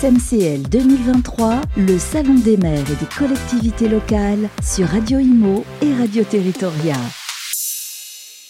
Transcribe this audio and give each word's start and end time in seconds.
SMCL 0.00 0.62
2023, 0.70 1.60
le 1.76 1.98
Salon 1.98 2.36
des 2.36 2.56
maires 2.56 2.90
et 2.90 2.94
des 2.94 3.10
collectivités 3.18 3.86
locales 3.86 4.48
sur 4.62 4.86
Radio 4.86 5.18
Imo 5.18 5.62
et 5.82 5.92
Radio 5.92 6.24
Territoria. 6.24 6.96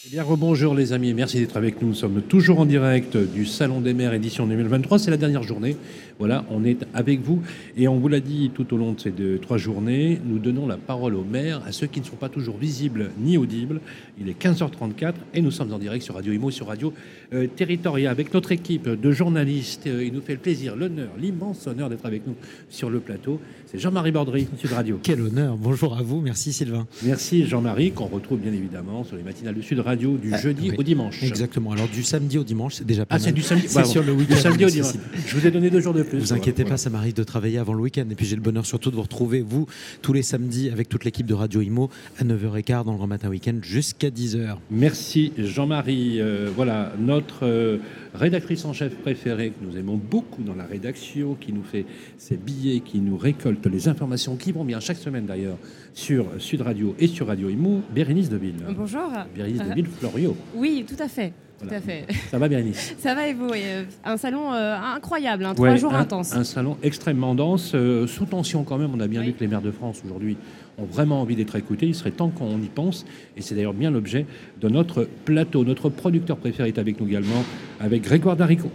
Eh 0.07 0.11
bien, 0.11 0.23
rebonjour 0.23 0.75
les 0.77 0.93
amis, 0.93 1.13
merci 1.13 1.41
d'être 1.41 1.57
avec 1.57 1.83
nous. 1.83 1.89
Nous 1.89 1.95
sommes 1.95 2.23
toujours 2.23 2.61
en 2.61 2.67
direct 2.67 3.17
du 3.17 3.47
Salon 3.47 3.81
des 3.81 3.95
maires 3.95 4.15
édition 4.15 4.47
2023. 4.47 5.01
C'est 5.01 5.11
la 5.11 5.17
dernière 5.17 5.43
journée. 5.43 5.77
Voilà, 6.21 6.45
on 6.51 6.65
est 6.65 6.77
avec 6.95 7.23
vous. 7.23 7.41
Et 7.77 7.89
on 7.89 7.99
vous 7.99 8.07
l'a 8.09 8.21
dit 8.21 8.51
tout 8.55 8.73
au 8.73 8.77
long 8.77 8.93
de 8.93 9.01
ces 9.01 9.11
deux, 9.11 9.39
trois 9.39 9.57
journées, 9.57 10.21
nous 10.25 10.39
donnons 10.39 10.67
la 10.67 10.77
parole 10.77 11.15
aux 11.15 11.25
maires, 11.25 11.63
à 11.67 11.73
ceux 11.73 11.87
qui 11.87 11.99
ne 12.01 12.05
sont 12.05 12.17
pas 12.17 12.29
toujours 12.29 12.59
visibles 12.59 13.11
ni 13.19 13.39
audibles. 13.39 13.81
Il 14.21 14.29
est 14.29 14.39
15h34 14.41 15.15
et 15.35 15.41
nous 15.41 15.51
sommes 15.51 15.73
en 15.73 15.79
direct 15.79 16.05
sur 16.05 16.15
Radio 16.15 16.33
Imo, 16.35 16.51
sur 16.51 16.67
Radio 16.67 16.93
euh, 17.33 17.47
Territoria, 17.47 18.11
avec 18.11 18.33
notre 18.35 18.53
équipe 18.53 18.87
de 18.89 19.11
journalistes. 19.13 19.87
Euh, 19.87 20.05
il 20.05 20.13
nous 20.13 20.21
fait 20.21 20.35
le 20.35 20.39
plaisir, 20.41 20.77
l'honneur, 20.77 21.09
l'immense 21.19 21.67
honneur 21.67 21.89
d'être 21.89 22.05
avec 22.05 22.27
nous 22.27 22.35
sur 22.69 22.91
le 22.91 23.01
plateau. 23.01 23.41
C'est 23.67 23.79
Jean-Marie 23.79 24.13
Bordry, 24.13 24.47
Sud 24.59 24.73
Radio. 24.73 25.01
Quel 25.03 25.23
honneur. 25.23 25.57
Bonjour 25.57 25.97
à 25.97 26.03
vous. 26.03 26.21
Merci 26.21 26.53
Sylvain. 26.53 26.87
Merci 27.03 27.47
Jean-Marie, 27.47 27.93
qu'on 27.93 28.07
retrouve 28.07 28.41
bien 28.41 28.53
évidemment 28.53 29.05
sur 29.05 29.17
les 29.17 29.23
matinales 29.23 29.55
de 29.55 29.63
Sud 29.63 29.79
Radio 29.81 30.19
du 30.19 30.35
Ah, 30.35 30.39
jeudi 30.39 30.69
oui. 30.71 30.77
au 30.77 30.83
dimanche. 30.83 31.23
Exactement. 31.23 31.73
Alors 31.73 31.89
du 31.89 32.03
samedi 32.03 32.37
au 32.37 32.45
dimanche, 32.45 32.75
c'est 32.75 32.87
déjà 32.87 33.07
pas 33.07 33.15
Ah, 33.15 33.19
c'est 33.19 33.33
du 33.33 33.41
samedi, 33.41 33.69
sur 33.69 34.03
le 34.03 34.13
Du 34.13 34.19
week-end. 34.21 34.37
samedi 34.37 34.65
au 34.67 34.71
dimanche. 34.71 34.95
Je 35.27 35.35
vous 35.37 35.47
ai 35.47 35.51
donné 35.51 35.71
deux 35.71 35.81
jours 35.81 35.95
de 35.95 36.03
plus. 36.11 36.19
Vous 36.19 36.33
inquiétez 36.33 36.65
pas, 36.65 36.77
ça 36.77 36.91
m'arrive 36.91 37.15
de 37.15 37.23
travailler 37.23 37.59
avant 37.59 37.73
le 37.73 37.81
week-end. 37.81 38.05
Et 38.11 38.15
puis 38.15 38.27
j'ai 38.27 38.37
le 38.37 38.43
bonheur 38.43 38.67
surtout 38.67 38.91
de 38.91 38.97
vous 38.97 39.03
retrouver, 39.03 39.41
vous, 39.41 39.67
tous 40.03 40.13
les 40.13 40.23
samedis 40.23 40.71
avec 40.71 40.89
toute 40.89 41.05
l'équipe 41.05 41.27
de 41.27 41.35
Radio 41.35 41.61
Imo 41.61 41.91
à 42.19 42.25
9h15 42.25 42.85
dans 42.85 42.93
le 42.93 42.99
Grand 42.99 43.07
Matin 43.07 43.29
Week-end 43.29 43.57
jusqu'à 43.63 44.11
10h. 44.11 44.57
Merci 44.71 45.33
Jean-Marie. 45.39 46.21
Euh, 46.21 46.51
voilà, 46.55 46.93
notre 46.99 47.47
euh, 47.47 47.79
rédactrice 48.15 48.65
en 48.65 48.73
chef 48.73 48.95
préférée 48.97 49.51
que 49.51 49.65
nous 49.65 49.77
aimons 49.77 49.97
beaucoup 49.97 50.43
dans 50.43 50.55
la 50.55 50.65
rédaction, 50.65 51.35
qui 51.35 51.53
nous 51.53 51.63
fait 51.63 51.87
ses 52.19 52.37
billets, 52.37 52.81
qui 52.81 52.99
nous 52.99 53.17
récolte 53.17 53.67
les 53.67 53.89
informations 53.89 54.37
qui 54.37 54.53
vont 54.53 54.65
bien 54.65 54.81
chaque 54.81 54.99
semaine 54.99 55.27
d'ailleurs 55.27 55.59
sur 55.95 56.27
Sud 56.39 56.63
Radio 56.63 56.95
et 56.99 57.07
sur 57.07 57.27
Radio 57.27 57.49
Imo, 57.49 57.83
Bérénice 57.95 58.29
Deville. 58.29 58.55
Bonjour. 58.77 59.11
Bérénice 59.35 59.63
Deville 59.63 59.87
Florio. 59.87 60.37
Oui, 60.55 60.85
tout 60.87 61.03
à 61.03 61.09
fait. 61.09 61.33
Tout 61.61 61.75
à 61.75 61.81
fait. 61.81 62.07
Ça 62.31 62.39
va 62.39 62.49
Bérénice 62.49 62.95
Ça 62.99 63.15
va 63.15 63.27
et 63.29 63.35
vous 63.35 63.53
et, 63.53 63.63
euh, 63.65 63.83
Un 64.05 64.17
salon 64.17 64.53
euh, 64.53 64.77
incroyable, 64.77 65.45
hein, 65.45 65.51
Ouais, 65.51 65.55
trois 65.55 65.77
jours 65.77 65.95
un, 65.95 66.01
intenses. 66.01 66.35
Un 66.35 66.45
salon 66.45 66.77
extrêmement 66.83 67.35
dense, 67.35 67.73
euh, 67.75 68.07
sous 68.07 68.25
tension 68.27 68.65
quand 68.65 68.79
même. 68.79 68.91
On 68.95 69.01
a 69.01 69.07
bien 69.09 69.21
Oui. 69.21 69.27
vu 69.29 69.33
que 69.35 69.41
les 69.41 69.49
maires 69.49 69.61
de 69.63 69.71
France 69.71 70.01
aujourd'hui 70.05 70.37
ont 70.79 70.85
vraiment 70.85 71.21
envie 71.21 71.37
d'être 71.37 71.57
écoutés. 71.57 71.87
Il 71.87 71.95
serait 71.95 72.11
temps 72.13 72.31
qu'on 72.31 72.59
y 72.63 72.69
pense. 72.69 73.05
Et 73.37 73.43
c'est 73.43 73.55
d'ailleurs 73.55 73.75
bien 73.75 73.91
l'objet 73.91 74.27
de 74.61 74.69
notre 74.69 75.07
plateau. 75.25 75.65
Notre 75.65 75.89
producteur 75.91 76.37
préféré 76.39 76.69
est 76.69 76.79
avec 76.79 77.01
nous 77.01 77.07
également, 77.07 77.45
avec 77.81 78.03
Grégoire 78.03 78.37
Darico. 78.37 78.71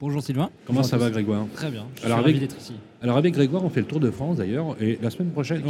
Bonjour 0.00 0.22
Sylvain. 0.22 0.50
Comment 0.66 0.80
Bonjour 0.80 0.90
ça 0.90 0.96
va. 0.96 1.10
Grégoire 1.10 1.46
Très 1.54 1.70
bien. 1.70 1.84
Je 2.00 2.06
Alors, 2.06 2.18
suis 2.18 2.28
avec- 2.30 2.40
d'être 2.40 2.58
ici. 2.58 2.72
Alors 3.02 3.16
avec 3.18 3.34
Grégoire, 3.34 3.64
on 3.64 3.68
fait 3.70 3.80
le 3.80 3.86
tour 3.86 4.00
de 4.00 4.10
France 4.10 4.38
d'ailleurs. 4.38 4.76
Et 4.80 4.98
la 5.02 5.10
semaine 5.10 5.30
prochaine, 5.30 5.62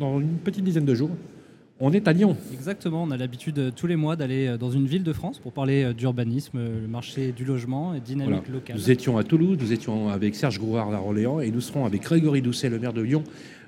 dans 0.00 0.20
une 0.20 0.38
petite 0.38 0.64
dizaine 0.64 0.84
de 0.84 0.94
jours, 0.94 1.10
on 1.84 1.92
est 1.92 2.06
à 2.06 2.12
Lyon. 2.12 2.36
Exactement. 2.52 3.02
On 3.02 3.10
a 3.10 3.16
l'habitude 3.16 3.58
euh, 3.58 3.70
tous 3.74 3.88
les 3.88 3.96
mois 3.96 4.14
d'aller 4.14 4.46
euh, 4.46 4.56
dans 4.56 4.70
une 4.70 4.86
ville 4.86 5.02
de 5.02 5.12
France 5.12 5.40
pour 5.40 5.52
parler 5.52 5.82
euh, 5.82 5.92
d'urbanisme, 5.92 6.58
le 6.58 6.86
marché 6.86 7.32
du 7.32 7.44
logement 7.44 7.92
et 7.92 8.00
dynamique 8.00 8.34
Voilà. 8.46 8.52
locale. 8.54 8.76
Nous 8.76 8.90
étions 8.92 9.18
à 9.18 9.24
Toulouse, 9.24 9.58
nous 9.60 9.72
étions 9.72 10.08
avec 10.08 10.36
Serge 10.36 10.60
Grouard 10.60 10.92
d'Orléans 10.92 11.40
et 11.40 11.50
nous 11.50 11.60
serons 11.60 11.84
avec 11.84 12.02
Grégory 12.02 12.40
Doucet, 12.40 12.68
le 12.68 12.78
maire 12.78 12.92
de 12.92 13.02
Lyon, 13.02 13.24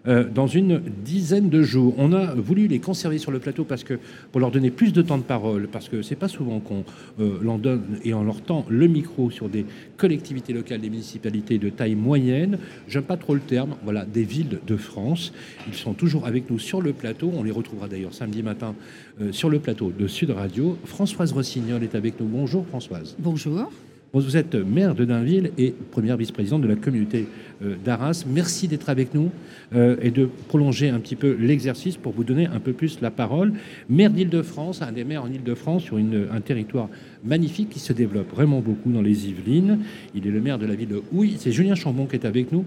euh, 0.07 0.25
dans 0.25 0.47
une 0.47 0.81
dizaine 1.05 1.49
de 1.49 1.63
jours. 1.63 1.95
On 1.97 2.13
a 2.13 2.35
voulu 2.35 2.67
les 2.67 2.79
conserver 2.79 3.19
sur 3.19 3.31
le 3.31 3.39
plateau 3.39 3.65
parce 3.65 3.85
que 3.85 3.99
pour 4.33 4.41
leur 4.41 4.51
donner 4.51 4.71
plus 4.71 4.93
de 4.93 5.03
temps 5.03 5.19
de 5.19 5.23
parole, 5.23 5.69
parce 5.69 5.89
que 5.89 6.03
c'est 6.03 6.17
pas 6.17 6.29
souvent 6.29 6.61
qu'on 6.61 6.85
euh, 7.21 7.39
leur 7.43 7.59
donne 7.59 7.99
et 8.05 8.15
on 8.15 8.23
leur 8.23 8.41
tend 8.43 8.67
le 8.69 8.87
micro 8.87 9.31
sur 9.31 9.49
des 9.49 9.65
collectivités 9.97 10.53
locales, 10.53 10.81
des 10.81 10.91
municipalités 10.91 11.59
de 11.59 11.71
taille 11.71 11.95
moyenne. 11.95 12.59
J'aime 12.89 13.05
pas 13.05 13.17
trop 13.17 13.35
le 13.35 13.41
terme. 13.41 13.77
Voilà, 13.85 14.05
des 14.05 14.25
villes 14.25 14.59
de 14.67 14.77
France. 14.77 15.33
Ils 15.67 15.75
sont 15.75 15.95
toujours 15.95 16.27
avec 16.27 16.51
nous 16.51 16.59
sur 16.59 16.81
le 16.83 16.93
plateau. 16.93 17.31
On 17.35 17.43
les 17.43 17.51
retrouvera 17.51 17.89
d'ailleurs 17.89 18.15
samedi 18.15 18.43
matin 18.43 18.75
euh, 19.21 19.33
sur 19.33 19.49
le 19.49 19.59
plateau 19.59 19.93
de 19.97 20.07
Sud 20.07 20.31
Radio. 20.31 20.77
Françoise 20.85 21.33
Rossignol 21.33 21.83
est 21.83 21.95
avec 21.95 22.21
nous. 22.21 22.27
Bonjour 22.27 22.67
Françoise. 22.67 23.17
Bonjour. 23.19 23.71
Vous 24.17 24.37
êtes 24.37 24.55
maire 24.55 24.95
de 24.95 25.05
Dainville 25.05 25.51
et 25.59 25.75
première 25.91 26.17
vice-présidente 26.17 26.63
de 26.63 26.69
la 26.69 26.77
communauté 26.77 27.27
euh, 27.65 27.75
d'Arras. 27.85 28.25
Merci 28.33 28.69
d'être 28.69 28.89
avec 28.89 29.13
nous 29.13 29.31
euh, 29.75 29.97
et 30.01 30.13
de 30.13 30.29
prolonger 30.47 30.89
un 30.89 31.01
petit 31.01 31.17
peu 31.17 31.37
l'exercice 31.37 31.97
pour 31.97 32.13
vous 32.13 32.23
donner 32.23 32.47
un 32.47 32.61
peu 32.61 32.73
plus 32.73 33.01
la 33.01 33.11
parole. 33.11 33.55
Maire 33.89 34.11
d'Île-de-France, 34.11 34.83
un 34.83 34.93
des 34.93 35.03
maires 35.03 35.25
en 35.25 35.29
Île-de-France 35.29 35.83
sur 35.83 35.99
une- 35.99 36.29
un 36.33 36.41
territoire 36.41 36.89
magnifique 37.25 37.71
qui 37.71 37.81
se 37.81 37.93
développe 37.93 38.31
vraiment 38.33 38.61
beaucoup 38.61 38.93
dans 38.93 39.03
les 39.03 39.29
Yvelines. 39.29 39.81
Il 40.15 40.29
est 40.29 40.31
le 40.31 40.41
maire 40.41 40.59
de 40.61 40.67
la 40.67 40.77
ville 40.77 40.89
de 40.89 41.03
Houille. 41.13 41.35
C'est 41.39 41.51
Julien 41.51 41.75
Chambon 41.75 42.07
qui 42.07 42.15
est 42.15 42.25
avec 42.25 42.53
nous. 42.53 42.65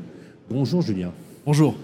Bonjour 0.50 0.82
Julien. 0.82 1.14
Bonjour. 1.46 1.78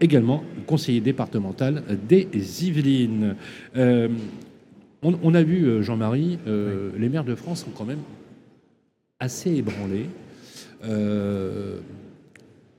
Également 0.00 0.42
conseiller 0.66 1.00
départemental 1.00 1.84
des 2.08 2.26
Yvelines. 2.62 3.36
Euh, 3.76 4.08
on, 5.04 5.14
on 5.22 5.34
a 5.34 5.42
vu, 5.44 5.84
Jean-Marie, 5.84 6.38
euh, 6.48 6.90
les 6.98 7.08
maires 7.08 7.22
de 7.24 7.36
France 7.36 7.60
sont 7.64 7.70
quand 7.70 7.84
même 7.84 7.98
assez 9.24 9.50
ébranlés. 9.50 10.06
Euh, 10.84 11.78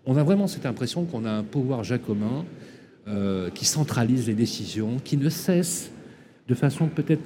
on 0.05 0.15
a 0.15 0.23
vraiment 0.23 0.47
cette 0.47 0.67
impression 0.67 1.03
qu'on 1.05 1.25
a 1.25 1.31
un 1.31 1.43
pouvoir 1.43 1.83
jacobin 1.83 2.45
euh, 3.07 3.49
qui 3.49 3.65
centralise 3.65 4.27
les 4.27 4.35
décisions, 4.35 4.97
qui 5.03 5.17
ne 5.17 5.29
cesse, 5.29 5.91
de 6.47 6.53
façon 6.53 6.87
peut-être 6.87 7.23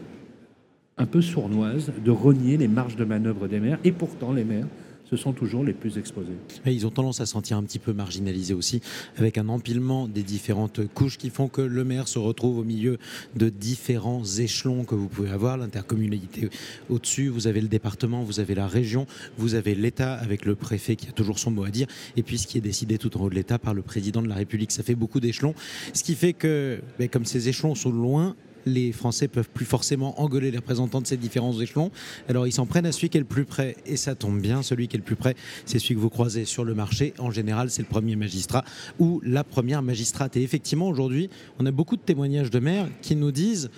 un 0.98 1.06
peu 1.06 1.22
sournoise, 1.22 1.92
de 2.04 2.12
renier 2.12 2.56
les 2.58 2.70
marges 2.70 2.96
de 2.96 3.04
manœuvre 3.04 3.48
des 3.48 3.60
maires. 3.60 3.80
Et 3.84 3.92
pourtant, 3.92 4.32
les 4.32 4.46
maires, 4.46 4.68
ce 5.10 5.18
sont 5.18 5.34
toujours 5.34 5.64
les 5.64 5.74
plus 5.74 5.98
exposés. 5.98 6.38
Ils 6.66 6.86
ont 6.86 6.92
tendance 6.92 7.20
à 7.22 7.26
se 7.26 7.32
sentir 7.32 7.58
un 7.58 7.64
petit 7.64 7.80
peu 7.80 7.94
marginalisés 7.94 8.54
aussi, 8.54 8.82
avec 9.18 9.38
un 9.38 9.50
empilement 9.50 10.08
des 10.08 10.24
différentes 10.24 10.86
couches 10.94 11.18
qui 11.18 11.30
font 11.30 11.48
que 11.48 11.62
le 11.62 11.84
maire 11.84 12.08
se 12.08 12.20
retrouve 12.20 12.60
au 12.60 12.64
milieu 12.64 12.98
de 13.36 13.50
différents 13.50 14.24
échelons 14.24 14.84
que 14.84 14.96
vous 14.96 15.08
pouvez 15.08 15.32
avoir, 15.32 15.58
l'intercommunalité 15.58 16.50
au-dessus, 16.90 17.28
vous 17.28 17.48
avez 17.48 17.62
le 17.62 17.68
département, 17.68 18.24
vous 18.24 18.40
avez 18.40 18.56
la 18.56 18.68
région, 18.68 19.08
vous 19.38 19.56
avez 19.56 19.74
l'État 19.76 20.14
avec 20.14 20.46
le 20.46 20.56
préfet 20.56 20.96
qui 20.96 21.08
a 21.08 21.12
toujours 21.12 21.40
son 21.40 21.52
mot 21.52 21.64
à 21.64 21.70
dire, 21.70 21.88
et 22.16 22.24
puis 22.24 22.38
ce 22.38 22.48
qui 22.48 22.58
est 22.58 22.62
décidé 22.62 22.98
tout 22.98 23.18
en 23.18 23.22
haut 23.22 23.30
de 23.30 23.36
l'État 23.36 23.58
par 23.58 23.74
le 23.74 23.82
président 23.82 24.22
de 24.22 24.28
la 24.28 24.36
République. 24.36 24.72
Ça 24.72 24.84
fait 24.84 24.96
beaucoup 24.96 25.20
d'échelons, 25.20 25.56
ce 25.94 26.04
qui 26.04 26.16
fait 26.16 26.34
que, 26.34 26.80
ben, 27.00 27.10
comme 27.10 27.26
ces 27.26 27.50
échelons 27.50 27.76
sont 27.76 27.92
loin, 27.92 28.36
les 28.66 28.92
Français 28.92 29.28
peuvent 29.28 29.50
plus 29.50 29.66
forcément 29.66 30.20
engueuler 30.22 30.52
les 30.52 30.58
représentants 30.58 31.02
de 31.02 31.08
ces 31.08 31.18
différents 31.18 31.60
échelons. 31.60 31.92
Alors 32.28 32.48
ils 32.48 32.52
s'en 32.52 32.66
prennent 32.66 32.86
à 32.86 32.92
celui 32.92 33.10
qui 33.10 33.18
est 33.18 33.22
le 33.22 33.26
plus 33.26 33.46
près, 33.46 33.76
et 33.86 33.98
ça 33.98 34.16
tombe 34.16 34.40
bien, 34.40 34.64
celui 34.64 34.88
qui 34.88 34.96
est 34.96 35.00
le 35.00 35.06
plus 35.06 35.16
près, 35.16 35.36
c'est 35.66 35.80
celui 35.80 35.96
que 35.96 36.00
vous 36.00 36.10
croisez 36.10 36.46
sur 36.46 36.64
le 36.64 36.74
marché. 36.74 37.14
En 37.20 37.32
général, 37.32 37.70
c'est 37.70 37.82
le 37.82 37.88
premier 37.88 38.16
magistrat 38.16 38.64
ou 39.00 39.22
la 39.24 39.44
première 39.44 39.82
magistrate. 39.82 40.38
Et 40.38 40.44
effectivement, 40.44 40.88
aujourd'hui, 40.88 41.30
on 41.60 41.66
a 41.66 41.72
beaucoup 41.72 41.96
de 41.96 42.02
témoignages 42.02 42.52
de 42.52 42.60
maires 42.60 42.88
qui 43.02 43.16
nous 43.16 43.32
disent, 43.32 43.70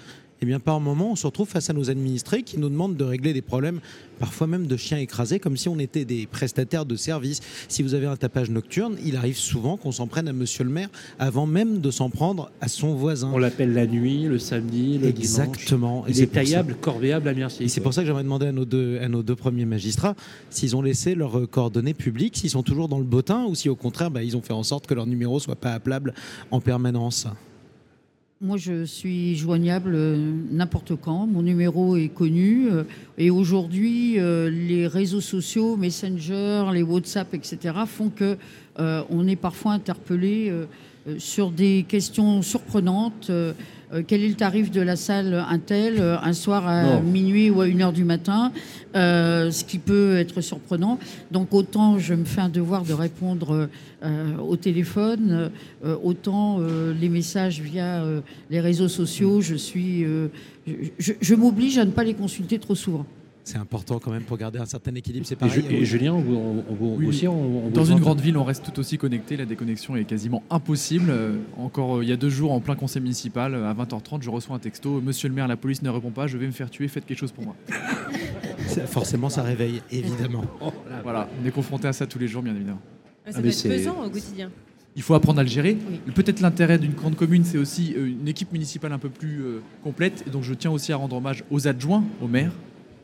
eh 0.43 0.47
bien, 0.47 0.59
par 0.59 0.79
moment, 0.79 1.11
on 1.11 1.15
se 1.15 1.27
retrouve 1.27 1.47
face 1.47 1.69
à 1.69 1.73
nos 1.73 1.91
administrés 1.91 2.41
qui 2.41 2.57
nous 2.57 2.67
demandent 2.67 2.97
de 2.97 3.03
régler 3.03 3.31
des 3.31 3.43
problèmes, 3.43 3.79
parfois 4.19 4.47
même 4.47 4.65
de 4.65 4.75
chiens 4.75 4.97
écrasés, 4.97 5.37
comme 5.37 5.55
si 5.55 5.69
on 5.69 5.77
était 5.77 6.03
des 6.03 6.25
prestataires 6.25 6.87
de 6.87 6.95
services. 6.95 7.41
Si 7.67 7.83
vous 7.83 7.93
avez 7.93 8.07
un 8.07 8.15
tapage 8.15 8.49
nocturne, 8.49 8.95
il 9.05 9.15
arrive 9.17 9.37
souvent 9.37 9.77
qu'on 9.77 9.91
s'en 9.91 10.07
prenne 10.07 10.27
à 10.27 10.33
monsieur 10.33 10.63
le 10.63 10.71
maire 10.71 10.89
avant 11.19 11.45
même 11.45 11.79
de 11.79 11.91
s'en 11.91 12.09
prendre 12.09 12.49
à 12.59 12.69
son 12.69 12.95
voisin. 12.95 13.29
On 13.31 13.37
l'appelle 13.37 13.73
la 13.73 13.85
nuit, 13.85 14.23
le 14.23 14.39
samedi, 14.39 14.97
le 14.97 15.09
Exactement. 15.09 16.01
dimanche. 16.01 16.07
Et 16.07 16.11
Il 16.11 16.15
c'est 16.15 16.23
est 16.23 16.25
ça- 16.25 16.31
taillable, 16.33 16.75
corvéable 16.81 17.27
à 17.27 17.33
merci. 17.35 17.63
Et 17.63 17.67
c'est 17.67 17.81
pour 17.81 17.93
ça 17.93 18.01
que 18.01 18.07
j'aimerais 18.07 18.23
demander 18.23 18.47
à 18.47 18.51
nos, 18.51 18.65
deux, 18.65 18.97
à 18.99 19.07
nos 19.09 19.21
deux 19.21 19.35
premiers 19.35 19.65
magistrats 19.65 20.15
s'ils 20.49 20.75
ont 20.75 20.81
laissé 20.81 21.13
leurs 21.13 21.37
euh, 21.37 21.45
coordonnées 21.45 21.93
publiques, 21.93 22.37
s'ils 22.37 22.49
sont 22.49 22.63
toujours 22.63 22.87
dans 22.87 22.97
le 22.97 23.05
bottin 23.05 23.45
ou 23.45 23.53
si 23.53 23.69
au 23.69 23.75
contraire 23.75 24.09
bah, 24.09 24.23
ils 24.23 24.35
ont 24.35 24.41
fait 24.41 24.53
en 24.53 24.63
sorte 24.63 24.87
que 24.87 24.95
leur 24.95 25.05
numéro 25.05 25.39
soit 25.39 25.55
pas 25.55 25.73
appelable 25.73 26.15
en 26.49 26.61
permanence. 26.61 27.27
Moi, 28.43 28.57
je 28.57 28.85
suis 28.85 29.35
joignable 29.35 29.91
euh, 29.93 30.17
n'importe 30.49 30.95
quand. 30.95 31.27
Mon 31.27 31.43
numéro 31.43 31.95
est 31.95 32.07
connu. 32.07 32.69
euh, 32.71 32.85
et 33.19 33.29
aujourd'hui, 33.29 34.15
euh, 34.17 34.49
les 34.49 34.87
réseaux 34.87 35.21
sociaux, 35.21 35.77
Messenger, 35.77 36.65
les 36.73 36.81
WhatsApp, 36.81 37.35
etc., 37.35 37.59
font 37.85 38.09
que 38.09 38.37
on 38.79 39.27
est 39.27 39.35
parfois 39.35 39.73
interpellé 39.73 40.51
sur 41.17 41.51
des 41.51 41.85
questions 41.87 42.41
surprenantes. 42.41 43.27
euh, 43.29 43.53
euh, 43.93 44.03
quel 44.07 44.23
est 44.23 44.29
le 44.29 44.35
tarif 44.35 44.71
de 44.71 44.79
la 44.79 44.95
salle 44.95 45.33
Intel 45.49 45.95
euh, 45.99 46.15
un 46.23 46.31
soir 46.31 46.65
à 46.65 46.83
Non. 46.83 47.01
minuit 47.01 47.49
ou 47.49 47.59
à 47.59 47.67
1h 47.67 47.91
du 47.91 48.05
matin, 48.05 48.53
euh, 48.95 49.51
ce 49.51 49.65
qui 49.65 49.79
peut 49.79 50.15
être 50.17 50.39
surprenant. 50.39 50.97
Donc 51.31 51.53
autant 51.53 51.99
je 51.99 52.13
me 52.13 52.23
fais 52.23 52.39
un 52.39 52.47
devoir 52.47 52.83
de 52.85 52.93
répondre 52.93 53.67
euh, 54.03 54.37
au 54.37 54.55
téléphone, 54.55 55.51
euh, 55.83 55.97
autant 56.01 56.59
euh, 56.61 56.93
les 56.99 57.09
messages 57.09 57.59
via 57.59 58.01
euh, 58.03 58.21
les 58.49 58.61
réseaux 58.61 58.87
sociaux, 58.87 59.41
je 59.41 59.55
suis, 59.55 60.05
euh, 60.05 60.27
je, 60.65 60.73
je- 60.99 61.13
je 61.19 61.35
m'oblige 61.35 61.77
à 61.77 61.83
ne 61.83 61.91
pas 61.91 62.05
les 62.05 62.13
consulter 62.13 62.59
trop 62.59 62.75
souvent. 62.75 63.05
C'est 63.43 63.57
important 63.57 63.97
quand 63.99 64.11
même 64.11 64.21
pour 64.23 64.37
garder 64.37 64.59
un 64.59 64.65
certain 64.65 64.93
équilibre. 64.93 65.25
C'est 65.25 65.33
Et, 65.33 65.37
pareil. 65.37 65.63
Ju- 65.67 65.73
et 65.75 65.83
Julien, 65.85 66.13
on 66.13 66.21
vous- 66.21 66.35
on- 66.35 66.63
on 66.69 66.75
vous- 66.75 66.95
Oui. 66.99 67.07
aussi, 67.07 67.27
on, 67.27 67.33
on 67.33 67.59
vous 67.67 67.69
Dans 67.71 67.85
une 67.85 67.99
grande 67.99 68.21
ville, 68.21 68.37
on 68.37 68.43
reste 68.43 68.63
tout 68.71 68.79
aussi 68.79 68.97
connecté. 68.99 69.35
La 69.35 69.45
déconnexion 69.45 69.95
est 69.95 70.05
quasiment 70.05 70.43
impossible. 70.51 71.09
Euh, 71.09 71.37
encore 71.57 71.97
euh, 71.97 72.03
il 72.03 72.09
y 72.09 72.11
a 72.13 72.17
deux 72.17 72.29
jours, 72.29 72.51
en 72.51 72.59
plein 72.59 72.75
conseil 72.75 73.01
municipal, 73.01 73.55
euh, 73.55 73.67
à 73.69 73.73
20h30, 73.73 74.21
je 74.21 74.29
reçois 74.29 74.55
un 74.55 74.59
texto 74.59 75.01
Monsieur 75.01 75.27
le 75.27 75.33
maire, 75.33 75.47
la 75.47 75.57
police 75.57 75.81
ne 75.81 75.89
répond 75.89 76.11
pas, 76.11 76.27
je 76.27 76.37
vais 76.37 76.45
me 76.45 76.51
faire 76.51 76.69
tuer, 76.69 76.87
faites 76.87 77.05
quelque 77.05 77.17
chose 77.17 77.31
pour 77.31 77.43
moi. 77.43 77.55
Forcément, 78.87 79.29
ça 79.29 79.41
réveille, 79.43 79.81
évidemment. 79.91 80.43
Voilà, 81.03 81.27
on 81.41 81.45
est 81.47 81.51
confronté 81.51 81.87
à 81.87 81.93
ça 81.93 82.05
tous 82.05 82.19
les 82.19 82.27
jours, 82.27 82.41
bien 82.43 82.55
évidemment. 82.55 82.79
Ça 83.25 83.33
Ah, 83.37 83.41
doit 83.41 83.51
être 83.51 83.63
pesant 83.63 84.03
au 84.05 84.09
quotidien. 84.09 84.49
Il 84.95 85.01
faut 85.01 85.13
apprendre 85.13 85.39
à 85.39 85.43
le 85.43 85.49
gérer. 85.49 85.77
Oui. 85.89 86.11
Peut-être 86.13 86.41
l'intérêt 86.41 86.77
d'une 86.77 86.91
grande 86.93 87.15
commune, 87.15 87.43
c'est 87.45 87.57
aussi 87.57 87.91
une 87.95 88.27
équipe 88.27 88.51
municipale 88.51 88.91
un 88.91 88.97
peu 88.99 89.09
plus 89.09 89.41
complète. 89.83 90.23
Et 90.27 90.29
donc 90.29 90.43
je 90.43 90.53
tiens 90.53 90.71
aussi 90.71 90.91
à 90.91 90.97
rendre 90.97 91.15
hommage 91.15 91.43
aux 91.49 91.67
adjoints, 91.67 92.03
aux 92.21 92.27
maires, 92.27 92.51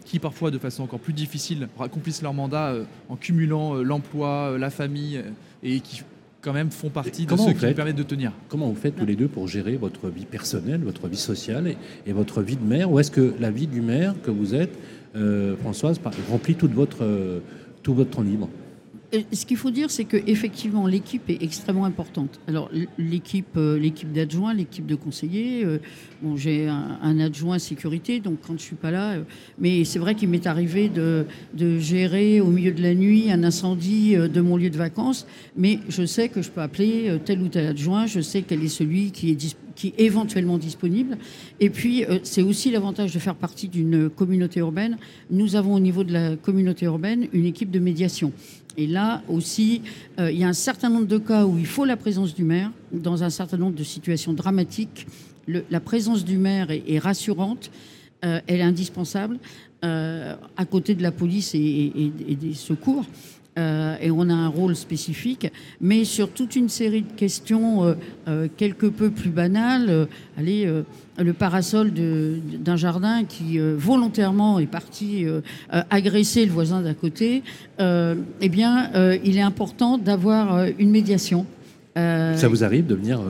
qui 0.07 0.19
parfois 0.19 0.51
de 0.51 0.57
façon 0.57 0.83
encore 0.83 0.99
plus 0.99 1.13
difficile 1.13 1.67
accomplissent 1.79 2.21
leur 2.21 2.33
mandat 2.33 2.69
euh, 2.69 2.83
en 3.09 3.17
cumulant 3.17 3.75
euh, 3.75 3.83
l'emploi, 3.83 4.53
euh, 4.53 4.57
la 4.57 4.69
famille, 4.69 5.21
et 5.63 5.81
qui 5.81 6.01
quand 6.41 6.53
même 6.53 6.71
font 6.71 6.89
partie 6.89 7.25
de 7.25 7.35
ceux 7.35 7.51
qui 7.51 7.73
permettent 7.73 7.97
de 7.97 8.03
tenir. 8.03 8.31
Comment 8.47 8.69
vous 8.69 8.75
faites 8.75 8.95
tous 8.95 9.05
les 9.05 9.15
deux 9.15 9.27
pour 9.27 9.47
gérer 9.47 9.75
votre 9.75 10.07
vie 10.07 10.25
personnelle, 10.25 10.81
votre 10.81 11.07
vie 11.09 11.17
sociale 11.17 11.67
et, 11.67 11.77
et 12.05 12.13
votre 12.13 12.41
vie 12.41 12.55
de 12.55 12.63
maire 12.63 12.89
Ou 12.89 12.99
est-ce 12.99 13.11
que 13.11 13.33
la 13.39 13.51
vie 13.51 13.67
du 13.67 13.81
maire 13.81 14.15
que 14.23 14.31
vous 14.31 14.55
êtes, 14.55 14.77
euh, 15.15 15.57
Françoise, 15.57 15.99
remplit 16.29 16.55
toute 16.55 16.73
votre, 16.73 17.03
euh, 17.03 17.39
tout 17.83 17.93
votre 17.93 18.11
temps 18.11 18.21
libre? 18.21 18.49
Ce 19.13 19.45
qu'il 19.45 19.55
faut 19.55 19.71
dire, 19.71 19.89
c'est 19.89 20.03
que 20.03 20.17
effectivement, 20.27 20.85
l'équipe 20.85 21.29
est 21.29 21.41
extrêmement 21.41 21.85
importante. 21.85 22.41
Alors, 22.45 22.69
l'équipe, 22.97 23.55
euh, 23.55 23.79
l'équipe 23.79 24.11
d'adjoints, 24.11 24.53
l'équipe 24.53 24.85
de 24.85 24.95
conseillers. 24.95 25.63
euh, 25.63 25.77
bon, 26.21 26.35
j'ai 26.35 26.67
un, 26.67 27.19
adjoint 27.19 27.57
sécurité, 27.57 28.19
donc 28.19 28.39
quand 28.45 28.57
je 28.57 28.63
suis 28.63 28.75
pas 28.75 28.91
là, 28.91 29.13
euh, 29.13 29.23
mais 29.59 29.85
c'est 29.85 29.99
vrai 29.99 30.13
qu'il 30.13 30.27
m'est 30.27 30.45
arrivé 30.45 30.89
de, 30.89 31.25
gérer 31.79 32.41
au 32.41 32.47
milieu 32.47 32.73
de 32.73 32.81
la 32.81 32.93
nuit 32.93 33.31
un 33.31 33.43
incendie 33.45 34.15
de 34.15 34.41
mon 34.41 34.57
lieu 34.57 34.69
de 34.69 34.77
vacances. 34.77 35.25
Mais 35.55 35.79
je 35.87 36.05
sais 36.05 36.27
que 36.27 36.41
je 36.41 36.49
peux 36.49 36.61
appeler 36.61 37.17
tel 37.23 37.41
ou 37.41 37.47
tel 37.47 37.67
adjoint. 37.67 38.07
Je 38.07 38.19
sais 38.19 38.41
quel 38.41 38.61
est 38.63 38.67
celui 38.67 39.11
qui 39.11 39.31
est 39.31 39.35
dis- 39.35 39.55
qui 39.77 39.89
est 39.89 40.01
éventuellement 40.05 40.57
disponible. 40.57 41.17
Et 41.59 41.69
puis, 41.69 42.03
euh, 42.03 42.17
c'est 42.23 42.41
aussi 42.41 42.71
l'avantage 42.71 43.13
de 43.13 43.19
faire 43.19 43.35
partie 43.35 43.67
d'une 43.67 44.09
communauté 44.09 44.59
urbaine. 44.59 44.97
Nous 45.29 45.55
avons 45.55 45.75
au 45.75 45.79
niveau 45.79 46.03
de 46.03 46.11
la 46.11 46.35
communauté 46.35 46.87
urbaine 46.87 47.27
une 47.31 47.45
équipe 47.45 47.69
de 47.69 47.77
médiation. 47.77 48.33
Et 48.75 48.87
là 48.87 49.21
aussi, 49.29 49.83
euh, 50.19 50.31
il 50.31 50.39
y 50.39 50.43
a 50.43 50.47
un 50.47 50.53
certain 50.53 50.89
nombre 50.89 51.05
de 51.05 51.19
cas 51.19 51.45
où 51.45 51.59
il 51.59 51.67
faut 51.67 51.85
la 51.85 51.95
présence 51.95 52.33
du 52.33 52.43
maire. 52.43 52.71
Dans 52.91 53.23
un 53.23 53.29
certain 53.29 53.57
nombre 53.57 53.75
de 53.75 53.83
situations 53.83 54.33
dramatiques, 54.33 55.05
la 55.47 55.79
présence 55.79 56.25
du 56.25 56.37
maire 56.37 56.71
est, 56.71 56.99
rassurante, 56.99 57.69
euh, 58.25 58.41
elle 58.47 58.59
est 58.59 58.63
indispensable, 58.63 59.37
à 59.83 60.65
côté 60.69 60.95
de 60.95 61.03
la 61.03 61.11
police 61.11 61.53
et 61.53 62.11
des 62.41 62.55
secours. 62.55 63.05
Euh, 63.57 63.95
et 64.01 64.11
on 64.11 64.29
a 64.29 64.33
un 64.33 64.47
rôle 64.47 64.75
spécifique, 64.75 65.51
mais 65.81 66.05
sur 66.05 66.29
toute 66.29 66.55
une 66.55 66.69
série 66.69 67.01
de 67.01 67.11
questions 67.13 67.83
euh, 67.83 67.93
euh, 68.27 68.47
quelque 68.55 68.85
peu 68.85 69.09
plus 69.09 69.29
banales, 69.29 70.07
allez, 70.37 70.69
le 71.17 71.33
parasol 71.33 71.91
d'un 71.91 72.75
jardin 72.75 73.23
qui 73.23 73.57
volontairement 73.59 74.59
est 74.59 74.67
parti 74.67 75.25
agresser 75.89 76.45
le 76.45 76.51
voisin 76.51 76.81
d'à 76.81 76.93
côté, 76.93 77.43
eh 77.79 78.49
bien, 78.49 78.91
il 79.23 79.37
est 79.37 79.41
important 79.41 79.97
d'avoir 79.97 80.65
une 80.77 80.91
médiation. 80.91 81.45
Ça 81.95 82.47
vous 82.47 82.63
arrive 82.63 82.85
de 82.85 82.95
venir 82.95 83.21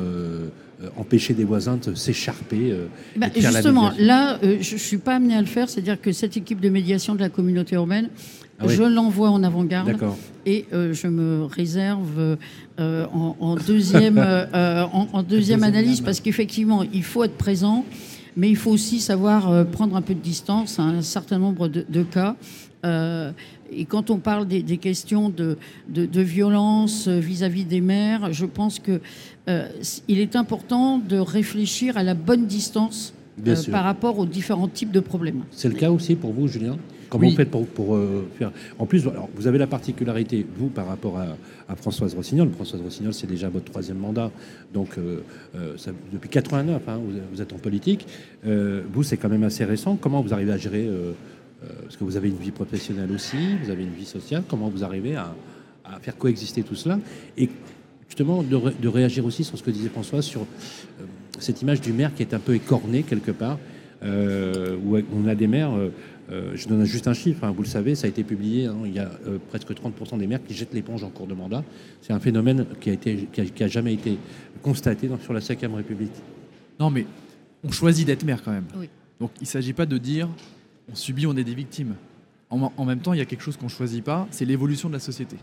empêcher 0.95 1.33
des 1.33 1.43
voisins 1.43 1.77
de 1.77 1.95
s'écharper 1.95 2.71
euh, 2.71 2.85
bah, 3.15 3.27
la 3.35 3.51
justement, 3.51 3.91
là, 3.97 4.39
euh, 4.43 4.57
je 4.61 4.73
ne 4.73 4.79
suis 4.79 4.97
pas 4.97 5.15
amené 5.15 5.35
à 5.35 5.41
le 5.41 5.47
faire, 5.47 5.69
c'est-à-dire 5.69 5.99
que 5.99 6.11
cette 6.11 6.37
équipe 6.37 6.59
de 6.59 6.69
médiation 6.69 7.15
de 7.15 7.19
la 7.19 7.29
communauté 7.29 7.75
urbaine, 7.75 8.09
Ah 8.59 8.65
oui. 8.67 8.73
je 8.75 8.83
l'envoie 8.83 9.29
en 9.29 9.43
avant-garde 9.43 9.95
et 10.45 10.65
euh, 10.73 10.93
je 10.93 11.07
me 11.07 11.43
réserve 11.45 12.37
euh, 12.79 13.05
en, 13.13 13.35
en 13.39 13.55
deuxième, 13.55 14.17
euh, 14.17 14.83
en, 14.91 15.07
en 15.13 15.23
deuxième 15.23 15.63
analyse 15.63 16.01
parce 16.01 16.19
qu'effectivement, 16.19 16.83
il 16.91 17.03
faut 17.03 17.23
être 17.23 17.37
présent, 17.37 17.85
mais 18.35 18.49
il 18.49 18.55
faut 18.55 18.71
aussi 18.71 18.99
savoir 18.99 19.65
prendre 19.67 19.95
un 19.95 20.01
peu 20.01 20.15
de 20.15 20.19
distance 20.21 20.79
à 20.79 20.83
un 20.83 21.01
certain 21.01 21.37
nombre 21.37 21.67
de, 21.67 21.85
de 21.87 22.03
cas. 22.03 22.35
Et 23.69 23.85
quand 23.85 24.09
on 24.09 24.17
parle 24.17 24.47
des, 24.47 24.63
des 24.63 24.77
questions 24.77 25.29
de, 25.29 25.57
de, 25.89 26.05
de 26.05 26.21
violence 26.21 27.07
vis-à-vis 27.07 27.65
des 27.65 27.81
maires, 27.81 28.31
je 28.31 28.45
pense 28.45 28.79
que 28.79 29.01
euh, 29.49 29.67
il 30.07 30.19
est 30.19 30.35
important 30.35 30.97
de 30.97 31.17
réfléchir 31.17 31.97
à 31.97 32.03
la 32.03 32.13
bonne 32.13 32.45
distance 32.45 33.13
par 33.71 33.83
rapport 33.83 34.17
aux 34.19 34.25
différents 34.25 34.67
types 34.69 34.91
de 34.91 34.99
problèmes. 35.01 35.41
C'est 35.51 35.67
le 35.69 35.75
cas 35.75 35.91
aussi 35.91 36.15
pour 36.15 36.31
vous, 36.31 36.47
Julien? 36.47 36.77
Comment 37.09 37.23
Oui. 37.25 37.31
vous 37.31 37.37
faites 37.37 37.51
pour, 37.51 37.65
pour, 37.67 37.95
euh, 37.95 38.27
faire 38.37 38.51
En 38.79 38.85
plus, 38.85 39.07
alors, 39.07 39.29
vous 39.35 39.47
avez 39.47 39.57
la 39.57 39.67
particularité, 39.67 40.45
vous, 40.57 40.67
par 40.67 40.87
rapport 40.87 41.17
à, 41.17 41.37
à 41.69 41.75
Françoise 41.75 42.13
Rossignol. 42.15 42.49
Françoise 42.51 42.81
Rossignol, 42.81 43.13
c'est 43.13 43.27
déjà 43.27 43.49
votre 43.49 43.65
troisième 43.71 43.97
mandat. 43.97 44.31
Donc, 44.73 44.97
euh, 44.97 45.19
euh, 45.55 45.77
ça- 45.77 45.91
depuis 46.11 46.29
89, 46.29 46.81
hein, 46.87 46.97
vous, 47.03 47.13
vous 47.33 47.41
êtes 47.41 47.53
en 47.53 47.57
politique. 47.57 48.05
Vous, 48.43 49.03
c'est 49.03 49.17
quand 49.17 49.29
même 49.29 49.43
assez 49.43 49.65
récent. 49.65 49.97
Comment 49.99 50.21
vous 50.21 50.33
arrivez 50.33 50.51
à 50.51 50.57
gérer 50.57 50.89
Parce 51.83 51.97
que 51.97 52.03
vous 52.03 52.17
avez 52.17 52.29
une 52.29 52.37
vie 52.37 52.51
professionnelle 52.51 53.11
aussi, 53.11 53.37
vous 53.63 53.69
avez 53.69 53.83
une 53.83 53.93
vie 53.93 54.05
sociale. 54.05 54.43
Comment 54.47 54.69
vous 54.69 54.83
arrivez 54.83 55.15
à, 55.15 55.33
à 55.85 55.99
faire 55.99 56.17
coexister 56.17 56.63
tout 56.63 56.75
cela 56.75 56.99
Et 57.37 57.49
justement, 58.07 58.43
de, 58.43 58.55
ré- 58.55 58.73
de 58.81 58.87
réagir 58.87 59.25
aussi 59.25 59.43
sur 59.43 59.57
ce 59.57 59.63
que 59.63 59.71
disait 59.71 59.89
Françoise, 59.89 60.25
sur 60.25 60.45
cette 61.39 61.61
image 61.61 61.81
du 61.81 61.93
maire 61.93 62.13
qui 62.15 62.23
est 62.23 62.33
un 62.33 62.39
peu 62.39 62.55
écornée 62.55 63.03
quelque 63.03 63.31
part, 63.31 63.59
euh, 64.03 64.75
où 64.85 64.97
on 65.15 65.27
a 65.27 65.35
des 65.35 65.47
maires. 65.47 65.71
Euh, 66.29 66.51
je 66.55 66.67
donne 66.67 66.83
juste 66.85 67.07
un 67.07 67.13
chiffre, 67.13 67.43
hein, 67.43 67.51
vous 67.55 67.61
le 67.63 67.67
savez, 67.67 67.95
ça 67.95 68.05
a 68.05 68.09
été 68.09 68.23
publié. 68.23 68.65
hein, 68.65 68.75
il 68.85 68.93
y 68.93 68.99
a 68.99 69.09
euh, 69.27 69.37
presque 69.49 69.71
30% 69.71 70.17
des 70.17 70.27
maires 70.27 70.43
qui 70.45 70.53
jettent 70.53 70.73
l'éponge 70.73 71.03
en 71.03 71.09
cours 71.09 71.27
de 71.27 71.33
mandat. 71.33 71.63
C'est 72.01 72.13
un 72.13 72.19
phénomène 72.19 72.65
qui 72.81 72.89
a, 72.89 72.93
été, 72.93 73.27
qui 73.31 73.41
a, 73.41 73.45
qui 73.45 73.63
a 73.63 73.67
jamais 73.67 73.93
été 73.93 74.17
constaté 74.61 75.07
dans- 75.07 75.19
sur 75.19 75.33
la 75.33 75.41
5 75.41 75.59
République. 75.75 76.11
Non, 76.79 76.89
mais 76.89 77.05
on 77.63 77.71
choisit 77.71 78.05
d'être 78.05 78.23
maire 78.25 78.43
quand 78.43 78.51
même. 78.51 78.65
Oui. 78.77 78.89
Donc 79.19 79.31
il 79.39 79.43
ne 79.43 79.47
s'agit 79.47 79.73
pas 79.73 79.85
de 79.85 79.97
dire 79.97 80.27
on 80.91 80.95
subit, 80.95 81.25
on 81.27 81.35
est 81.37 81.43
des 81.43 81.55
victimes. 81.55 81.95
En, 82.49 82.71
en 82.77 82.85
même 82.85 82.99
temps, 82.99 83.13
il 83.13 83.17
y 83.19 83.21
a 83.21 83.25
quelque 83.25 83.41
chose 83.43 83.57
qu'on 83.57 83.65
ne 83.65 83.71
choisit 83.71 84.03
pas, 84.03 84.27
c'est 84.31 84.45
l'évolution 84.45 84.87
de 84.89 84.93
la 84.93 84.99
société. 84.99 85.35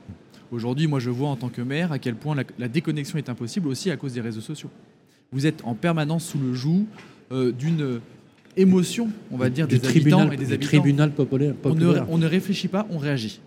Aujourd'hui, 0.51 0.87
moi, 0.87 1.01
je 1.01 1.11
vois 1.11 1.29
en 1.29 1.37
tant 1.37 1.49
que 1.49 1.61
maire 1.61 1.93
à 1.93 1.99
quel 1.99 2.15
point 2.15 2.35
la, 2.35 2.45
la 2.59 2.69
déconnexion 2.69 3.19
est 3.19 3.29
impossible 3.29 3.69
aussi 3.69 3.91
à 3.91 3.97
cause 3.97 4.13
des 4.15 4.21
réseaux 4.21 4.41
sociaux. 4.41 4.71
Vous 5.33 5.47
êtes 5.47 5.63
en 5.65 5.75
permanence 5.75 6.25
sous 6.25 6.39
le 6.39 6.55
joug 6.55 6.87
euh, 7.33 7.53
d'une 7.53 8.01
émotion, 8.57 9.11
on 9.31 9.37
va 9.37 9.51
dire, 9.51 9.67
du 9.67 9.79
des 9.79 9.87
habitants 9.87 10.19
tribunal, 10.19 10.35
et 10.35 10.37
des 10.37 10.47
du 10.47 10.53
habitants. 10.55 10.69
tribunal 10.69 11.11
populaire. 11.13 11.55
On 11.65 11.69
ne, 11.71 11.75
populaire. 11.75 12.07
on 12.11 12.19
ne 12.19 12.27
réfléchit 12.27 12.69
pas, 12.69 12.87
on 12.91 12.99
réagit. 12.99 13.41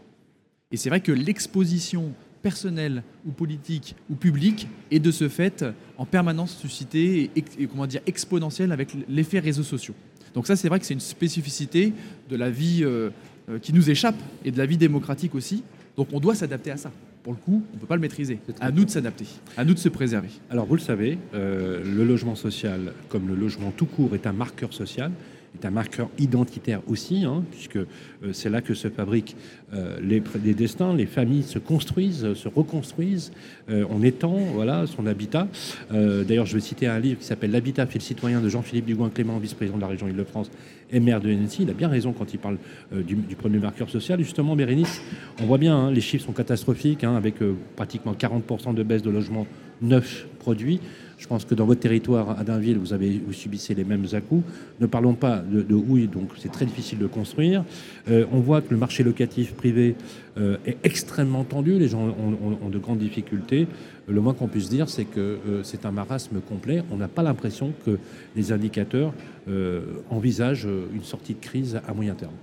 Et 0.71 0.77
c'est 0.77 0.89
vrai 0.89 0.99
que 0.99 1.11
l'exposition 1.11 2.13
personnelle 2.41 3.03
ou 3.25 3.31
politique 3.31 3.95
ou 4.09 4.15
publique 4.15 4.67
est 4.91 4.99
de 4.99 5.11
ce 5.11 5.27
fait 5.29 5.65
en 5.97 6.05
permanence 6.05 6.55
suscitée 6.55 7.29
et, 7.35 7.67
comment 7.67 7.87
dire, 7.87 8.01
exponentielle 8.05 8.71
avec 8.71 8.89
l'effet 9.09 9.39
réseaux 9.39 9.63
sociaux. 9.63 9.95
Donc 10.33 10.47
ça, 10.47 10.55
c'est 10.55 10.69
vrai 10.69 10.79
que 10.79 10.85
c'est 10.85 10.93
une 10.93 10.99
spécificité 10.99 11.93
de 12.29 12.35
la 12.35 12.49
vie 12.49 12.83
euh, 12.83 13.09
euh, 13.49 13.59
qui 13.59 13.73
nous 13.73 13.89
échappe 13.89 14.15
et 14.45 14.51
de 14.51 14.57
la 14.57 14.65
vie 14.65 14.77
démocratique 14.77 15.35
aussi. 15.35 15.63
Donc 15.95 16.09
on 16.13 16.19
doit 16.19 16.35
s'adapter 16.35 16.71
à 16.71 16.77
ça. 16.77 16.91
Pour 17.27 17.33
le 17.33 17.41
coup, 17.41 17.61
on 17.73 17.75
ne 17.75 17.81
peut 17.81 17.87
pas 17.87 17.95
le 17.95 17.99
maîtriser. 17.99 18.39
À 18.61 18.71
nous 18.71 18.85
de 18.85 18.89
s'adapter, 18.89 19.25
à 19.57 19.65
nous 19.65 19.73
de 19.73 19.79
se 19.79 19.89
préserver. 19.89 20.29
Alors, 20.49 20.65
vous 20.65 20.75
le 20.75 20.79
savez, 20.79 21.17
euh, 21.33 21.83
le 21.83 22.05
logement 22.05 22.35
social, 22.35 22.93
comme 23.09 23.27
le 23.27 23.35
logement 23.35 23.71
tout 23.71 23.85
court, 23.85 24.15
est 24.15 24.25
un 24.27 24.31
marqueur 24.31 24.71
social, 24.71 25.11
est 25.55 25.65
un 25.65 25.71
marqueur 25.71 26.09
identitaire 26.17 26.81
aussi, 26.87 27.25
hein, 27.25 27.43
puisque 27.51 27.77
euh, 27.77 27.85
c'est 28.31 28.49
là 28.49 28.61
que 28.61 28.73
se 28.73 28.89
fabriquent 28.89 29.35
euh, 29.73 29.97
les, 30.01 30.53
destins, 30.53 30.93
les 30.95 31.05
familles 31.05 31.43
se 31.43 31.59
construisent, 31.59 32.23
euh, 32.23 32.35
se 32.35 32.47
reconstruisent 32.47 33.31
en 33.69 34.01
étant 34.01 34.37
voilà, 34.53 34.87
son 34.87 35.05
habitat. 35.07 35.49
D'ailleurs, 35.91 36.45
je 36.45 36.53
vais 36.53 36.61
citer 36.61 36.87
un 36.87 36.99
livre 36.99 37.19
qui 37.19 37.25
s'appelle 37.25 37.51
L'habitat 37.51 37.85
fait 37.85 37.99
le 37.99 38.03
citoyen 38.03 38.39
de 38.39 38.47
Jean-Philippe 38.47 38.85
Dugouin-Clément, 38.85 39.37
vice-président 39.39 39.75
de 39.75 39.81
la 39.81 39.87
région 39.87 40.07
Île-de-France 40.07 40.49
et 40.89 41.01
maire 41.01 41.19
de 41.19 41.29
NSI. 41.29 41.63
Il 41.63 41.69
a 41.69 41.73
bien 41.73 41.89
raison 41.89 42.13
quand 42.13 42.33
il 42.33 42.39
parle 42.39 42.57
du, 42.93 43.15
premier 43.35 43.59
marqueur 43.59 43.89
social. 43.89 44.19
Justement, 44.19 44.55
Bérénice, 44.55 45.01
on 45.41 45.45
voit 45.45 45.57
bien, 45.57 45.75
hein, 45.75 45.91
les 45.91 45.99
chiffres 45.99 46.25
sont 46.25 46.31
catastrophiques, 46.31 47.03
hein, 47.03 47.17
avec 47.17 47.35
pratiquement 47.75 48.13
40% 48.13 48.73
de 48.73 48.83
baisse 48.83 49.01
de 49.01 49.09
logements 49.09 49.47
neufs 49.81 50.27
produits. 50.39 50.79
Je 51.17 51.25
pense 51.25 51.45
que 51.45 51.55
dans 51.55 51.65
votre 51.65 51.79
territoire, 51.79 52.39
à 52.39 52.43
Dainville, 52.43 52.77
vous, 52.77 52.93
avez, 52.93 53.21
subissez 53.31 53.73
les 53.73 53.83
mêmes 53.83 54.05
à-coups. 54.13 54.43
Ne 54.79 54.85
parlons 54.85 55.15
pas 55.15 55.39
de, 55.39 55.73
houille, 55.73 56.07
donc 56.07 56.29
c'est 56.37 56.51
très 56.51 56.65
difficile 56.65 56.99
de 56.99 57.07
construire. 57.07 57.63
Euh, 58.09 58.25
on 58.31 58.39
voit 58.39 58.61
que 58.61 58.69
le 58.69 58.77
marché 58.77 59.03
locatif 59.03 59.53
privé 59.53 59.95
euh, 60.37 60.57
est 60.65 60.77
extrêmement 60.83 61.43
tendu. 61.43 61.79
Les 61.79 61.87
gens 61.87 62.15
ont, 62.61 62.69
de 62.69 62.77
grandes 62.77 62.99
difficultés. 62.99 63.67
Le 64.07 64.21
moins 64.21 64.33
qu'on 64.33 64.47
puisse 64.47 64.69
dire, 64.69 64.87
c'est 64.87 65.05
que 65.05 65.19
euh, 65.19 65.63
c'est 65.63 65.85
un 65.85 65.91
marasme 65.91 66.39
complet. 66.39 66.81
On 66.91 66.97
n'a 66.97 67.09
pas 67.09 67.23
l'impression 67.23 67.73
que 67.85 67.97
les 68.35 68.51
indicateurs 68.51 69.13
euh, 69.49 69.81
envisagent 70.09 70.65
euh, 70.65 70.87
une 70.93 71.03
sortie 71.03 71.33
de 71.33 71.39
crise 71.39 71.81
à 71.87 71.93
moyen 71.93 72.13
terme. 72.13 72.33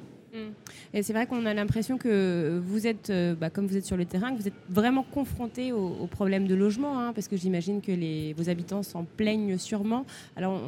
C'est 1.02 1.12
vrai 1.12 1.26
qu'on 1.26 1.44
a 1.44 1.54
l'impression 1.54 1.98
que 1.98 2.62
vous 2.64 2.86
êtes, 2.86 3.10
euh, 3.10 3.34
bah, 3.34 3.50
comme 3.50 3.66
vous 3.66 3.76
êtes 3.76 3.84
sur 3.84 3.96
le 3.96 4.04
terrain, 4.04 4.32
que 4.32 4.40
vous 4.40 4.46
êtes 4.46 4.54
vraiment 4.68 5.02
confronté 5.02 5.72
aux, 5.72 6.06
problèmes 6.06 6.46
de 6.46 6.54
logement, 6.54 7.00
hein, 7.00 7.12
parce 7.12 7.26
que 7.26 7.36
j'imagine 7.36 7.80
que 7.80 8.32
vos 8.34 8.48
habitants 8.48 8.84
s'en 8.84 9.04
plaignent 9.04 9.58
sûrement. 9.58 10.06
Alors, 10.36 10.60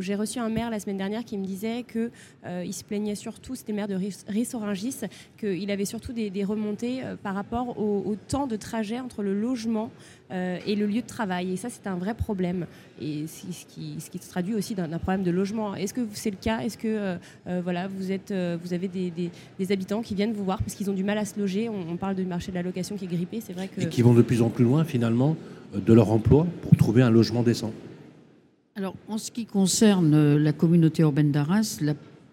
j'ai 0.00 0.14
reçu 0.14 0.38
un 0.38 0.48
maire 0.48 0.70
la 0.70 0.80
semaine 0.80 0.96
dernière 0.96 1.24
qui 1.24 1.36
me 1.36 1.44
disait 1.44 1.82
que 1.82 2.10
euh, 2.46 2.72
se 2.72 2.82
plaignait 2.82 3.14
surtout, 3.14 3.54
c'était 3.54 3.74
maire 3.74 3.86
de 3.86 3.94
Ris- 3.94 4.24
Rissorangis, 4.26 5.00
qu'il 5.38 5.70
avait 5.70 5.84
surtout 5.84 6.12
des, 6.12 6.44
remontées 6.44 7.04
euh, 7.04 7.16
par 7.16 7.34
rapport 7.34 7.78
au 7.78 8.16
temps 8.28 8.46
de 8.46 8.56
trajet 8.56 8.98
entre 9.00 9.22
le 9.22 9.38
logement 9.38 9.90
euh, 10.30 10.58
et 10.66 10.74
le 10.74 10.86
lieu 10.86 11.02
de 11.02 11.06
travail. 11.06 11.52
Et 11.52 11.56
ça, 11.56 11.68
c'est 11.70 11.86
un 11.86 11.96
vrai 11.96 12.14
problème. 12.14 12.66
Et 13.00 13.26
ce 13.26 13.66
qui, 13.66 13.96
ce 13.98 14.08
qui 14.08 14.18
se 14.18 14.28
traduit 14.30 14.54
aussi 14.54 14.74
d'un 14.74 14.88
problème 14.98 15.22
de 15.22 15.30
logement. 15.30 15.74
Est-ce 15.74 15.92
que 15.92 16.00
c'est 16.12 16.30
le 16.30 16.36
cas? 16.40 16.60
Est-ce 16.60 16.78
que 16.78 16.88
euh, 16.88 17.16
euh, 17.46 17.60
voilà, 17.62 17.88
vous, 17.88 18.10
êtes, 18.10 18.30
euh, 18.30 18.56
vous 18.62 18.72
avez 18.72 18.88
des, 18.88 19.10
des- 19.10 19.30
des 19.58 19.72
habitants 19.72 20.00
qui 20.00 20.14
viennent 20.14 20.32
vous 20.32 20.44
voir 20.44 20.58
parce 20.58 20.74
qu'ils 20.74 20.88
ont 20.90 20.94
du 20.94 21.04
mal 21.04 21.18
à 21.18 21.24
se 21.24 21.38
loger? 21.38 21.68
On, 21.68 21.96
parle 21.96 22.14
du 22.14 22.24
marché 22.24 22.50
de 22.50 22.56
la 22.56 22.62
location 22.62 22.96
qui 22.96 23.04
est 23.04 23.08
grippé, 23.08 23.40
c'est 23.40 23.52
vrai 23.52 23.68
que... 23.68 23.80
Et 23.80 23.88
qui 23.88 24.02
vont 24.02 24.14
de 24.14 24.22
plus 24.22 24.42
en 24.42 24.48
plus 24.48 24.64
loin 24.64 24.84
finalement 24.84 25.36
de 25.74 25.92
leur 25.92 26.10
emploi 26.10 26.46
pour 26.62 26.76
trouver 26.76 27.02
un 27.02 27.10
logement 27.10 27.42
décent. 27.42 27.72
Alors, 28.76 28.94
en 29.08 29.18
ce 29.18 29.30
qui 29.30 29.46
concerne 29.46 30.36
la 30.36 30.52
communauté 30.52 31.02
urbaine 31.02 31.30
d'Arras, 31.30 31.80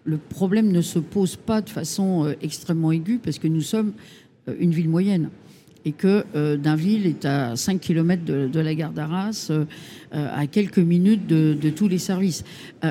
le 0.04 0.18
problème 0.18 0.72
ne 0.72 0.80
se 0.80 0.98
pose 0.98 1.36
pas 1.36 1.60
de 1.60 1.70
façon 1.70 2.34
extrêmement 2.40 2.90
aiguë 2.90 3.18
parce 3.18 3.38
que 3.38 3.46
nous 3.48 3.60
sommes 3.60 3.92
une 4.58 4.72
ville 4.72 4.88
moyenne 4.88 5.30
et 5.84 5.92
que 5.92 6.24
euh, 6.34 6.56
Dainville 6.56 7.06
est 7.06 7.24
à 7.24 7.56
5 7.56 7.80
km 7.80 8.24
de, 8.24 8.60
la 8.60 8.74
gare 8.74 8.92
d'Arras, 8.92 9.48
euh, 9.50 9.64
euh, 10.14 10.28
à 10.34 10.46
quelques 10.46 10.78
minutes 10.78 11.26
de, 11.26 11.70
tous 11.70 11.88
les 11.88 11.98
services. 11.98 12.44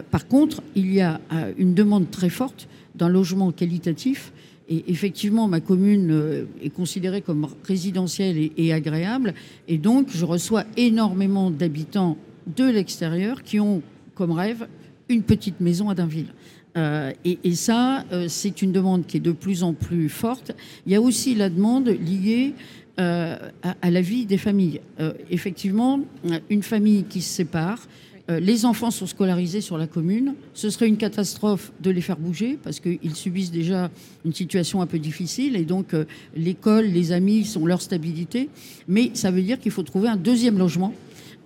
par 0.09 0.27
contre, 0.27 0.61
il 0.75 0.91
y 0.93 1.01
a 1.01 1.21
une 1.57 1.73
demande 1.73 2.09
très 2.09 2.29
forte 2.29 2.67
d'un 2.95 3.09
logement 3.09 3.51
qualitatif. 3.51 4.33
Et 4.69 4.85
effectivement, 4.87 5.47
ma 5.47 5.59
commune 5.59 6.47
est 6.63 6.69
considérée 6.69 7.21
comme 7.21 7.47
résidentielle 7.63 8.49
et, 8.57 8.73
agréable. 8.73 9.33
Et 9.67 9.77
donc, 9.77 10.07
je 10.09 10.25
reçois 10.25 10.63
énormément 10.77 11.51
d'habitants 11.51 12.17
de 12.55 12.63
l'extérieur 12.63 13.43
qui 13.43 13.59
ont 13.59 13.81
comme 14.15 14.31
rêve 14.31 14.67
une 15.09 15.23
petite 15.23 15.59
maison 15.59 15.89
à 15.89 15.95
Dainville. 15.95 16.33
et, 16.75 17.55
ça, 17.55 18.05
c'est 18.27 18.61
une 18.61 18.71
demande 18.71 19.05
qui 19.05 19.17
est 19.17 19.21
de 19.21 19.33
plus 19.33 19.63
en 19.63 19.73
plus 19.73 20.09
forte. 20.09 20.53
Il 20.85 20.91
y 20.91 20.95
a 20.95 21.01
aussi 21.01 21.35
la 21.35 21.49
demande 21.49 21.87
liée 21.87 22.53
euh, 22.99 23.37
à, 23.63 23.89
la 23.89 24.01
vie 24.01 24.25
des 24.25 24.37
familles. 24.37 24.81
Euh, 24.99 25.13
effectivement, 25.29 26.01
une 26.49 26.61
famille 26.61 27.05
qui 27.05 27.21
se 27.21 27.33
sépare, 27.33 27.87
euh, 28.29 28.39
les 28.39 28.65
enfants 28.65 28.91
sont 28.91 29.07
scolarisés 29.07 29.61
sur 29.61 29.77
la 29.77 29.87
commune. 29.87 30.35
Ce 30.53 30.69
serait 30.69 30.87
une 30.87 30.97
catastrophe 30.97 31.71
de 31.79 31.89
les 31.89 32.01
faire 32.01 32.17
bouger 32.17 32.59
parce 32.61 32.79
qu'ils 32.79 33.15
subissent 33.15 33.51
déjà 33.51 33.89
une 34.25 34.33
situation 34.33 34.81
un 34.81 34.87
peu 34.87 34.99
difficile 34.99 35.55
et 35.55 35.63
donc 35.63 35.95
l'école, 36.35 36.85
les 36.85 37.13
amis 37.13 37.45
sont 37.45 37.65
leur 37.65 37.81
stabilité. 37.81 38.49
Mais 38.87 39.11
ça 39.13 39.31
veut 39.31 39.41
dire 39.41 39.59
qu'il 39.59 39.71
faut 39.71 39.83
trouver 39.83 40.09
un 40.09 40.17
deuxième 40.17 40.57
logement 40.57 40.93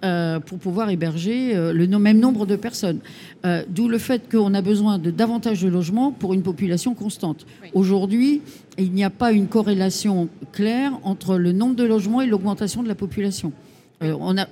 euh, 0.03 0.39
pour 0.39 0.59
pouvoir 0.59 0.89
héberger 0.89 1.55
euh, 1.55 1.71
le 1.71 1.87
même 1.87 2.19
nombre 2.19 2.45
de 2.45 2.55
personnes. 2.55 2.99
Euh, 3.45 3.63
d'où 3.69 3.87
le 3.87 3.97
fait 3.97 4.29
qu'on 4.29 4.53
a 4.53 4.61
besoin 4.61 4.99
de 4.99 5.09
davantage 5.09 5.61
de 5.61 5.69
logements 5.69 6.11
pour 6.11 6.33
une 6.33 6.43
population 6.43 6.93
constante. 6.93 7.45
Aujourd'hui, 7.73 8.41
il 8.77 8.91
n'y 8.91 9.03
a 9.03 9.09
pas 9.09 9.31
une 9.31 9.47
corrélation 9.47 10.27
claire 10.51 10.91
entre 11.03 11.37
le 11.37 11.53
nombre 11.53 11.75
de 11.75 11.85
logements 11.85 12.21
et 12.21 12.27
l'augmentation 12.27 12.83
de 12.83 12.89
la 12.89 12.95
population. 12.95 13.53
on 14.01 14.37
a, 14.37 14.47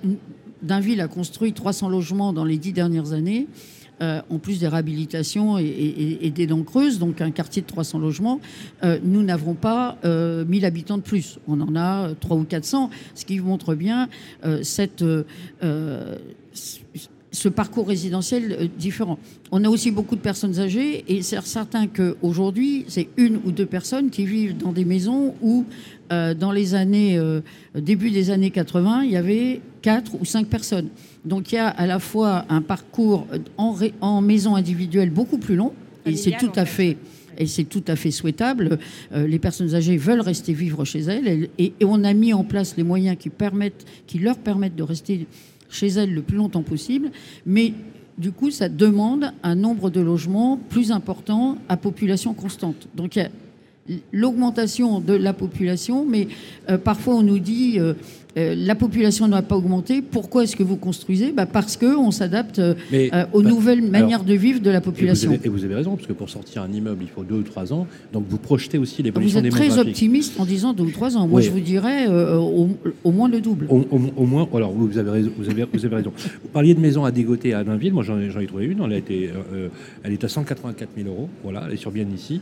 Dainville 0.61 1.01
a 1.01 1.07
construit 1.09 1.51
300 1.51 1.89
logements 1.89 2.31
dans 2.31 2.45
les 2.45 2.57
dix 2.57 2.71
dernières 2.71 3.11
années. 3.11 3.47
Euh, 4.01 4.21
en 4.31 4.39
plus 4.39 4.59
des 4.59 4.67
réhabilitations 4.67 5.59
et, 5.59 6.31
des 6.33 6.47
dents 6.47 6.63
creuses, 6.63 6.97
donc 6.97 7.21
un 7.21 7.29
quartier 7.29 7.61
de 7.61 7.67
300 7.67 7.99
logements, 7.99 8.41
euh, 8.83 8.97
nous 9.03 9.21
n'avons 9.21 9.53
pas 9.53 9.97
1000 10.03 10.03
euh, 10.05 10.45
habitants 10.63 10.97
de 10.97 11.03
plus. 11.03 11.37
On 11.47 11.61
en 11.61 11.75
a 11.75 12.09
3 12.19 12.37
ou 12.37 12.43
400, 12.43 12.89
ce 13.13 13.23
qui 13.23 13.39
montre 13.39 13.75
bien 13.75 14.09
cette 14.63 15.05
ce 17.31 17.49
parcours 17.49 17.87
résidentiel 17.87 18.69
différent. 18.77 19.17
On 19.51 19.63
a 19.63 19.69
aussi 19.69 19.89
beaucoup 19.89 20.15
de 20.15 20.21
personnes 20.21 20.59
âgées 20.59 21.03
et 21.07 21.23
c'est 21.23 21.41
certain 21.41 21.87
qu'aujourd'hui, 21.87 22.85
c'est 22.87 23.09
une 23.17 23.39
ou 23.43 23.51
deux 23.51 23.65
personnes 23.65 24.11
qui 24.11 24.25
vivent 24.25 24.55
dans 24.55 24.71
des 24.71 24.85
maisons 24.85 25.33
où, 25.41 25.65
dans 26.11 26.51
les 26.51 26.75
années, 26.75 27.19
début 27.73 28.11
des 28.11 28.29
années 28.29 28.51
80, 28.51 29.03
il 29.05 29.11
y 29.11 29.17
avait 29.17 29.61
quatre 29.81 30.13
ou 30.19 30.25
cinq 30.25 30.45
personnes. 30.47 30.89
Donc 31.25 31.51
il 31.51 31.55
y 31.55 31.57
a 31.57 31.67
à 31.67 31.85
la 31.85 31.99
fois 31.99 32.45
un 32.49 32.61
parcours 32.61 33.27
en, 33.57 33.75
en 34.01 34.21
maison 34.21 34.55
individuelle 34.55 35.09
beaucoup 35.09 35.37
plus 35.37 35.55
long, 35.55 35.73
et 36.05 36.15
c'est 36.15 36.37
tout 36.37 36.51
à 36.55 36.65
fait 36.65 36.97
et 37.37 37.47
c'est 37.47 37.63
tout 37.63 37.83
à 37.87 37.95
fait 37.95 38.11
souhaitable. 38.11 38.77
Euh, 39.13 39.27
les 39.27 39.39
personnes 39.39 39.73
âgées 39.75 39.97
veulent 39.97 40.21
rester 40.21 40.53
vivre 40.53 40.85
chez 40.85 40.99
elles 40.99 41.49
et, 41.57 41.73
on 41.83 42.03
a 42.03 42.13
mis 42.13 42.33
en 42.33 42.43
place 42.43 42.75
les 42.77 42.83
moyens 42.83 43.17
qui, 43.19 43.29
permettent, 43.29 43.85
qui 44.07 44.19
leur 44.19 44.37
permettent 44.37 44.75
de 44.75 44.83
rester 44.83 45.27
chez 45.69 45.87
elles 45.87 46.13
le 46.13 46.21
plus 46.21 46.37
longtemps 46.37 46.63
possible. 46.63 47.11
Mais 47.45 47.73
du 48.17 48.31
coup, 48.31 48.51
ça 48.51 48.69
demande 48.69 49.31
un 49.41 49.55
nombre 49.55 49.89
de 49.89 49.99
logements 49.99 50.59
plus 50.69 50.91
important 50.91 51.57
à 51.69 51.77
population 51.77 52.33
constante. 52.33 52.87
Donc 52.95 53.15
il 53.15 53.23
y 53.23 53.25
a 53.25 53.29
l'augmentation 54.11 54.99
de 54.99 55.13
la 55.13 55.33
population, 55.33 56.05
mais 56.05 56.27
euh, 56.69 56.77
parfois 56.77 57.15
on 57.15 57.23
nous 57.23 57.39
dit 57.39 57.79
euh, 57.79 57.93
euh, 58.35 58.55
la 58.57 58.73
population 58.73 59.27
n'a 59.27 59.43
pas 59.43 59.55
augmenté. 59.55 60.01
Pourquoi 60.01 60.43
est-ce 60.43 60.55
que 60.55 60.63
vous 60.63 60.75
construisez 60.75 61.31
bah 61.31 61.45
Parce 61.45 61.77
qu'on 61.77 62.09
s'adapte 62.09 62.57
euh, 62.57 62.73
euh, 62.91 63.25
aux 63.31 63.43
bah, 63.43 63.49
nouvelles 63.49 63.83
manières 63.83 64.23
de 64.23 64.33
vivre 64.33 64.59
de 64.59 64.71
la 64.71 64.81
population. 64.81 65.31
Et 65.43 65.49
vous, 65.49 65.63
avez, 65.63 65.75
raison, 65.75 65.95
parce 65.95 66.07
que 66.07 66.13
pour 66.13 66.29
sortir 66.29 66.63
un 66.63 66.71
immeuble, 66.71 67.03
il 67.03 67.09
faut 67.09 67.23
deux 67.23 67.35
ou 67.35 67.43
trois 67.43 67.71
ans. 67.73 67.85
Donc 68.11 68.25
vous 68.27 68.39
projetez 68.39 68.79
aussi 68.79 69.03
l'évolution 69.03 69.39
Vous 69.39 69.45
êtes 69.45 69.51
très 69.51 69.77
optimiste 69.77 70.39
en 70.39 70.45
disant 70.45 70.73
deux 70.73 70.83
ou 70.83 70.91
trois 70.91 71.15
ans. 71.15 71.27
Moi, 71.27 71.41
je 71.41 71.51
vous 71.51 71.59
dirais 71.59 72.07
au, 72.07 73.11
moins 73.11 73.29
le 73.29 73.39
double. 73.39 73.67
Au, 73.69 74.25
moins, 74.25 74.47
alors 74.53 74.71
vous 74.71 74.97
avez, 74.97 75.11
raison, 75.11 75.31
vous, 75.37 75.49
avez, 75.49 75.65
vous 75.71 75.85
avez 75.85 75.95
raison. 75.95 76.11
Vous 76.43 76.49
parliez 76.49 76.73
de 76.73 76.79
maison 76.79 77.05
à 77.05 77.11
dégoter 77.11 77.53
à 77.53 77.63
Dainville. 77.63 77.93
Moi, 77.93 78.03
j'en 78.03 78.19
ai, 78.19 78.47
trouvé 78.47 78.65
une. 78.65 78.81
Elle, 78.83 78.93
a 78.93 78.97
été, 78.97 79.29
elle 80.03 80.13
est 80.13 80.23
à 80.23 80.27
184 80.27 80.89
000 80.97 81.07
euros. 81.07 81.29
Voilà, 81.43 81.65
elle 81.67 81.73
est 81.73 81.77
sur 81.77 81.91
bien 81.91 82.07
ici. 82.13 82.41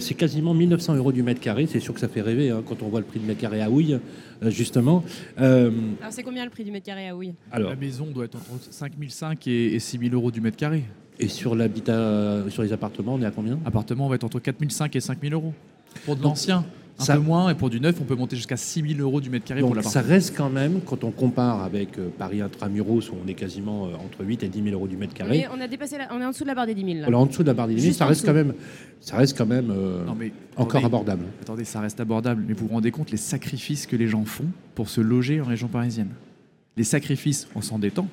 c'est 0.00 0.14
quasiment 0.14 0.52
1900 0.52 0.96
euros 0.96 1.12
du 1.12 1.22
mètre 1.22 1.40
carré. 1.40 1.66
C'est 1.70 1.80
sûr 1.80 1.94
que 1.94 2.00
ça 2.00 2.08
fait 2.08 2.20
rêver 2.20 2.50
hein, 2.50 2.62
quand 2.68 2.82
on 2.82 2.88
voit 2.88 3.00
le 3.00 3.06
prix 3.06 3.18
du 3.18 3.26
mètre 3.26 3.40
carré 3.40 3.62
à 3.62 3.70
Houille. 3.70 3.98
Euh, 4.42 4.50
justement. 4.50 5.04
Euh, 5.40 5.70
Alors, 6.00 6.12
c'est 6.12 6.22
combien 6.22 6.44
le 6.44 6.50
prix 6.50 6.64
du 6.64 6.70
mètre 6.70 6.86
carré 6.86 7.08
à 7.08 7.16
Houille 7.16 7.34
Alors, 7.50 7.70
La 7.70 7.76
maison 7.76 8.06
doit 8.06 8.24
être 8.24 8.36
entre 8.36 8.72
5005 8.72 9.46
et, 9.46 9.74
et 9.74 9.78
6000 9.78 10.12
euros 10.14 10.30
du 10.30 10.40
mètre 10.40 10.56
carré. 10.56 10.84
Et 11.18 11.28
sur 11.28 11.54
l'habitat, 11.54 12.44
sur 12.48 12.62
les 12.62 12.72
appartements, 12.72 13.14
on 13.14 13.22
est 13.22 13.26
à 13.26 13.30
combien? 13.30 13.58
Appartement, 13.64 14.06
on 14.06 14.08
va 14.08 14.16
être 14.16 14.24
entre 14.24 14.40
4005 14.40 14.96
et 14.96 15.00
5000 15.00 15.32
euros. 15.34 15.52
Pour 16.04 16.16
de 16.16 16.22
l'ancien 16.22 16.64
un 16.98 17.04
ça, 17.04 17.14
peu 17.14 17.20
moins, 17.20 17.50
et 17.50 17.54
pour 17.54 17.70
du 17.70 17.80
neuf, 17.80 17.96
on 18.00 18.04
peut 18.04 18.14
monter 18.14 18.36
jusqu'à 18.36 18.56
6 18.56 18.96
000 18.96 19.00
euros 19.00 19.20
du 19.20 19.30
mètre 19.30 19.44
carré 19.44 19.60
donc 19.60 19.74
pour 19.74 19.84
Ça 19.84 20.02
reste 20.02 20.36
quand 20.36 20.50
même, 20.50 20.80
quand 20.84 21.04
on 21.04 21.10
compare 21.10 21.62
avec 21.62 21.98
euh, 21.98 22.08
Paris 22.16 22.40
Intramuros, 22.40 23.10
où 23.10 23.16
on 23.24 23.28
est 23.28 23.34
quasiment 23.34 23.86
euh, 23.86 23.94
entre 23.94 24.24
8 24.24 24.42
et 24.42 24.48
10 24.48 24.62
000 24.62 24.74
euros 24.74 24.86
du 24.86 24.96
mètre 24.96 25.14
carré. 25.14 25.46
On 25.50 25.54
est, 25.54 25.58
on 25.58 25.60
a 25.62 25.68
dépassé 25.68 25.96
on 26.10 26.20
est 26.20 26.24
en 26.24 26.30
dessous 26.30 26.44
de 26.44 26.48
la 26.48 26.54
barre 26.54 26.66
des 26.66 26.74
10 26.74 26.84
000. 26.84 26.94
Là. 27.00 27.06
On 27.08 27.12
est 27.12 27.14
en 27.14 27.26
dessous 27.26 27.42
de 27.42 27.48
la 27.48 27.54
barre 27.54 27.68
des 27.68 27.74
10 27.74 27.82
000, 27.82 27.94
ça 27.94 28.06
reste, 28.06 28.24
quand 28.26 28.34
même, 28.34 28.54
ça 29.00 29.16
reste 29.16 29.36
quand 29.36 29.46
même 29.46 29.70
euh, 29.70 30.04
encore 30.56 30.84
abordable. 30.84 31.24
Attendez, 31.40 31.64
ça 31.64 31.80
reste 31.80 31.98
abordable, 32.00 32.44
mais 32.46 32.54
vous 32.54 32.66
vous 32.66 32.74
rendez 32.74 32.90
compte 32.90 33.10
les 33.10 33.16
sacrifices 33.16 33.86
que 33.86 33.96
les 33.96 34.08
gens 34.08 34.24
font 34.24 34.46
pour 34.74 34.88
se 34.88 35.00
loger 35.00 35.40
en 35.40 35.44
région 35.44 35.68
parisienne? 35.68 36.10
Les 36.76 36.84
sacrifices 36.84 37.48
en 37.54 37.62
s'endettant 37.62 38.08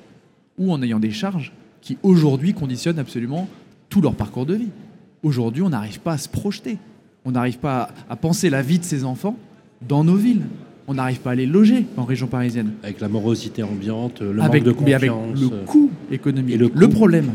ou 0.58 0.72
en 0.72 0.82
ayant 0.82 1.00
des 1.00 1.10
charges 1.10 1.52
qui 1.80 1.96
aujourd'hui 2.02 2.52
conditionnent 2.54 2.98
absolument 2.98 3.48
tout 3.88 4.00
leur 4.00 4.14
parcours 4.14 4.46
de 4.46 4.54
vie. 4.54 4.68
Aujourd'hui, 5.22 5.62
on 5.62 5.70
n'arrive 5.70 6.00
pas 6.00 6.12
à 6.12 6.18
se 6.18 6.28
projeter. 6.28 6.78
On 7.24 7.32
n'arrive 7.32 7.58
pas 7.58 7.90
à 8.08 8.16
penser 8.16 8.50
la 8.50 8.62
vie 8.62 8.78
de 8.78 8.84
ses 8.84 9.04
enfants 9.04 9.36
dans 9.86 10.04
nos 10.04 10.16
villes. 10.16 10.42
On 10.88 10.94
n'arrive 10.94 11.20
pas 11.20 11.32
à 11.32 11.34
les 11.34 11.46
loger 11.46 11.86
en 11.96 12.04
région 12.04 12.26
parisienne. 12.26 12.72
Avec 12.82 13.00
la 13.00 13.08
morosité 13.08 13.62
ambiante, 13.62 14.22
le 14.22 14.32
manque 14.32 14.62
de 14.62 14.72
confiance. 14.72 14.94
Avec 14.94 15.10
le 15.40 15.48
coût 15.64 15.90
économique. 16.10 16.54
Et 16.54 16.58
le, 16.58 16.88
problème, 16.88 17.30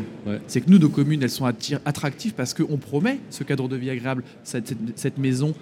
c'est 0.48 0.60
que 0.62 0.70
nous, 0.70 0.80
nos 0.80 0.90
communes, 0.90 1.24
elles 1.24 1.30
sont 1.30 1.46
attractives 1.46 2.34
parce 2.34 2.54
qu'on 2.54 2.78
promet 2.78 3.20
ce 3.30 3.44
cadre 3.44 3.70
de 3.70 3.78
vie 3.78 3.90
agréable, 3.90 4.24
cette, 4.44 5.18
maison 5.18 5.54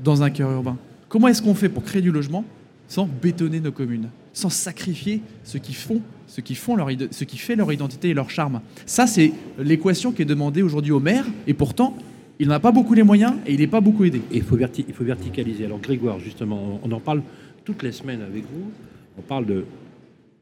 dans 0.00 0.22
un 0.22 0.30
cœur 0.30 0.50
urbain. 0.50 0.76
Comment 1.08 1.28
est-ce 1.28 1.42
qu'on 1.42 1.54
fait 1.54 1.68
pour 1.68 1.84
créer 1.84 2.02
du 2.02 2.10
logement 2.10 2.44
sans 2.88 3.06
bétonner 3.06 3.60
nos 3.60 3.72
communes, 3.72 4.08
sans 4.32 4.50
sacrifier 4.50 5.20
ce 5.44 5.58
qui 5.58 5.74
font, 5.74 6.00
ce 6.26 6.40
qui 6.40 6.54
font 6.54 6.74
leur, 6.74 6.88
ce 7.10 7.24
qui 7.24 7.36
fait 7.36 7.54
leur 7.54 7.72
identité 7.72 8.08
et 8.08 8.14
leur 8.14 8.30
charme? 8.30 8.60
Ça, 8.86 9.06
c'est 9.06 9.32
l'équation 9.58 10.10
qui 10.10 10.22
est 10.22 10.26
demandée 10.26 10.62
aujourd'hui 10.62 10.92
aux 10.92 11.00
maires, 11.00 11.26
et 11.46 11.54
pourtant, 11.54 11.96
il 12.38 12.48
n'a 12.48 12.60
pas 12.60 12.72
beaucoup 12.72 12.94
les 12.94 13.02
moyens 13.02 13.34
et 13.46 13.54
il 13.54 13.60
n'est 13.60 13.66
pas 13.66 13.80
beaucoup 13.80 14.04
aidé. 14.04 14.20
il 14.32 14.42
faut, 14.42 14.56
verticaliser. 14.56 15.64
Alors 15.64 15.80
Grégoire, 15.80 16.18
justement, 16.20 16.80
on 16.82 16.92
en 16.92 17.00
parle 17.00 17.22
toutes 17.64 17.82
les 17.82 17.92
semaines 17.92 18.22
avec 18.22 18.44
vous. 18.44 18.70
On 19.18 19.22
parle 19.22 19.46
de 19.46 19.64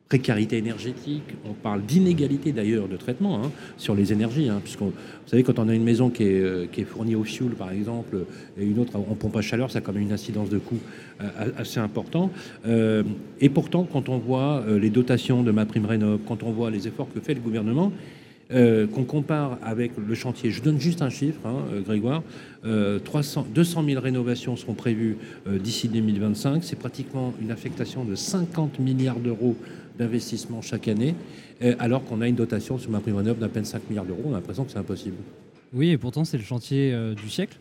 précarité 0.09 0.59
énergétique, 0.59 1.35
on 1.49 1.55
parle 1.55 1.83
d'inégalité 1.83 2.53
d'ailleurs 2.53 2.89
de 2.89 2.97
traitement 2.97 3.43
hein, 3.43 3.51
sur 3.79 3.95
les 3.95 4.13
énergies, 4.13 4.51
hein, 4.51 4.61
vous 4.79 4.93
savez 5.27 5.43
quand 5.43 5.59
on 5.59 5.69
a 5.69 5.75
une 5.75 5.83
maison 5.83 6.11
qui 6.11 6.25
est, 6.25 6.41
euh, 6.43 6.67
qui 6.71 6.83
est, 6.83 6.85
fournie 6.85 7.15
au 7.15 7.25
fioul 7.25 7.53
par 7.53 7.73
exemple 7.73 8.19
et 8.61 8.65
une 8.65 8.79
autre 8.79 8.97
en 8.97 9.15
pompe 9.15 9.37
à 9.37 9.41
chaleur, 9.41 9.71
ça 9.71 9.79
a 9.79 9.81
quand 9.81 9.95
même 9.95 10.03
une 10.03 10.13
incidence 10.13 10.51
de 10.51 10.59
coût 10.59 10.79
euh, 11.23 11.51
assez 11.57 11.81
important. 11.81 12.31
Euh, 12.67 13.03
et 13.41 13.49
pourtant 13.49 13.89
quand 13.91 14.11
on 14.11 14.19
voit 14.19 14.63
les 14.79 14.91
dotations 14.91 15.43
de 15.43 15.51
ma 15.51 15.65
prime 15.65 15.87
rénov, 15.87 16.21
quand 16.29 16.43
on 16.43 16.53
voit 16.53 16.71
les 16.71 16.87
efforts 16.87 17.09
que 17.13 17.21
fait 17.21 17.35
le 17.35 17.41
gouvernement, 17.41 17.91
euh, 18.51 18.87
qu'on 18.87 19.05
compare 19.05 19.59
avec 19.63 19.93
le 19.97 20.15
chantier. 20.15 20.51
Je 20.51 20.63
donne 20.63 20.79
juste 20.79 21.01
un 21.01 21.09
chiffre, 21.09 21.41
hein, 21.47 21.65
euh, 21.73 21.81
Grégoire. 21.81 22.23
300, 23.05 23.47
200 23.55 23.85
000 23.87 24.01
rénovations 24.01 24.57
seront 24.57 24.75
prévues 24.75 25.17
euh, 25.47 25.59
d'ici 25.59 25.89
2025. 25.89 26.63
C'est 26.63 26.79
pratiquement 26.79 27.33
une 27.41 27.51
affectation 27.51 28.05
de 28.05 28.15
50 28.15 28.81
milliards 28.81 29.19
d'euros 29.19 29.57
d'investissement 29.99 30.61
chaque 30.61 30.89
année, 30.89 31.15
alors 31.79 32.05
qu'on 32.05 32.21
a 32.21 32.27
une 32.27 32.35
dotation 32.35 32.79
sur 32.79 32.91
ma 32.91 32.99
prime 32.99 33.15
rénov 33.15 33.39
d'à 33.39 33.49
peine 33.49 33.65
5 33.65 33.89
milliards 33.89 34.05
d'euros. 34.05 34.23
On 34.27 34.33
a 34.33 34.35
l'impression 34.35 34.65
que 34.65 34.73
c'est 34.73 34.79
impossible. 34.79 35.17
Oui, 35.73 35.91
et 35.91 35.99
pourtant, 35.99 36.25
c'est 36.25 36.37
le 36.37 36.43
chantier 36.43 36.93
du 37.15 37.31
siècle. 37.31 37.59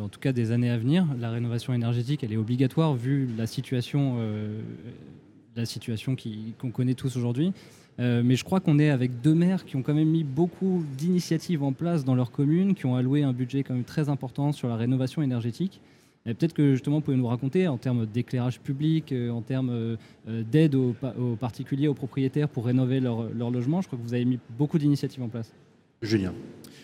En 0.00 0.08
tout 0.08 0.20
cas, 0.20 0.32
des 0.32 0.52
années 0.52 0.70
à 0.70 0.78
venir, 0.78 1.04
la 1.18 1.32
rénovation 1.32 1.74
énergétique, 1.74 2.22
elle 2.22 2.32
est 2.32 2.36
obligatoire 2.36 2.94
vu 2.94 3.28
la 3.36 3.48
situation, 3.48 4.18
la 5.56 5.66
situation 5.66 6.14
qu'on 6.56 6.70
connaît 6.70 6.94
tous 6.94 7.16
aujourd'hui. 7.16 7.52
Euh, 7.98 8.22
mais 8.24 8.36
je 8.36 8.44
crois 8.44 8.60
qu'on 8.60 8.78
est 8.78 8.90
avec 8.90 9.22
deux 9.22 9.34
maires 9.34 9.64
qui 9.64 9.76
ont 9.76 9.82
quand 9.82 9.94
même 9.94 10.08
mis 10.08 10.24
beaucoup 10.24 10.84
d'initiatives 10.98 11.62
en 11.62 11.72
place 11.72 12.04
dans 12.04 12.14
leur 12.14 12.30
commune, 12.30 12.74
qui 12.74 12.86
ont 12.86 12.94
alloué 12.94 13.22
un 13.22 13.32
budget 13.32 13.62
quand 13.62 13.74
même 13.74 13.84
très 13.84 14.08
important 14.08 14.52
sur 14.52 14.68
la 14.68 14.76
rénovation 14.76 15.22
énergétique. 15.22 15.80
Et 16.26 16.34
peut-être 16.34 16.54
que 16.54 16.72
justement, 16.72 16.96
vous 16.96 17.02
pouvez 17.02 17.16
nous 17.16 17.28
raconter 17.28 17.68
en 17.68 17.78
termes 17.78 18.04
d'éclairage 18.04 18.60
public, 18.60 19.12
euh, 19.12 19.30
en 19.30 19.42
termes 19.42 19.70
euh, 19.70 19.96
d'aide 20.26 20.74
aux, 20.74 20.94
aux, 21.18 21.36
particuliers, 21.36 21.88
aux 21.88 21.94
propriétaires 21.94 22.48
pour 22.48 22.66
rénover 22.66 23.00
leur, 23.00 23.30
leur 23.32 23.50
logement. 23.50 23.80
Je 23.80 23.86
crois 23.86 23.98
que 23.98 24.02
vous 24.04 24.14
avez 24.14 24.24
mis 24.24 24.38
beaucoup 24.58 24.78
d'initiatives 24.78 25.22
en 25.22 25.28
place. 25.28 25.52
Julien. 26.02 26.34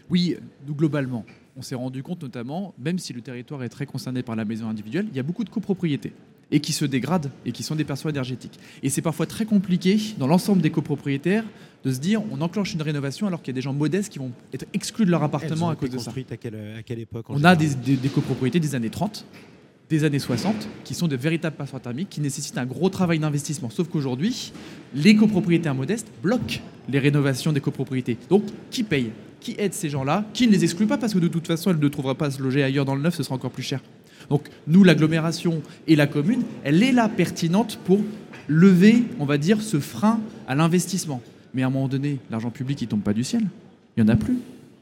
Oui, 0.08 0.36
nous 0.66 0.74
globalement, 0.74 1.24
on 1.56 1.62
s'est 1.62 1.74
rendu 1.74 2.02
compte 2.02 2.22
notamment, 2.22 2.72
même 2.78 2.98
si 2.98 3.12
le 3.12 3.20
territoire 3.20 3.62
est 3.62 3.68
très 3.68 3.84
concerné 3.84 4.22
par 4.22 4.36
la 4.36 4.44
maison 4.44 4.68
individuelle, 4.68 5.06
il 5.10 5.16
y 5.16 5.20
a 5.20 5.22
beaucoup 5.22 5.44
de 5.44 5.50
copropriétés 5.50 6.12
et 6.52 6.60
qui 6.60 6.72
se 6.72 6.84
dégradent 6.84 7.30
et 7.44 7.50
qui 7.50 7.62
sont 7.62 7.74
des 7.74 7.84
perçois 7.84 8.10
énergétiques. 8.10 8.60
Et 8.82 8.90
c'est 8.90 9.02
parfois 9.02 9.26
très 9.26 9.46
compliqué 9.46 9.98
dans 10.18 10.26
l'ensemble 10.26 10.62
des 10.62 10.70
copropriétaires 10.70 11.44
de 11.84 11.92
se 11.92 11.98
dire 11.98 12.22
on 12.30 12.40
enclenche 12.40 12.74
une 12.74 12.82
rénovation 12.82 13.26
alors 13.26 13.42
qu'il 13.42 13.52
y 13.52 13.54
a 13.54 13.58
des 13.58 13.62
gens 13.62 13.72
modestes 13.72 14.12
qui 14.12 14.18
vont 14.18 14.30
être 14.52 14.66
exclus 14.72 15.06
de 15.06 15.10
leur 15.10 15.22
appartement 15.22 15.70
à 15.70 15.76
cause 15.76 15.90
de 15.90 15.98
ça. 15.98 16.12
À 16.30 16.36
quelle, 16.36 16.76
à 16.78 16.82
quelle 16.82 17.00
époque 17.00 17.26
On 17.28 17.42
a 17.42 17.56
des, 17.56 17.74
des, 17.74 17.96
des, 17.96 18.08
copropriétés 18.08 18.60
des 18.60 18.74
années 18.74 18.90
30, 18.90 19.24
des 19.88 20.04
années 20.04 20.18
60 20.18 20.54
qui 20.84 20.94
sont 20.94 21.08
de 21.08 21.16
véritables 21.16 21.56
passoires 21.56 21.82
thermiques 21.82 22.10
qui 22.10 22.20
nécessitent 22.20 22.58
un 22.58 22.66
gros 22.66 22.90
travail 22.90 23.18
d'investissement. 23.18 23.70
Sauf 23.70 23.88
qu'aujourd'hui, 23.88 24.52
les 24.94 25.16
copropriétaires 25.16 25.74
modestes 25.74 26.08
bloquent 26.22 26.60
les 26.88 26.98
rénovations 26.98 27.52
des 27.52 27.60
copropriétés. 27.60 28.16
Donc, 28.28 28.44
qui 28.70 28.82
paye? 28.82 29.10
Qui 29.40 29.56
aide 29.58 29.74
ces 29.74 29.90
gens-là? 29.90 30.24
Qui 30.34 30.46
ne 30.46 30.52
les 30.52 30.62
exclut 30.62 30.86
pas 30.86 30.98
parce 30.98 31.14
que 31.14 31.18
de 31.18 31.28
toute 31.28 31.46
façon, 31.46 31.70
elle 31.70 31.78
ne 31.78 31.88
trouvera 31.88 32.14
pas 32.14 32.26
à 32.26 32.30
se 32.30 32.40
loger 32.40 32.62
ailleurs 32.62 32.84
dans 32.84 32.94
le 32.94 33.02
neuf, 33.02 33.16
ce 33.16 33.22
sera 33.22 33.34
encore 33.34 33.50
plus 33.50 33.64
cher. 33.64 33.80
Donc 34.32 34.48
nous, 34.66 34.82
l'agglomération 34.82 35.60
et 35.86 35.94
la 35.94 36.06
commune, 36.06 36.42
elle 36.64 36.82
est 36.82 36.92
là 36.92 37.10
pertinente 37.10 37.78
pour 37.84 38.00
lever, 38.48 39.04
on 39.20 39.26
va 39.26 39.36
dire, 39.36 39.60
ce 39.60 39.78
frein 39.78 40.20
à 40.48 40.54
l'investissement. 40.54 41.20
Mais 41.52 41.62
à 41.62 41.66
un 41.66 41.70
moment 41.70 41.86
donné, 41.86 42.18
l'argent 42.30 42.48
public, 42.48 42.80
il 42.80 42.88
tombe 42.88 43.02
pas 43.02 43.12
du 43.12 43.24
ciel. 43.24 43.42
Il 43.94 44.02
n'y 44.02 44.10
en 44.10 44.14
a 44.14 44.16
plus. 44.16 44.38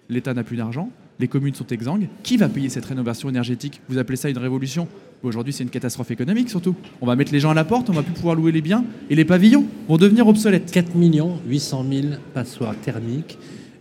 L'État 0.08 0.34
n'a 0.34 0.44
plus 0.44 0.56
d'argent. 0.56 0.88
Les 1.18 1.26
communes 1.26 1.56
sont 1.56 1.66
exsangues. 1.66 2.06
Qui 2.22 2.36
va 2.36 2.48
payer 2.48 2.68
cette 2.68 2.84
rénovation 2.84 3.28
énergétique? 3.28 3.80
Vous 3.88 3.98
appelez 3.98 4.14
ça 4.14 4.30
une 4.30 4.38
révolution? 4.38 4.86
Aujourd'hui, 5.24 5.52
c'est 5.52 5.64
une 5.64 5.70
catastrophe 5.70 6.12
économique 6.12 6.48
surtout. 6.48 6.76
On 7.00 7.06
va 7.06 7.16
mettre 7.16 7.32
les 7.32 7.40
gens 7.40 7.50
à 7.50 7.54
la 7.54 7.64
porte, 7.64 7.90
on 7.90 7.92
va 7.92 8.04
plus 8.04 8.14
pouvoir 8.14 8.36
louer 8.36 8.52
les 8.52 8.62
biens 8.62 8.84
et 9.10 9.16
les 9.16 9.24
pavillons 9.24 9.66
vont 9.88 9.96
devenir 9.96 10.28
obsolètes. 10.28 10.70
4 10.70 10.92
800 10.94 11.86
000 11.90 12.06
passoires 12.34 12.76
thermiques 12.76 13.36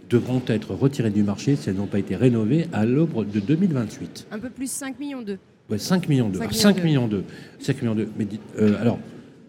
devront 0.09 0.41
être 0.47 0.73
retirées 0.73 1.11
du 1.11 1.21
marché 1.21 1.55
si 1.55 1.69
elles 1.69 1.75
n'ont 1.75 1.85
pas 1.85 1.99
été 1.99 2.15
rénovées 2.15 2.65
à 2.73 2.87
l'aube 2.87 3.29
de 3.29 3.39
2028. 3.39 4.29
Un 4.31 4.39
peu 4.39 4.49
plus 4.49 4.71
5 4.71 4.99
millions 4.99 5.21
d'eux. 5.21 5.37
Ouais, 5.69 5.77
5 5.77 6.09
millions 6.09 6.29
d'eux. 6.29 6.39
5 6.49 6.83
millions 6.83 7.07
d'eux. 7.07 7.23
5 7.59 7.81
millions 7.81 7.95
d'eux. 7.95 8.09
Mais 8.17 8.27
euh, 8.59 8.81
alors, 8.81 8.99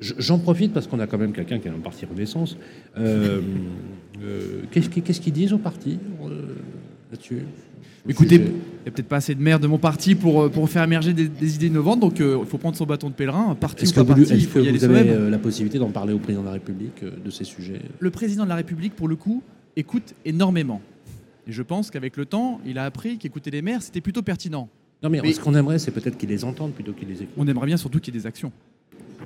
j'en 0.01 0.39
profite 0.39 0.73
parce 0.73 0.87
qu'on 0.87 1.01
a 1.01 1.07
quand 1.07 1.19
même 1.19 1.33
quelqu'un 1.33 1.59
qui 1.59 1.69
est 1.69 1.71
un 1.71 1.75
parti 1.75 2.05
Renaissance. 2.05 2.57
Euh, 2.99 3.41
euh, 4.23 4.63
Qu'est-ce 4.71 5.21
qu'ils 5.21 5.33
disent 5.33 5.53
au 5.53 5.59
parti 5.59 5.99
là-dessus? 7.11 7.39
Écoutez, 8.09 8.37
il 8.37 8.43
n'y 8.43 8.49
a 8.89 8.91
peut-être 8.91 9.09
pas 9.09 9.17
assez 9.17 9.35
de 9.35 9.43
maires 9.43 9.61
de 9.61 9.67
mon 9.67 9.77
parti 9.77 10.15
pour, 10.15 10.51
pour 10.51 10.69
faire 10.71 10.83
émerger 10.83 11.13
des, 11.13 11.29
des 11.29 11.55
idées 11.55 11.67
innovantes, 11.67 12.01
donc 12.01 12.19
il 12.19 12.47
faut 12.47 12.57
prendre 12.57 12.75
son 12.75 12.87
bâton 12.87 13.11
de 13.11 13.15
pèlerin, 13.15 13.55
parti 13.55 13.87
ou 13.87 13.93
pas 13.93 14.03
vous, 14.03 14.15
parti, 14.15 14.33
il 14.33 14.47
faut 14.47 14.63
que 14.63 14.71
vous 14.71 14.85
avez 14.85 15.31
la 15.31 15.39
possibilité 15.39 15.79
d'en 15.79 15.91
parler 15.91 16.15
au 16.15 16.19
président 16.19 16.41
de 16.41 16.47
la 16.47 16.55
République 16.55 17.05
de 17.05 17.31
ces 17.31 17.45
sujets? 17.45 17.83
Le 17.99 18.11
président 18.11 18.45
de 18.45 18.49
la 18.49 18.55
République, 18.55 18.97
pour 18.97 19.07
le 19.07 19.17
coup, 19.17 19.43
écoute 19.77 20.15
énormément. 20.25 20.81
Et 21.47 21.53
je 21.53 21.63
pense 21.63 21.91
qu'avec 21.91 22.17
le 22.17 22.25
temps, 22.25 22.61
il 22.65 22.79
a 22.79 22.85
appris 22.87 23.19
qu'écouter 23.19 23.51
les 23.51 23.61
maires, 23.61 23.83
c'était 23.83 24.01
plutôt 24.01 24.23
pertinent. 24.23 24.71
Non, 25.03 25.09
mais, 25.11 25.21
mais 25.23 25.33
ce 25.33 25.41
qu'on 25.41 25.55
aimerait, 25.55 25.79
c'est 25.79 25.91
peut-être 25.93 26.19
qu'ils 26.19 26.29
les 26.29 26.45
entendent 26.45 26.73
plutôt 26.73 26.93
qu'ils 26.93 27.09
les 27.09 27.23
écoutent. 27.23 27.35
On 27.37 27.47
aimerait 27.49 27.67
bien 27.67 27.77
surtout 27.77 28.01
qu'il 28.01 28.15
y 28.15 28.17
ait 28.17 28.21
des 28.21 28.27
actions. 28.27 28.53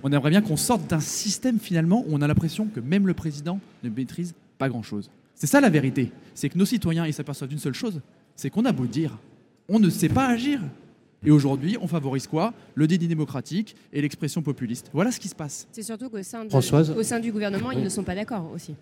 On 0.02 0.12
aimerait 0.12 0.30
bien 0.30 0.42
qu'on 0.42 0.56
sorte 0.56 0.86
d'un 0.88 1.00
système 1.00 1.58
finalement 1.58 2.04
où 2.06 2.14
on 2.14 2.22
a 2.22 2.26
l'impression 2.28 2.66
que 2.66 2.80
même 2.80 3.06
le 3.06 3.14
président 3.14 3.58
ne 3.82 3.90
maîtrise 3.90 4.34
pas 4.58 4.68
grand-chose. 4.68 5.10
C'est 5.34 5.46
ça 5.48 5.60
la 5.60 5.70
vérité. 5.70 6.12
C'est 6.34 6.48
que 6.48 6.58
nos 6.58 6.64
citoyens, 6.66 7.06
ils 7.06 7.12
s'aperçoivent 7.14 7.50
d'une 7.50 7.58
seule 7.58 7.74
chose, 7.74 8.00
c'est 8.36 8.50
qu'on 8.50 8.64
a 8.64 8.72
beau 8.72 8.86
dire, 8.86 9.18
on 9.68 9.78
ne 9.80 9.88
sait 9.90 10.08
pas 10.08 10.26
agir. 10.28 10.60
Et 11.26 11.30
aujourd'hui, 11.30 11.78
on 11.80 11.86
favorise 11.88 12.26
quoi? 12.26 12.52
Le 12.74 12.86
déni 12.86 13.08
démocratique 13.08 13.74
et 13.94 14.02
l'expression 14.02 14.42
populiste. 14.42 14.90
Voilà 14.92 15.10
ce 15.10 15.18
qui 15.18 15.28
se 15.28 15.34
passe. 15.34 15.66
C'est 15.72 15.82
surtout 15.82 16.10
qu'au 16.10 16.22
sein, 16.22 16.44
de- 16.44 16.54
au 16.98 17.02
sein 17.02 17.18
du 17.18 17.32
gouvernement, 17.32 17.68
Oui. 17.70 17.76
ils 17.78 17.82
ne 17.84 17.88
sont 17.88 18.02
pas 18.04 18.14
d'accord 18.14 18.50
aussi. 18.54 18.74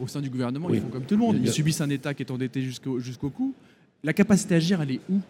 Au 0.00 0.08
sein 0.08 0.20
du 0.20 0.28
gouvernement, 0.28 0.66
Oui. 0.68 0.78
ils 0.78 0.82
font 0.82 0.88
comme 0.88 1.04
tout 1.04 1.14
le 1.14 1.20
monde. 1.20 1.38
Ils 1.40 1.52
subissent 1.52 1.80
un 1.80 1.88
État 1.88 2.12
qui 2.14 2.24
est 2.24 2.30
endetté 2.32 2.62
jusqu'au 2.62 2.98
jusqu'au 2.98 3.30
cou. 3.30 3.54
La 4.02 4.12
capacité 4.12 4.54
à 4.54 4.56
agir, 4.56 4.82
elle 4.82 4.90
est 4.90 5.00
où? 5.08 5.20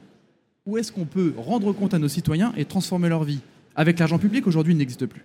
Où 0.68 0.76
est-ce 0.76 0.92
qu'on 0.92 1.07
peut 1.07 1.33
rendre 1.38 1.72
compte 1.72 1.94
à 1.94 1.98
nos 1.98 2.09
citoyens 2.09 2.52
et 2.54 2.66
transformer 2.66 3.09
leur 3.09 3.24
vie? 3.24 3.38
Avec 3.74 3.98
l'argent 3.98 4.18
public, 4.18 4.46
aujourd'hui, 4.46 4.74
il 4.74 4.76
n'existe 4.76 5.07
plus. 5.07 5.24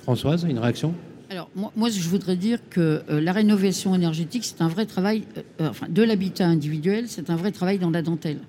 Françoise, 0.00 0.44
une 0.50 0.58
réaction? 0.58 0.94
Alors, 1.30 1.48
moi, 1.54 1.70
moi, 1.76 1.90
je 1.90 2.08
voudrais 2.08 2.34
dire 2.34 2.58
que 2.68 3.02
euh, 3.08 3.20
la 3.20 3.30
rénovation 3.30 3.94
énergétique, 3.94 4.44
c'est 4.44 4.60
un 4.60 4.66
vrai 4.66 4.84
travail, 4.84 5.22
euh, 5.36 5.42
euh, 5.60 5.68
enfin, 5.68 5.86
de 5.88 6.02
l'habitat 6.02 6.48
individuel, 6.48 7.04
c'est 7.06 7.30
un 7.30 7.36
vrai 7.36 7.52
travail 7.52 7.78
dans 7.78 7.90
la 7.90 8.02
dentelle. 8.02 8.40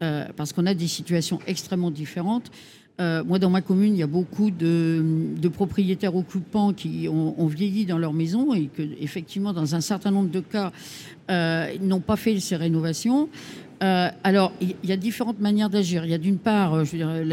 Euh, 0.00 0.26
parce 0.36 0.52
qu'on 0.52 0.64
a 0.64 0.74
des 0.74 0.86
situations 0.86 1.40
extrêmement 1.48 1.90
différentes. 1.90 2.52
Euh, 3.00 3.24
moi, 3.24 3.40
dans 3.40 3.50
ma 3.50 3.60
commune, 3.60 3.94
il 3.94 3.98
y 3.98 4.04
a 4.04 4.08
beaucoup 4.08 4.52
de, 4.52 5.02
de 5.40 5.48
propriétaires 5.48 6.14
occupants 6.14 6.72
qui 6.72 7.08
ont, 7.08 7.40
ont 7.40 7.46
vieilli 7.46 7.84
dans 7.84 7.98
leur 7.98 8.12
maison 8.12 8.54
et 8.54 8.66
que, 8.66 8.82
effectivement, 9.00 9.52
dans 9.52 9.74
un 9.74 9.80
certain 9.80 10.12
nombre 10.12 10.30
de 10.30 10.40
cas, 10.40 10.70
euh, 11.30 11.72
ils 11.74 11.86
n'ont 11.86 12.00
pas 12.00 12.16
fait 12.16 12.38
ces 12.38 12.54
rénovations. 12.54 13.28
Euh, 13.82 14.08
alors, 14.24 14.52
il 14.60 14.74
y 14.84 14.92
a 14.92 14.96
différentes 14.96 15.40
manières 15.40 15.70
d'agir. 15.70 16.04
Il 16.04 16.10
y 16.10 16.14
a 16.14 16.18
d'une 16.18 16.38
part, 16.38 16.74
euh, 16.74 16.84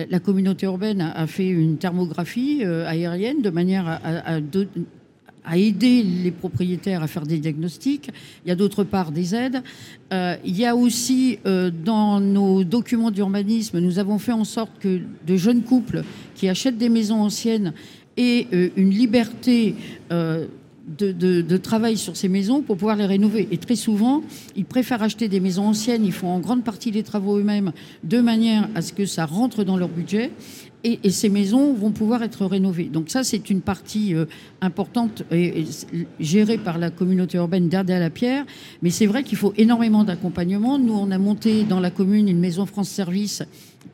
la, 0.10 0.20
communauté 0.20 0.66
urbaine 0.66 1.02
a, 1.02 1.26
fait 1.28 1.48
une 1.48 1.78
thermographie 1.78 2.62
euh, 2.64 2.88
aérienne 2.88 3.42
de 3.42 3.50
manière 3.50 3.88
à, 3.88 3.96
à- 3.96 4.34
à 4.36 4.42
de- 4.42 4.68
à 5.48 5.58
aider 5.58 6.02
les 6.02 6.32
propriétaires 6.32 7.04
à 7.04 7.08
faire 7.08 7.26
des 7.26 7.38
diagnostics. 7.38 8.10
Il 8.44 8.50
y 8.50 8.52
a 8.52 8.56
d'autre 8.56 8.84
part 8.84 9.12
des 9.12 9.36
aides. 9.36 9.62
Il 10.12 10.58
y 10.58 10.66
a 10.66 10.76
aussi 10.76 11.38
dans 11.86 12.20
nos 12.20 12.64
documents 12.64 13.12
d'urbanisme, 13.12 13.78
nous 13.80 14.00
avons 14.00 14.18
fait 14.18 14.32
en 14.32 14.44
sorte 14.44 14.72
que 14.80 15.02
de 15.28 15.36
jeunes 15.38 15.62
couples 15.62 16.04
qui 16.34 16.50
achètent 16.50 16.80
des 16.80 16.90
maisons 16.90 17.22
anciennes 17.22 17.74
aient 18.18 18.48
euh, 18.54 18.70
une 18.76 18.90
liberté 18.90 19.76
de, 20.88 21.12
de- 21.12 21.42
de 21.42 21.58
travail 21.58 21.98
sur 21.98 22.16
ces 22.16 22.30
maisons 22.30 22.62
pour 22.62 22.78
pouvoir 22.78 22.96
les 22.96 23.06
rénover. 23.06 23.48
Et 23.52 23.58
très 23.58 23.76
souvent, 23.76 24.22
ils 24.56 24.66
préfèrent 24.66 25.02
acheter 25.04 25.28
des 25.28 25.40
maisons 25.40 25.68
anciennes, 25.68 26.06
ils 26.06 26.12
font 26.12 26.28
en 26.30 26.40
grande 26.40 26.64
partie 26.64 26.92
les 26.92 27.04
travaux 27.04 27.38
eux-mêmes, 27.38 27.72
de 28.04 28.20
manière 28.22 28.70
à 28.76 28.82
ce 28.82 28.94
que 28.94 29.06
ça 29.06 29.26
rentre 29.26 29.64
dans 29.64 29.78
leur 29.78 29.90
budget. 29.90 30.32
Et, 30.88 31.10
ces 31.10 31.30
maisons 31.30 31.74
vont 31.74 31.90
pouvoir 31.90 32.22
être 32.22 32.46
rénovées. 32.46 32.84
Donc 32.84 33.10
ça, 33.10 33.24
c'est 33.24 33.50
une 33.50 33.62
partie 33.62 34.14
euh, 34.14 34.26
importante 34.62 35.24
et, 35.32 35.66
gérée 36.20 36.60
par 36.60 36.78
la 36.78 36.92
communauté 36.92 37.40
urbaine 37.40 37.70
d'Ardé 37.70 37.94
à 37.94 38.00
la 38.00 38.12
Pierre. 38.12 38.46
Mais 38.84 38.92
c'est 38.92 39.08
vrai 39.08 39.24
qu'il 39.24 39.40
faut 39.40 39.52
énormément 39.58 40.04
d'accompagnement. 40.04 40.78
Nous, 40.78 40.94
on 40.94 41.10
a 41.10 41.18
monté 41.18 41.64
dans 41.64 41.80
la 41.80 41.90
commune 41.90 42.30
une 42.30 42.38
maison 42.38 42.68
France 42.68 42.90
Service 42.90 43.42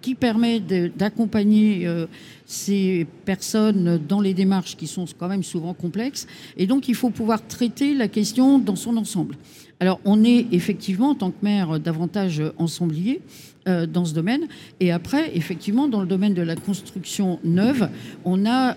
qui 0.02 0.16
permet 0.16 0.60
d'accompagner 0.60 1.86
euh, 1.86 2.08
ces 2.46 3.06
personnes 3.26 4.00
dans 4.08 4.22
les 4.22 4.34
démarches 4.34 4.76
qui 4.78 4.88
sont 4.88 5.06
quand 5.18 5.28
même 5.28 5.44
souvent 5.44 5.74
complexes. 5.74 6.28
Et 6.58 6.68
donc, 6.68 6.88
il 6.88 6.96
faut 6.96 7.10
pouvoir 7.10 7.46
traiter 7.46 7.94
la 7.94 8.08
question 8.08 8.60
dans 8.60 8.76
son 8.76 8.98
ensemble. 8.98 9.36
Alors, 9.80 10.00
on 10.06 10.24
est 10.24 10.48
effectivement, 10.52 11.10
en 11.10 11.16
tant 11.16 11.32
que 11.32 11.44
maire, 11.44 11.80
davantage 11.80 12.42
ensemblier 12.58 13.22
euh, 13.68 13.86
dans 13.88 14.06
ce 14.06 14.14
domaine. 14.14 14.48
Et 14.80 14.92
après, 14.92 15.36
effectivement, 15.36 15.88
dans 15.88 16.02
le 16.02 16.08
domaine 16.08 16.34
de 16.34 16.42
la 16.42 16.56
construction 16.56 17.40
neuve, 17.44 17.90
on 18.24 18.46
a 18.46 18.76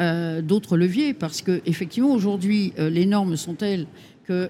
euh, 0.00 0.42
d'autres 0.42 0.76
leviers 0.76 1.14
parce 1.14 1.42
que 1.42 1.60
effectivement, 1.66 2.12
aujourd'hui, 2.12 2.72
les 2.78 3.06
normes 3.06 3.36
sont 3.36 3.54
telles 3.54 3.86
que 4.26 4.48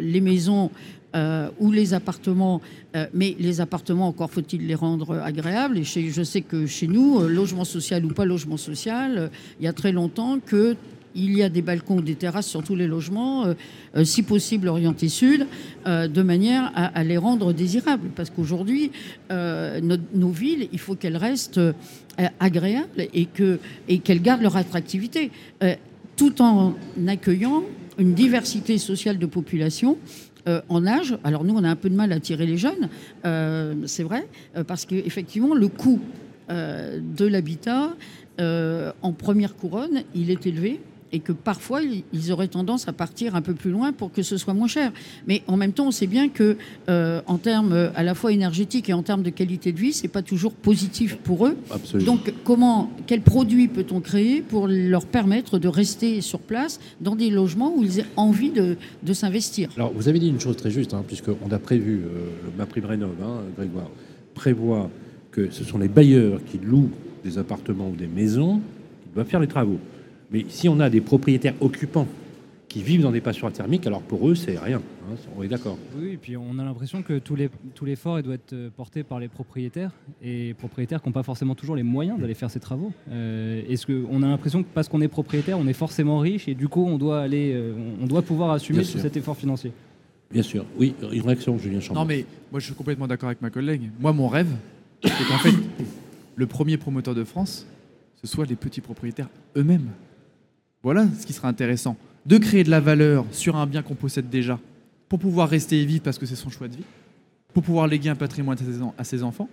les 0.00 0.20
maisons 0.20 0.70
euh, 1.14 1.48
ou 1.60 1.70
les 1.72 1.94
appartements, 1.94 2.60
euh, 2.94 3.06
mais 3.14 3.36
les 3.38 3.60
appartements, 3.60 4.08
encore 4.08 4.30
faut-il 4.30 4.66
les 4.66 4.74
rendre 4.74 5.18
agréables. 5.18 5.78
Et 5.78 5.84
je 5.84 6.22
sais 6.22 6.40
que 6.40 6.66
chez 6.66 6.88
nous, 6.88 7.20
euh, 7.20 7.28
logement 7.28 7.64
social 7.64 8.04
ou 8.04 8.08
pas 8.08 8.24
logement 8.24 8.56
social, 8.56 9.30
il 9.60 9.64
y 9.64 9.68
a 9.68 9.72
très 9.72 9.92
longtemps 9.92 10.38
que 10.44 10.76
il 11.18 11.34
y 11.34 11.42
a 11.42 11.48
des 11.48 11.62
balcons 11.62 12.02
des 12.02 12.14
terrasses 12.14 12.48
sur 12.48 12.62
tous 12.62 12.76
les 12.76 12.86
logements, 12.86 13.46
si 14.04 14.22
possible 14.22 14.68
orientés 14.68 15.08
sud, 15.08 15.46
de 15.86 16.22
manière 16.22 16.70
à, 16.74 17.02
les 17.04 17.16
rendre 17.16 17.54
désirables. 17.54 18.10
Parce 18.14 18.28
qu'aujourd'hui, 18.28 18.90
nos, 19.30 20.28
villes, 20.28 20.68
il 20.74 20.78
faut 20.78 20.94
qu'elles 20.94 21.16
restent 21.16 21.58
agréables 22.38 23.06
et 23.14 23.24
que- 23.24 23.58
et 23.88 24.00
qu'elles 24.00 24.20
gardent 24.20 24.42
leur 24.42 24.58
attractivité, 24.58 25.30
tout 26.18 26.42
en 26.42 26.74
accueillant 27.06 27.62
une 27.98 28.12
diversité 28.12 28.76
sociale 28.76 29.18
de 29.18 29.24
population 29.24 29.96
euh, 30.48 30.60
en 30.68 30.86
âge. 30.86 31.18
Alors 31.24 31.42
nous, 31.42 31.54
on 31.54 31.64
a 31.64 31.68
un 31.68 31.76
peu 31.76 31.90
de 31.90 31.96
mal 31.96 32.12
à 32.12 32.16
attirer 32.16 32.46
les 32.46 32.56
jeunes, 32.56 32.88
euh, 33.24 33.74
c'est 33.86 34.04
vrai, 34.04 34.28
euh, 34.56 34.62
parce 34.62 34.84
qu'effectivement, 34.84 35.54
le 35.54 35.68
coût 35.68 36.00
de 36.48 37.26
l'habitat 37.26 37.96
en 38.38 39.12
première 39.12 39.56
couronne, 39.56 40.04
il 40.14 40.30
est 40.30 40.46
élevé. 40.46 40.80
Et 41.12 41.20
que 41.20 41.32
parfois 41.32 41.80
ils- 41.82 42.32
auraient 42.32 42.48
tendance 42.48 42.88
à 42.88 42.92
partir 42.92 43.36
un 43.36 43.42
peu 43.42 43.54
plus 43.54 43.70
loin 43.70 43.92
pour 43.92 44.10
que 44.12 44.22
ce 44.22 44.36
soit 44.36 44.54
moins 44.54 44.66
cher. 44.66 44.92
Mais 45.26 45.42
en 45.46 45.56
même 45.56 45.72
temps, 45.72 45.86
on 45.86 45.90
sait 45.92 46.06
bien 46.08 46.28
que 46.28 46.56
euh, 46.88 47.20
en 47.26 47.38
termes 47.38 47.90
à 47.94 48.02
la 48.02 48.14
fois 48.14 48.32
énergétiques 48.32 48.88
et 48.88 48.92
en 48.92 49.02
termes 49.02 49.22
de 49.22 49.30
qualité 49.30 49.70
de 49.72 49.78
vie, 49.78 49.92
c'est 49.92 50.08
pas 50.08 50.22
toujours 50.22 50.52
positif 50.52 51.16
pour 51.16 51.46
eux. 51.46 51.56
Absolument. 51.70 52.12
Donc, 52.14 52.32
comment, 52.44 52.90
quel 53.06 53.20
produit 53.20 53.68
peut-on 53.68 54.00
créer 54.00 54.42
pour 54.42 54.66
leur 54.66 55.06
permettre 55.06 55.58
de 55.58 55.68
rester 55.68 56.20
sur 56.20 56.40
place 56.40 56.80
dans 57.00 57.14
des 57.16 57.30
logements 57.30 57.72
où 57.76 57.84
ils 57.84 58.00
aient 58.00 58.06
envie 58.16 58.50
de, 58.50 58.76
de 59.02 59.12
s'investir? 59.12 59.68
Alors, 59.76 59.92
vous 59.94 60.08
avez 60.08 60.18
dit 60.18 60.28
une 60.28 60.40
chose 60.40 60.56
très 60.56 60.70
juste, 60.70 60.92
hein, 60.94 61.04
puisqu'on 61.06 61.50
a 61.52 61.58
prévu, 61.58 62.00
euh, 62.04 62.28
ma 62.58 62.66
prime 62.66 62.84
rénov, 62.86 63.14
hein, 63.22 63.42
Grégoire, 63.56 63.90
prévoit 64.34 64.90
que 65.30 65.50
ce 65.50 65.64
sont 65.64 65.78
les 65.78 65.88
bailleurs 65.88 66.40
qui 66.50 66.58
louent 66.58 66.90
des 67.24 67.38
appartements 67.38 67.88
ou 67.90 67.94
des 67.96 68.06
maisons 68.06 68.56
qui 69.02 69.14
doivent 69.14 69.26
faire 69.28 69.40
les 69.40 69.46
travaux. 69.46 69.78
Mais 70.30 70.44
si 70.48 70.68
on 70.68 70.80
a 70.80 70.90
des 70.90 71.00
propriétaires 71.00 71.54
occupants 71.60 72.06
qui 72.68 72.82
vivent 72.82 73.02
dans 73.02 73.12
des 73.12 73.20
passoires 73.20 73.52
thermiques, 73.52 73.86
alors 73.86 74.02
pour 74.02 74.28
eux, 74.28 74.34
c'est 74.34 74.58
rien. 74.58 74.78
hein, 75.08 75.14
on 75.38 75.42
est 75.42 75.48
d'accord. 75.48 75.78
Oui, 75.96 76.10
et 76.14 76.16
puis 76.16 76.36
on 76.36 76.58
a 76.58 76.64
l'impression 76.64 77.02
que 77.02 77.18
tout 77.18 77.36
l'effort 77.86 78.20
doit 78.22 78.34
être 78.34 78.52
euh, 78.52 78.70
porté 78.76 79.02
par 79.04 79.20
les 79.20 79.28
propriétaires 79.28 79.92
et 80.22 80.52
propriétaires 80.54 81.00
qui 81.00 81.08
n'ont 81.08 81.12
pas 81.12 81.22
forcément 81.22 81.54
toujours 81.54 81.76
les 81.76 81.84
moyens 81.84 82.18
d'aller 82.18 82.34
faire 82.34 82.50
ces 82.50 82.58
travaux. 82.60 82.92
Euh, 83.10 83.62
Est-ce 83.68 83.86
que 83.86 84.04
on 84.10 84.22
a 84.24 84.26
l'impression 84.28 84.62
que 84.62 84.68
parce 84.74 84.88
qu'on 84.88 85.00
est 85.00 85.08
propriétaire, 85.08 85.58
on 85.58 85.66
est 85.68 85.72
forcément 85.72 86.18
riche 86.18 86.48
et 86.48 86.54
du 86.54 86.66
coup 86.68 86.84
on 86.84 86.98
doit 86.98 87.20
aller, 87.20 87.52
euh, 87.54 87.72
on- 88.00 88.04
on 88.04 88.06
doit 88.06 88.22
pouvoir 88.22 88.50
assumer 88.50 88.80
Bien 88.80 88.84
tout 88.86 88.92
sûr. 88.92 89.00
cet 89.00 89.16
effort 89.16 89.36
financier? 89.36 89.72
Bien 90.32 90.42
sûr. 90.42 90.64
Oui, 90.76 90.92
une 91.12 91.22
réaction, 91.22 91.56
Julien 91.56 91.78
Chambon. 91.80 92.00
Non, 92.00 92.04
mais 92.06 92.26
moi, 92.50 92.58
je 92.58 92.66
suis 92.66 92.74
complètement 92.74 93.06
d'accord 93.06 93.28
avec 93.28 93.40
ma 93.42 93.50
collègue. 93.50 93.90
Moi, 94.00 94.12
mon 94.12 94.26
rêve, 94.26 94.48
c'est 95.04 95.10
qu'en 95.28 95.38
fait, 95.38 95.54
le 96.34 96.46
premier 96.48 96.76
promoteur 96.78 97.14
de 97.14 97.22
France, 97.22 97.64
ce 98.20 98.26
soit 98.26 98.44
les 98.44 98.56
petits 98.56 98.80
propriétaires 98.80 99.28
eux-mêmes. 99.56 99.88
Voilà 100.86 101.08
ce 101.18 101.26
qui 101.26 101.32
sera 101.32 101.48
intéressant. 101.48 101.96
De 102.26 102.38
créer 102.38 102.62
de 102.62 102.70
la 102.70 102.78
valeur 102.78 103.26
sur 103.32 103.56
un 103.56 103.66
bien 103.66 103.82
qu'on 103.82 103.96
possède 103.96 104.30
déjà, 104.30 104.60
pour 105.08 105.18
pouvoir 105.18 105.48
rester 105.48 105.84
vivre 105.84 106.04
parce 106.04 106.16
que 106.16 106.26
c'est 106.26 106.36
son 106.36 106.48
choix 106.48 106.68
de 106.68 106.76
vie, 106.76 106.84
pour 107.52 107.64
pouvoir 107.64 107.88
léguer 107.88 108.08
un 108.08 108.14
patrimoine 108.14 108.56
à 108.96 109.02
ses, 109.02 109.24
enfants, 109.24 109.48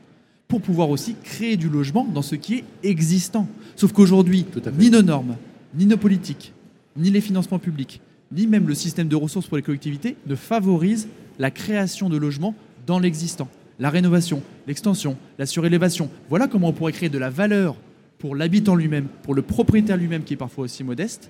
pour 0.48 0.62
pouvoir 0.62 0.92
aussi 0.92 1.16
créer 1.24 1.58
du 1.58 1.70
logement 1.70 2.06
dans 2.06 2.22
ce 2.22 2.36
qui 2.36 2.58
est 2.58 2.66
existant. 2.84 3.48
Sauf 3.76 3.94
qu'aujourd'hui, 3.94 4.46
ni 4.78 4.92
nos 4.92 5.02
normes, 5.02 5.36
ni 5.74 5.88
nos 5.88 5.98
politiques, 5.98 6.54
ni 6.96 7.10
les 7.10 7.20
financements 7.20 7.58
publics, 7.58 8.00
ni 8.32 8.46
même 8.46 8.68
le 8.68 8.76
système 8.76 9.08
de 9.08 9.16
ressources 9.16 9.48
pour 9.48 9.58
les 9.58 9.64
collectivités 9.64 10.18
ne 10.28 10.36
favorisent 10.36 11.08
la 11.40 11.50
création 11.50 12.10
de 12.10 12.18
logements 12.18 12.54
dans 12.86 13.00
l'existant. 13.00 13.48
La 13.80 13.90
rénovation, 13.90 14.44
l'extension, 14.68 15.18
la 15.40 15.48
surélévation. 15.48 16.12
Voilà 16.30 16.48
comment 16.48 16.68
on 16.68 16.74
pourrait 16.74 16.94
créer 16.94 17.10
de 17.10 17.18
la 17.18 17.32
valeur 17.32 17.76
pour 18.24 18.38
l'habitant 18.38 18.76
lui-même, 18.76 19.08
pour 19.24 19.34
le 19.36 19.42
propriétaire 19.42 19.98
lui-même 19.98 20.24
qui 20.24 20.36
est 20.36 20.38
parfois 20.38 20.64
aussi 20.64 20.82
modeste, 20.82 21.30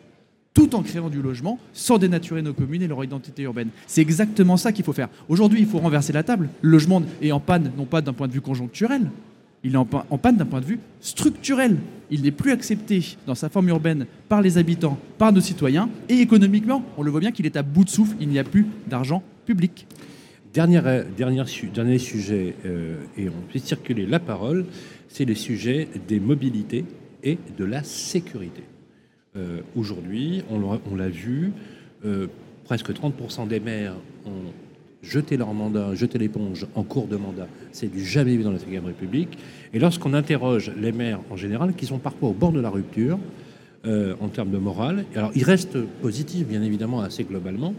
tout 0.54 0.76
en 0.76 0.84
créant 0.84 1.10
du 1.10 1.24
logement 1.24 1.58
sans 1.74 1.98
dénaturer 1.98 2.44
nos 2.44 2.54
communes 2.54 2.84
et 2.84 2.88
leur 2.88 3.04
identité 3.04 3.42
urbaine. 3.42 3.70
C'est 3.88 4.02
exactement 4.02 4.58
ça 4.58 4.72
qu'il 4.72 4.86
faut 4.86 4.94
faire. 4.94 5.10
Aujourd'hui, 5.28 5.60
il 5.62 5.66
faut 5.66 5.80
renverser 5.80 6.14
la 6.14 6.22
table. 6.22 6.50
Le 6.62 6.70
logement 6.70 7.02
est 7.20 7.32
en 7.32 7.40
panne, 7.40 7.72
non 7.76 7.86
pas 7.86 8.02
d'un 8.02 8.14
point 8.14 8.28
de 8.28 8.34
vue 8.34 8.42
conjoncturel, 8.42 9.10
il 9.64 9.74
est 9.74 9.78
en 9.78 9.86
pa- 9.86 10.06
en 10.12 10.20
panne 10.20 10.38
d'un 10.38 10.46
point 10.46 10.62
de 10.62 10.66
vue 10.68 10.78
structurel. 11.00 11.78
Il 12.12 12.22
n'est 12.22 12.30
plus 12.30 12.52
accepté 12.52 13.18
dans 13.26 13.34
sa 13.34 13.50
forme 13.50 13.70
urbaine 13.70 14.06
par 14.30 14.44
les 14.44 14.60
habitants, 14.60 15.00
par 15.18 15.34
nos 15.34 15.42
citoyens, 15.42 15.90
et 16.10 16.20
économiquement, 16.20 16.86
on 17.00 17.02
le 17.02 17.10
voit 17.10 17.22
bien 17.22 17.32
qu'il 17.32 17.48
est 17.48 17.58
à 17.58 17.64
bout 17.64 17.86
de 17.86 17.90
souffle, 17.90 18.16
il 18.20 18.30
n'y 18.30 18.38
a 18.38 18.44
plus 18.44 18.68
d'argent 18.88 19.24
public. 19.48 19.88
Euh, 20.56 21.04
dernier 21.18 21.98
sujet, 21.98 22.54
euh, 22.68 22.98
et 23.18 23.28
on 23.30 23.52
fait 23.52 23.58
circuler 23.58 24.06
la 24.06 24.20
parole, 24.20 24.68
c'est 25.14 25.26
les 25.26 25.36
sujets 25.36 25.88
des 26.08 26.20
mobilités 26.20 26.86
et 27.24 27.38
de 27.58 27.66
la 27.66 27.84
sécurité. 27.84 28.64
Euh, 29.38 29.60
Aujourd'hui, 29.76 30.42
on 30.50 30.96
l'a- 30.96 31.08
vu, 31.10 31.52
euh, 32.04 32.26
presque 32.66 32.92
30% 32.94 33.46
des 33.46 33.60
maires 33.60 33.94
ont 34.26 34.52
jeté 35.04 35.38
leur 35.38 35.54
mandat, 35.54 35.94
jeté 35.94 36.18
l'éponge 36.18 36.66
en 36.74 36.82
cours 36.84 37.06
de 37.08 37.16
mandat. 37.18 37.48
C'est 37.72 37.92
du 37.92 38.04
jamais 38.04 38.36
vu 38.36 38.42
dans 38.44 38.52
la 38.52 38.58
Ve 38.58 38.84
République. 38.86 39.38
Et 39.74 39.78
lorsqu'on 39.80 40.14
interroge 40.16 40.72
les 40.82 40.92
maires 40.92 41.20
en 41.30 41.38
général, 41.38 41.76
qui 41.76 41.86
sont 41.86 42.00
parfois 42.00 42.30
au 42.30 42.34
bord 42.34 42.52
de 42.52 42.60
la 42.60 42.70
rupture, 42.72 43.20
euh, 43.86 44.16
en 44.20 44.30
termes 44.30 44.50
de 44.50 44.58
morale. 44.58 45.06
Alors, 45.16 45.32
ils 45.36 45.44
restent 45.44 45.78
positifs, 46.02 46.48
bien 46.48 46.64
évidemment, 46.64 47.02
assez 47.02 47.24
globalement, 47.24 47.76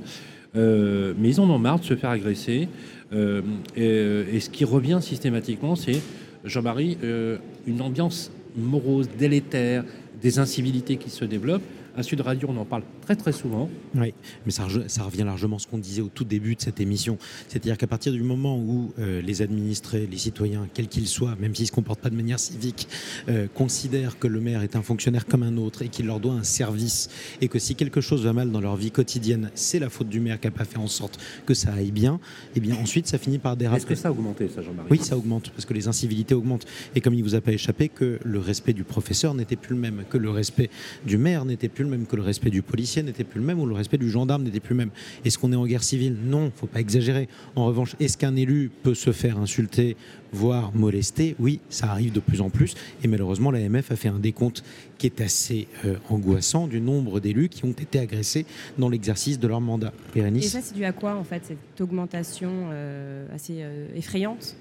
mais 0.54 1.28
ils 1.30 1.40
en 1.40 1.50
ont 1.50 1.58
marre 1.58 1.80
de 1.80 1.84
se 1.84 1.96
faire 1.96 2.10
agresser. 2.10 2.68
Et 3.12 4.40
ce 4.40 4.50
qui 4.50 4.64
revient 4.64 4.98
systématiquement, 5.00 5.74
c'est, 5.74 6.00
Jean-Marie, 6.44 6.98
euh, 7.02 7.38
une 7.66 7.80
ambiance 7.80 8.30
morose, 8.56 9.08
délétère, 9.18 9.84
des 10.20 10.38
incivilités 10.38 10.96
qui 10.96 11.10
se 11.10 11.24
développent. 11.24 11.64
À 11.96 12.02
Sud 12.02 12.20
Radio, 12.20 12.48
on 12.50 12.56
en 12.56 12.64
parle 12.64 12.82
très 13.04 13.16
très 13.16 13.32
souvent. 13.32 13.68
Oui, 13.94 14.14
mais 14.44 14.52
ça, 14.52 14.64
revient 14.64 15.22
largement 15.24 15.56
à 15.56 15.58
ce 15.58 15.66
qu'on 15.66 15.78
disait 15.78 16.02
au 16.02 16.08
tout 16.08 16.24
début 16.24 16.56
de 16.56 16.62
cette 16.62 16.80
émission. 16.80 17.18
C'est-à-dire 17.48 17.76
qu'à 17.76 17.86
partir 17.86 18.12
du 18.12 18.22
moment 18.22 18.58
où 18.58 18.92
euh, 18.98 19.20
les 19.20 19.42
administrés, 19.42 20.08
les 20.10 20.18
citoyens, 20.18 20.66
quels 20.72 20.88
qu'ils 20.88 21.06
soient, 21.06 21.36
même 21.38 21.54
s'ils 21.54 21.64
ne 21.64 21.68
se 21.68 21.72
comportent 21.72 22.00
pas 22.00 22.10
de 22.10 22.16
manière 22.16 22.40
civique, 22.40 22.88
euh, 23.28 23.46
considèrent 23.54 24.18
que 24.18 24.26
le 24.26 24.40
maire 24.40 24.62
est 24.62 24.76
un 24.76 24.82
fonctionnaire 24.82 25.26
comme 25.26 25.42
un 25.42 25.56
autre 25.56 25.82
et 25.82 25.88
qu'il 25.88 26.06
leur 26.06 26.20
doit 26.20 26.34
un 26.34 26.44
service, 26.44 27.10
et 27.40 27.48
que 27.48 27.58
si 27.58 27.74
quelque 27.74 28.00
chose 28.00 28.24
va 28.24 28.32
mal 28.32 28.50
dans 28.50 28.60
leur 28.60 28.76
vie 28.76 28.90
quotidienne, 28.90 29.50
c'est 29.54 29.78
la 29.78 29.90
faute 29.90 30.08
du 30.08 30.20
maire 30.20 30.40
qui 30.40 30.46
n'a 30.46 30.52
pas 30.52 30.64
fait 30.64 30.78
en 30.78 30.86
sorte 30.86 31.18
que 31.46 31.54
ça 31.54 31.72
aille 31.72 31.92
bien, 31.92 32.20
et 32.56 32.60
bien 32.60 32.76
ensuite 32.76 33.06
ça 33.06 33.18
finit 33.18 33.38
par 33.38 33.56
déraper. 33.56 33.78
Est-ce 33.78 33.86
que 33.86 33.94
ça 33.94 34.08
a 34.08 34.10
augmenté, 34.10 34.48
ça, 34.48 34.62
Jean-Marie 34.62 34.88
Oui, 34.90 34.98
ça 34.98 35.16
augmente, 35.16 35.50
parce 35.50 35.66
que 35.66 35.74
les 35.74 35.88
incivilités 35.88 36.34
augmentent. 36.34 36.66
Et 36.94 37.00
comme 37.00 37.14
il 37.14 37.22
ne 37.22 37.24
vous 37.24 37.34
a 37.34 37.40
pas 37.40 37.52
échappé 37.52 37.88
que 37.88 38.18
le 38.24 38.38
respect 38.38 38.72
du 38.72 38.84
professeur 38.84 39.34
n'était 39.34 39.56
plus 39.56 39.74
le 39.74 39.80
même, 39.80 40.04
que 40.08 40.18
le 40.18 40.30
respect 40.30 40.70
du 41.06 41.18
maire 41.18 41.44
n'était 41.44 41.68
plus 41.68 41.84
le 41.84 41.90
même, 41.90 42.06
que 42.06 42.16
le 42.16 42.22
respect 42.22 42.50
du 42.50 42.62
policier 42.62 42.93
n'était 43.02 43.24
plus 43.24 43.40
le 43.40 43.46
même, 43.46 43.60
ou 43.60 43.66
le 43.66 43.74
respect 43.74 43.98
du 43.98 44.10
gendarme 44.10 44.42
n'était 44.44 44.60
plus 44.60 44.74
le 44.74 44.78
même. 44.78 44.90
Est-ce 45.24 45.38
qu'on 45.38 45.52
est 45.52 45.56
en 45.56 45.66
guerre 45.66 45.82
civile? 45.82 46.16
Non, 46.24 46.52
faut 46.54 46.66
pas 46.66 46.80
exagérer. 46.80 47.28
En 47.56 47.66
revanche, 47.66 47.96
est-ce 48.00 48.16
qu'un 48.16 48.36
élu 48.36 48.70
peut 48.82 48.94
se 48.94 49.12
faire 49.12 49.38
insulter, 49.38 49.96
voire 50.32 50.74
molester? 50.74 51.36
Oui, 51.38 51.60
ça 51.68 51.90
arrive 51.90 52.12
de 52.12 52.20
plus 52.20 52.40
en 52.40 52.50
plus. 52.50 52.74
Et 53.02 53.08
malheureusement, 53.08 53.50
l'AMF 53.50 53.90
a 53.90 53.96
fait 53.96 54.08
un 54.08 54.18
décompte 54.18 54.64
qui 54.98 55.06
est 55.06 55.20
assez 55.20 55.68
euh, 55.84 55.96
angoissant 56.08 56.66
du 56.66 56.80
nombre 56.80 57.20
d'élus 57.20 57.48
qui 57.48 57.64
ont 57.64 57.72
été 57.72 57.98
agressés 57.98 58.46
dans 58.78 58.88
l'exercice 58.88 59.38
de 59.38 59.48
leur 59.48 59.60
mandat. 59.60 59.92
Et 60.14 60.40
ça, 60.42 60.60
c'est 60.62 60.74
dû 60.74 60.84
à 60.84 60.92
quoi, 60.92 61.16
en 61.16 61.24
fait, 61.24 61.42
cette 61.44 61.80
augmentation 61.80 62.50
euh, 62.70 63.26
assez 63.34 63.56
euh, 63.58 63.86
effrayante? 63.96 64.56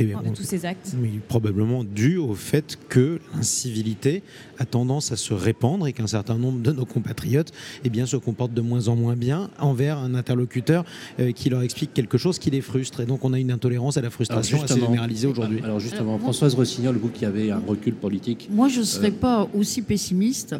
Eh 0.00 0.04
bien, 0.04 0.22
de 0.22 0.28
on- 0.28 0.32
tous 0.32 0.44
ces 0.44 0.64
actes 0.64 0.94
Mais 1.00 1.10
probablement 1.26 1.82
dû 1.84 2.16
au 2.18 2.34
fait 2.34 2.78
que 2.88 3.18
l'incivilité 3.34 4.22
a 4.58 4.64
tendance 4.64 5.10
à 5.12 5.16
se 5.16 5.34
répandre 5.34 5.86
et 5.86 5.92
qu'un 5.92 6.06
certain 6.06 6.36
nombre 6.38 6.60
de 6.60 6.72
nos 6.72 6.84
compatriotes 6.84 7.52
eh 7.84 7.88
bien, 7.90 8.06
se 8.06 8.16
comportent 8.16 8.54
de 8.54 8.60
moins 8.60 8.88
en 8.88 8.96
moins 8.96 9.16
bien 9.16 9.50
envers 9.58 9.98
un 9.98 10.14
interlocuteur 10.14 10.84
euh, 11.18 11.32
qui 11.32 11.50
leur 11.50 11.62
explique 11.62 11.92
quelque 11.94 12.18
chose 12.18 12.38
qui 12.38 12.50
les 12.50 12.60
frustre. 12.60 13.00
Et 13.00 13.06
donc 13.06 13.24
on 13.24 13.32
a 13.32 13.38
une 13.38 13.50
intolérance 13.50 13.96
à 13.96 14.00
la 14.00 14.10
frustration 14.10 14.62
assez 14.62 14.78
généralisée 14.80 15.26
aujourd'hui. 15.26 15.60
Alors 15.64 15.80
justement, 15.80 16.00
Alors, 16.02 16.12
moi- 16.18 16.20
Françoise 16.28 16.54
Rossignol, 16.54 16.96
vous 16.96 17.08
qui 17.08 17.24
avez 17.24 17.50
un 17.50 17.58
recul 17.66 17.94
politique, 17.94 18.48
Moi, 18.52 18.68
je 18.68 18.80
ne 18.80 18.84
serais 18.84 19.10
pas 19.10 19.48
aussi 19.54 19.82
pessimiste 19.82 20.54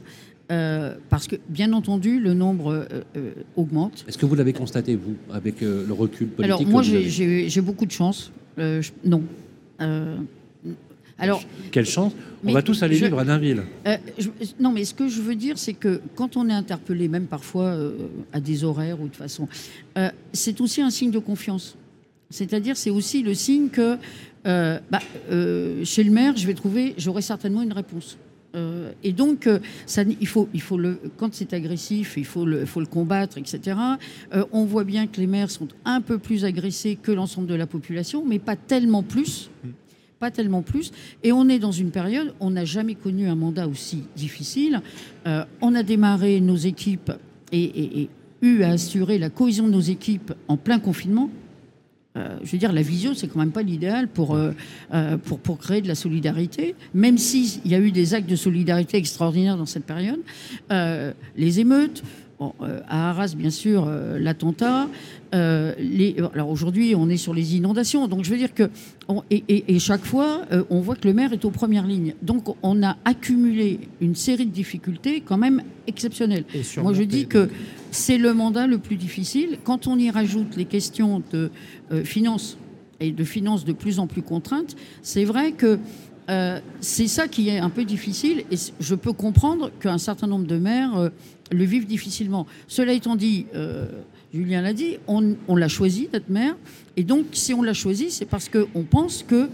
euh, 0.50 0.94
parce 1.10 1.26
que, 1.26 1.36
bien 1.48 1.72
entendu, 1.72 2.20
le 2.20 2.34
nombre 2.34 2.72
euh, 2.72 2.84
euh, 3.16 3.30
augmente. 3.56 4.04
est-ce 4.08 4.16
que 4.18 4.26
vous 4.26 4.34
l'avez 4.34 4.52
constaté, 4.52 4.96
vous, 4.96 5.14
avec 5.32 5.62
euh, 5.62 5.84
le 5.86 5.92
recul 5.92 6.28
politique 6.28 6.44
Alors, 6.44 6.66
moi, 6.66 6.82
j'ai- 6.82 7.60
beaucoup 7.60 7.86
de 7.86 7.90
chance. 7.92 8.32
Euh, 8.58 8.80
je- 8.82 8.92
non. 9.04 9.22
Euh, 9.80 10.16
alors, 11.18 11.42
Quelle 11.72 11.84
chance 11.86 12.12
On 12.44 12.52
va 12.52 12.62
tous 12.62 12.82
aller 12.82 12.94
je- 12.96 13.04
vivre 13.06 13.18
à 13.18 13.24
Dainville. 13.24 13.62
Euh, 13.86 13.96
je- 14.18 14.28
non, 14.60 14.70
mais 14.72 14.84
ce 14.84 14.94
que 14.94 15.08
je 15.08 15.20
veux 15.20 15.34
dire, 15.34 15.58
c'est 15.58 15.72
que 15.74 16.00
quand 16.14 16.36
on 16.36 16.48
est 16.48 16.52
interpellé, 16.52 17.08
même 17.08 17.26
parfois 17.26 17.64
euh, 17.66 17.92
à 18.32 18.40
des 18.40 18.62
horaires 18.64 19.00
ou 19.00 19.08
de 19.08 19.16
façon, 19.16 19.48
euh, 19.98 20.10
c'est 20.32 20.60
aussi 20.60 20.80
un 20.80 20.90
signe 20.90 21.10
de 21.10 21.18
confiance. 21.18 21.76
C'est-à-dire, 22.30 22.76
c'est 22.76 22.90
aussi 22.90 23.22
le 23.22 23.34
signe 23.34 23.68
que 23.68 23.96
euh, 24.46 24.78
bah, 24.90 25.00
euh, 25.32 25.84
chez 25.84 26.04
le 26.04 26.12
maire, 26.12 26.36
je 26.36 26.46
vais 26.46 26.54
trouver, 26.54 26.94
j'aurai 26.98 27.20
certainement 27.22 27.62
une 27.62 27.72
réponse. 27.72 28.16
Euh, 28.58 28.92
et 29.04 29.12
donc, 29.12 29.46
euh, 29.46 29.58
ça, 29.86 30.02
il 30.20 30.26
faut, 30.26 30.48
il 30.52 30.60
faut 30.60 30.76
le, 30.78 30.98
quand 31.16 31.32
c'est 31.32 31.52
agressif, 31.52 32.14
il 32.16 32.24
faut 32.24 32.44
le, 32.44 32.66
faut 32.66 32.80
le 32.80 32.86
combattre, 32.86 33.38
etc. 33.38 33.76
Euh, 34.34 34.44
on 34.52 34.64
voit 34.64 34.84
bien 34.84 35.06
que 35.06 35.20
les 35.20 35.26
maires 35.26 35.50
sont 35.50 35.68
un 35.84 36.00
peu 36.00 36.18
plus 36.18 36.44
agressés 36.44 36.98
que 37.00 37.12
l'ensemble 37.12 37.46
de 37.46 37.54
la 37.54 37.66
population, 37.66 38.24
mais 38.26 38.38
pas 38.38 38.56
tellement 38.56 39.02
plus. 39.02 39.50
Pas 40.18 40.30
tellement 40.32 40.62
plus. 40.62 40.90
Et 41.22 41.30
on 41.30 41.48
est 41.48 41.60
dans 41.60 41.70
une 41.70 41.92
période, 41.92 42.34
on 42.40 42.50
n'a 42.50 42.64
jamais 42.64 42.96
connu 42.96 43.28
un 43.28 43.36
mandat 43.36 43.68
aussi 43.68 44.02
difficile. 44.16 44.80
Euh, 45.26 45.44
on 45.60 45.74
a 45.76 45.84
démarré 45.84 46.40
nos 46.40 46.56
équipes 46.56 47.12
et, 47.52 47.62
et- 47.62 48.00
et 48.02 48.08
eu 48.42 48.62
à 48.62 48.70
assurer 48.70 49.18
la 49.18 49.30
cohésion 49.30 49.66
de 49.68 49.72
nos 49.72 49.80
équipes 49.80 50.32
en 50.48 50.56
plein 50.56 50.80
confinement. 50.80 51.30
Euh, 52.18 52.36
je 52.42 52.50
veux 52.52 52.58
dire, 52.58 52.72
la 52.72 52.82
visio, 52.82 53.14
c'est 53.14 53.28
quand 53.28 53.38
même 53.38 53.52
pas 53.52 53.62
l'idéal 53.62 54.08
pour, 54.08 54.34
euh, 54.34 54.50
euh, 54.92 55.16
pour, 55.18 55.38
pour 55.38 55.58
créer 55.58 55.80
de 55.82 55.88
la 55.88 55.94
solidarité, 55.94 56.74
même 56.94 57.16
s'il 57.16 57.48
y 57.70 57.74
a 57.74 57.78
eu 57.78 57.92
des 57.92 58.14
actes 58.14 58.28
de 58.28 58.36
solidarité 58.36 58.96
extraordinaires 58.96 59.56
dans 59.56 59.66
cette 59.66 59.84
période. 59.84 60.18
Euh, 60.72 61.12
les 61.36 61.60
émeutes, 61.60 62.02
bon, 62.40 62.52
à 62.88 63.10
Arras, 63.10 63.34
bien 63.36 63.50
sûr, 63.50 63.88
l'attentat. 64.18 64.88
les- 65.32 66.16
alors 66.34 66.48
aujourd'hui, 66.50 66.94
on 66.96 67.08
est 67.10 67.16
sur 67.18 67.34
les 67.34 67.54
inondations. 67.56 68.08
Donc 68.08 68.24
je 68.24 68.30
veux 68.30 68.38
dire 68.38 68.54
que. 68.54 68.70
on- 69.08 69.22
et, 69.30 69.44
et- 69.48 69.74
et 69.74 69.78
chaque 69.78 70.04
fois, 70.04 70.42
on 70.70 70.80
voit 70.80 70.96
que 70.96 71.06
le 71.06 71.14
maire 71.14 71.32
est 71.32 71.44
aux 71.44 71.50
premières 71.50 71.86
lignes. 71.86 72.14
Donc 72.22 72.54
on 72.62 72.82
a 72.82 72.96
accumulé 73.04 73.80
une 74.00 74.14
série 74.14 74.46
de 74.46 74.50
difficultés 74.52 75.20
quand 75.20 75.36
même 75.38 75.62
exceptionnelles. 75.86 76.44
Moi, 76.82 76.92
je 76.94 77.02
dis 77.02 77.26
que 77.26 77.48
c'est 77.90 78.18
le 78.18 78.34
mandat 78.34 78.66
le 78.66 78.78
plus 78.78 78.96
difficile. 78.96 79.58
Quand 79.64 79.86
on 79.86 79.98
y 79.98 80.10
rajoute 80.10 80.56
les 80.56 80.64
questions 80.64 81.22
de 81.32 81.50
euh, 81.92 82.04
finances 82.04 82.58
et 83.00 83.12
de 83.12 83.24
finances 83.24 83.64
de 83.64 83.72
plus 83.72 83.98
en 83.98 84.06
plus 84.06 84.22
contraintes, 84.22 84.76
c'est 85.02 85.24
vrai 85.24 85.52
que 85.52 85.78
euh, 86.30 86.60
c'est 86.80 87.06
ça 87.06 87.26
qui 87.26 87.48
est 87.48 87.58
un 87.58 87.70
peu 87.70 87.84
difficile. 87.84 88.44
Et 88.50 88.56
je 88.80 88.94
peux 88.94 89.12
comprendre 89.12 89.70
qu'un 89.80 89.98
certain 89.98 90.26
nombre 90.26 90.46
de 90.46 90.58
maires 90.58 90.96
euh, 90.96 91.08
le 91.50 91.64
vivent 91.64 91.86
difficilement. 91.86 92.46
Cela 92.66 92.92
étant 92.92 93.16
dit, 93.16 93.46
Julien 94.34 94.60
l'a 94.60 94.74
dit, 94.74 94.98
on, 95.06 95.56
l'a 95.56 95.68
choisi 95.68 96.08
d'être 96.12 96.28
maire. 96.28 96.54
Et 96.98 97.04
donc, 97.04 97.24
si 97.32 97.54
on 97.54 97.62
l'a 97.62 97.72
choisi, 97.72 98.10
c'est 98.10 98.26
parce 98.26 98.50
qu'on 98.50 98.84
pense 98.84 99.22
que 99.22 99.48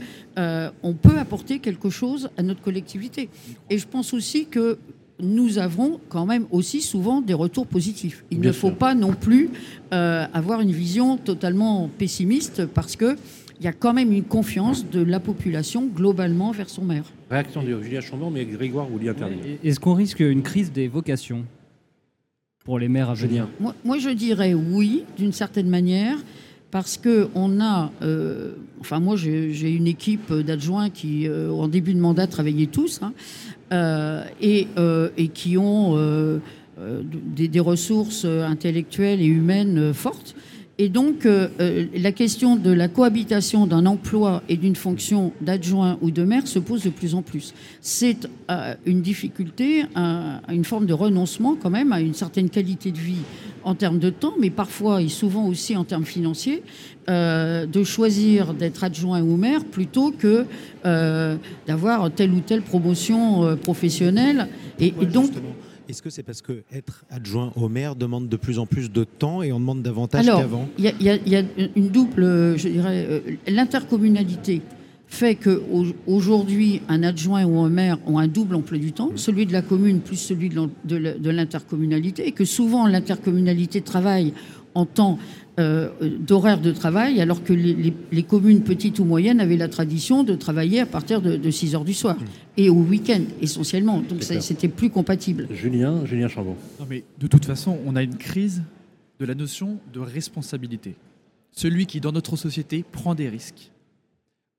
on 0.83 0.95
peut 0.95 1.17
apporter 1.17 1.61
quelque 1.61 1.91
chose 1.91 2.31
à 2.37 2.43
notre 2.43 2.63
collectivité. 2.63 3.29
Et 3.71 3.79
je 3.79 3.87
pense 3.87 4.13
aussi 4.13 4.47
que 4.47 4.77
nous 5.21 5.59
avons 5.59 6.01
quand 6.09 6.27
même 6.27 6.47
aussi 6.51 6.81
souvent 6.81 7.21
des 7.21 7.35
retours 7.35 7.67
positifs. 7.67 8.25
Il 8.31 8.41
Bien 8.41 8.51
ne 8.51 8.53
faut 8.55 8.69
sûr. 8.69 8.77
pas 8.79 8.95
non 8.95 9.13
plus 9.13 9.51
euh, 9.93 10.27
avoir 10.33 10.61
une 10.61 10.73
vision 10.73 11.17
totalement 11.17 11.89
pessimiste 11.99 12.67
parce 12.67 12.97
que 12.97 13.17
il 13.61 13.65
y 13.65 13.69
a 13.69 13.73
quand 13.73 13.93
même 13.95 14.13
une 14.13 14.25
confiance 14.25 14.85
de 14.91 15.01
la 15.01 15.21
population 15.21 15.87
globalement 15.87 16.51
vers 16.51 16.69
son 16.69 16.83
maire. 16.85 17.05
Réaction 17.31 17.63
de 17.63 17.81
Julien 17.81 18.01
Chambon, 18.01 18.31
mais 18.31 18.45
Grégoire 18.45 18.87
voulait 18.89 19.09
intervenir. 19.09 19.45
Et- 19.63 19.69
Est-ce 19.69 19.79
qu'on 19.79 19.95
risque 19.95 20.19
une 20.21 20.43
crise 20.43 20.73
des 20.73 20.89
vocations 20.89 21.45
pour 22.65 22.79
les 22.81 22.89
maires 22.89 23.11
à 23.11 23.15
venir? 23.15 23.47
Moi, 23.61 23.75
moi, 23.85 23.99
je 23.99 24.11
dirais 24.11 24.55
oui, 24.55 25.05
d'une 25.17 25.33
certaine 25.33 25.69
manière, 25.69 26.17
parce 26.73 26.97
que 26.97 27.29
on 27.37 27.61
a, 27.61 27.93
euh, 28.03 28.55
enfin 28.81 28.99
moi 28.99 29.15
j'ai 29.17 29.71
une 29.71 29.87
équipe 29.87 30.33
d'adjoints 30.33 30.91
qui, 30.91 31.29
euh, 31.29 31.51
en 31.53 31.69
début 31.69 31.95
de 31.95 32.01
mandat, 32.01 32.27
travaillaient 32.27 32.67
tous, 32.67 33.01
hein, 33.03 33.13
et, 34.41 34.69
euh, 34.79 35.09
et 35.17 35.29
qui 35.29 35.57
ont 35.59 35.97
euh, 35.97 36.39
euh, 36.79 37.03
des, 37.05 37.61
ressources 37.61 38.25
intellectuelles 38.25 39.21
et 39.21 39.27
humaines 39.27 39.79
euh, 39.79 39.93
fortes. 39.93 40.35
Et 40.77 40.89
donc, 40.89 41.25
euh, 41.25 41.47
euh, 41.61 41.85
la 41.95 42.11
question 42.11 42.57
de 42.57 42.73
la 42.73 42.89
cohabitation 42.89 43.65
d'un 43.69 43.87
emploi 43.87 44.43
et 44.49 44.57
d'une 44.57 44.75
fonction 44.75 45.31
d'adjoint 45.41 45.99
ou 46.03 46.11
de 46.11 46.25
maire 46.25 46.49
se 46.49 46.59
pose 46.59 46.83
de 46.83 46.91
plus 46.91 47.15
en 47.15 47.23
plus. 47.23 47.55
C'est 47.81 48.29
euh, 48.51 48.75
une 48.85 49.01
difficulté, 49.01 49.85
un- 49.95 50.41
une 50.53 50.65
forme 50.65 50.87
de 50.87 50.93
renoncement 50.93 51.55
quand 51.55 51.71
même 51.71 51.93
à 51.93 52.01
une 52.01 52.15
certaine 52.15 52.51
qualité 52.51 52.91
de 52.91 52.99
vie 52.99 53.23
en 53.65 53.75
termes 53.75 53.99
de 53.99 54.11
temps, 54.11 54.35
mais 54.41 54.51
parfois 54.51 55.01
et 55.03 55.09
souvent 55.09 55.47
aussi 55.47 55.77
en 55.77 55.85
termes 55.85 56.05
financiers, 56.05 56.63
euh, 57.09 57.67
de 57.67 57.83
choisir 57.85 58.55
d'être 58.55 58.85
adjoint 58.85 59.23
ou 59.23 59.37
maire 59.37 59.65
plutôt 59.65 60.11
que 60.13 60.47
euh, 60.87 61.37
d'avoir 61.67 62.11
telle 62.11 62.33
ou 62.33 62.41
telle 62.41 62.63
promotion 62.63 63.45
euh, 63.45 63.57
professionnelle. 63.57 64.49
Et, 64.81 64.89
et 65.01 65.07
donc, 65.07 65.31
Est-ce 65.89 66.01
que 66.03 66.09
c'est 66.11 66.23
parce 66.23 66.41
que 66.41 66.63
être 66.73 67.05
adjoint 67.11 67.53
au 67.57 67.69
maire 67.69 67.95
demande 67.95 68.29
de 68.29 68.37
plus 68.37 68.59
en 68.59 68.65
plus 68.67 68.91
de 68.91 69.05
temps 69.05 69.43
et 69.43 69.53
on 69.53 69.61
demande 69.61 69.83
davantage 69.83 70.27
Alors, 70.27 70.41
qu'avant? 70.41 70.69
il 70.79 70.85
y, 70.85 70.89
a- 70.89 70.93
il 71.01 71.07
y 71.07 71.11
a- 71.11 71.17
il 71.27 71.33
y 71.33 71.37
a 71.37 71.43
une 71.77 71.89
double, 71.89 72.57
je 72.57 72.69
dirais, 72.69 73.23
l'intercommunalité 73.47 74.63
fait 75.15 75.37
qu'aujourd'hui, 75.37 76.83
un 76.89 77.03
adjoint 77.03 77.45
ou 77.45 77.59
un 77.61 77.69
maire 77.71 77.99
ont 78.07 78.19
un 78.19 78.29
double 78.29 78.55
emploi 78.57 78.79
du 78.79 78.93
temps, 78.93 79.11
celui 79.17 79.47
de 79.47 79.53
la 79.53 79.63
commune 79.63 80.01
plus 80.01 80.17
celui 80.17 80.49
de 80.51 81.31
l'intercommunalité, 81.31 82.27
et 82.27 82.33
que 82.33 82.45
souvent 82.45 82.87
l'intercommunalité 82.87 83.81
travaille 83.81 84.33
en 84.75 84.87
temps 84.87 85.19
euh, 85.61 85.89
d'horaire 86.19 86.61
de 86.61 86.73
travail, 86.73 87.21
alors 87.21 87.45
que 87.45 87.53
les, 87.53 87.75
les- 87.75 87.93
les 88.11 88.23
communes 88.25 88.63
petites 88.63 88.99
ou 88.99 89.05
moyennes 89.05 89.39
avaient 89.41 89.57
la 89.57 89.69
tradition 89.69 90.25
de 90.25 90.35
travailler 90.35 90.81
à 90.81 90.87
partir 90.87 91.23
de, 91.23 91.37
de 91.37 91.51
6 91.51 91.77
heures 91.77 91.85
du 91.85 91.95
soir, 91.95 92.17
et 92.57 92.69
au 92.71 92.75
week-end 92.83 93.21
essentiellement. 93.41 94.03
Donc 94.09 94.23
c'était 94.25 94.67
plus 94.69 94.91
compatible. 94.91 95.47
Julien, 95.53 96.05
Julien 96.07 96.27
Chambon. 96.27 96.57
Non, 96.81 96.87
mais 96.91 97.05
de 97.21 97.27
toute 97.29 97.45
façon, 97.45 97.79
on 97.87 97.95
a 97.95 98.03
une 98.03 98.17
crise 98.17 98.63
de 99.21 99.25
la 99.27 99.37
notion 99.37 99.79
de 99.93 100.01
responsabilité. 100.01 100.97
Celui 101.53 101.87
qui, 101.87 102.01
dans 102.01 102.11
notre 102.11 102.35
société, 102.37 102.85
prend 102.91 103.15
des 103.15 103.29
risques, 103.29 103.71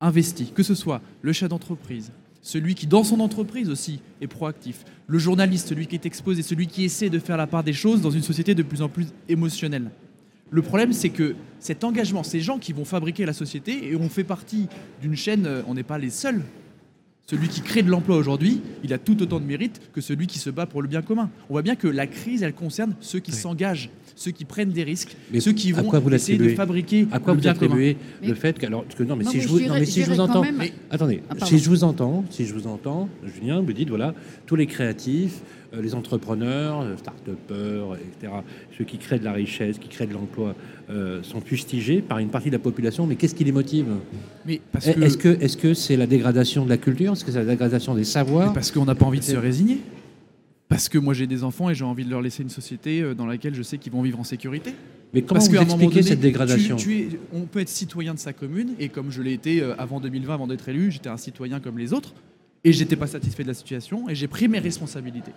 investit, 0.01 0.51
que 0.51 0.63
ce 0.63 0.75
soit 0.75 1.01
le 1.21 1.33
chef 1.33 1.49
d'entreprise, 1.49 2.11
celui 2.41 2.75
qui, 2.75 2.85
dans 2.85 3.03
son 3.03 3.19
entreprise 3.21 3.69
aussi, 3.69 3.99
est 4.21 4.27
proactif, 4.27 4.83
le 5.07 5.17
journaliste, 5.17 5.69
celui 5.69 5.87
qui 5.87 5.95
est 5.95 6.05
exposé, 6.05 6.43
celui 6.43 6.67
qui 6.67 6.83
essaie 6.83 7.09
de 7.09 7.19
faire 7.19 7.37
la 7.37 7.47
part 7.47 7.63
des 7.63 7.73
choses 7.73 8.01
dans 8.01 8.11
une 8.11 8.21
société 8.21 8.53
de 8.53 8.63
plus 8.63 8.81
en 8.81 8.89
plus 8.89 9.07
émotionnelle. 9.27 9.89
Le 10.51 10.61
problème, 10.61 10.93
c'est 10.93 11.09
que 11.09 11.35
cet 11.59 11.83
engagement, 11.83 12.23
ces 12.23 12.39
gens 12.39 12.59
qui 12.59 12.71
vont 12.71 12.85
fabriquer 12.85 13.25
la 13.25 13.33
société, 13.33 13.89
et 13.89 13.95
on 13.95 14.09
fait 14.09 14.23
partie 14.23 14.67
d'une 15.01 15.15
chaîne, 15.15 15.47
euh, 15.47 15.63
on 15.67 15.73
n'est 15.73 15.83
pas 15.83 15.97
les 15.97 16.11
seuls. 16.11 16.43
Celui 17.27 17.47
qui 17.47 17.61
crée 17.61 17.81
de 17.81 17.89
l'emploi 17.89 18.17
aujourd'hui, 18.17 18.61
il 18.83 18.93
a 18.93 18.99
tout 18.99 19.19
autant 19.23 19.39
de 19.39 19.45
mérite 19.45 19.81
que 19.93 19.99
celui 19.99 20.27
qui 20.27 20.37
se 20.37 20.51
bat 20.51 20.67
pour 20.67 20.83
le 20.83 20.87
bien 20.87 21.01
commun. 21.01 21.31
On 21.49 21.53
voit 21.53 21.63
bien 21.63 21.75
que 21.75 21.87
la 21.87 22.05
crise, 22.05 22.43
elle 22.43 22.53
concerne 22.53 22.93
ceux 23.01 23.17
qui 23.17 23.31
Oui. 23.31 23.37
s'engagent, 23.37 23.89
ceux 24.15 24.29
qui 24.29 24.45
prennent 24.45 24.69
des 24.69 24.83
risques, 24.83 25.17
Mais 25.33 25.39
ceux 25.39 25.51
qui 25.53 25.71
vont 25.71 25.89
vous 25.89 26.13
essayer 26.13 26.37
de 26.37 26.49
fabriquer 26.49 27.07
À 27.11 27.17
quoi 27.17 27.33
le 27.33 27.37
vous 27.37 27.41
bien 27.41 27.55
commun. 27.55 27.65
attribuez 27.71 27.97
Mais- 28.21 28.27
le 28.27 28.35
fait 28.35 28.59
que 28.59 28.67
alors 28.67 28.83
parce 28.83 28.93
que 28.93 29.01
non 29.03 29.15
mais 29.15 29.23
Non, 29.23 29.31
si 29.31 29.37
mais 29.37 29.41
je 29.43 29.47
vous 29.47 29.59
non, 29.59 29.73
mais 29.73 29.79
je 29.85 29.89
si 29.89 30.03
je 30.03 30.11
vous 30.11 30.19
entends 30.19 30.43
même- 30.43 30.55
mais 30.57 30.71
attendez 30.91 31.23
Ah, 31.31 31.45
si 31.47 31.57
je 31.57 31.67
vous 31.67 31.83
entends 31.83 32.23
si 32.29 32.45
je 32.45 32.53
vous 32.53 32.67
entends 32.67 33.09
Julien 33.35 33.59
vous 33.59 33.73
dites 33.73 33.89
voilà 33.89 34.13
tous 34.45 34.55
les 34.55 34.67
créatifs 34.67 35.41
les 35.81 35.95
entrepreneurs 35.95 36.81
euh, 36.81 36.97
start-upers 36.97 37.95
etc 37.95 38.33
ceux 38.77 38.83
qui 38.85 38.97
créent 38.97 39.19
de 39.19 39.23
la 39.25 39.33
richesse 39.33 39.77
qui 39.79 39.87
créent 39.89 40.07
de 40.07 40.13
l'emploi 40.13 40.55
euh, 40.89 41.21
sont 41.23 41.41
fustigés 41.41 42.01
par 42.01 42.19
une 42.19 42.29
partie 42.29 42.49
de 42.49 42.55
la 42.55 42.59
population 42.59 43.07
mais 43.07 43.15
qu'est-ce 43.15 43.35
qui 43.35 43.43
les 43.43 43.51
motive? 43.51 43.85
Mais 44.45 44.61
parce 44.71 44.87
Eh, 44.87 44.93
que 44.93 45.01
Est-ce 45.01 45.17
que 45.17 45.29
est-ce 45.41 45.57
que 45.57 45.73
c'est 45.73 45.97
la 45.97 46.07
dégradation 46.07 46.63
de 46.65 46.69
la 46.69 46.77
culture? 46.77 47.13
Est-ce 47.13 47.25
que 47.25 47.31
c'est 47.31 47.39
la 47.39 47.45
dégradation 47.45 47.93
des 47.93 48.01
Mais 48.01 48.05
savoirs 48.05 48.53
parce 48.53 48.71
qu'on 48.71 48.85
n'a 48.85 48.95
pas 48.95 49.05
envie 49.05 49.19
de 49.19 49.23
se 49.23 49.31
C'est- 49.31 49.37
résigner. 49.37 49.79
Parce 50.67 50.89
que 50.89 50.97
moi 50.97 51.13
j'ai 51.13 51.27
des 51.27 51.43
enfants 51.43 51.69
et 51.69 51.75
j'ai 51.75 51.85
envie 51.85 52.05
de 52.05 52.09
leur 52.09 52.21
laisser 52.21 52.41
une 52.43 52.49
société 52.49 53.01
euh, 53.01 53.13
dans 53.13 53.27
laquelle 53.27 53.53
je 53.53 53.61
sais 53.61 53.77
qu'ils 53.77 53.91
vont 53.91 54.01
vivre 54.01 54.19
en 54.19 54.23
sécurité. 54.23 54.73
mais 55.13 55.21
comment 55.21 55.39
Parce 55.39 55.49
vous 55.49 55.57
expliquez 55.57 56.01
cette 56.01 56.19
dégradation? 56.19 56.75
tu 56.75 56.97
es- 56.97 57.09
On 57.33 57.41
peut 57.41 57.59
être 57.59 57.69
citoyen 57.69 58.13
de 58.15 58.19
sa 58.19 58.33
commune 58.33 58.69
et 58.79 58.89
comme 58.89 59.11
je 59.11 59.21
l'ai 59.21 59.33
été 59.33 59.61
euh, 59.61 59.75
avant 59.77 59.99
2020, 59.99 60.33
avant 60.33 60.47
d'être 60.47 60.67
élu, 60.67 60.91
j'étais 60.91 61.09
un 61.09 61.17
citoyen 61.17 61.59
comme 61.59 61.77
les 61.77 61.93
autres 61.93 62.13
et 62.63 62.73
j'étais 62.73 62.95
pas 62.95 63.05
satisfait 63.07 63.43
de 63.43 63.47
la 63.49 63.53
situation 63.53 64.09
et 64.09 64.15
j'ai 64.15 64.27
pris 64.27 64.47
mes 64.47 64.57
responsabilités. 64.59 65.33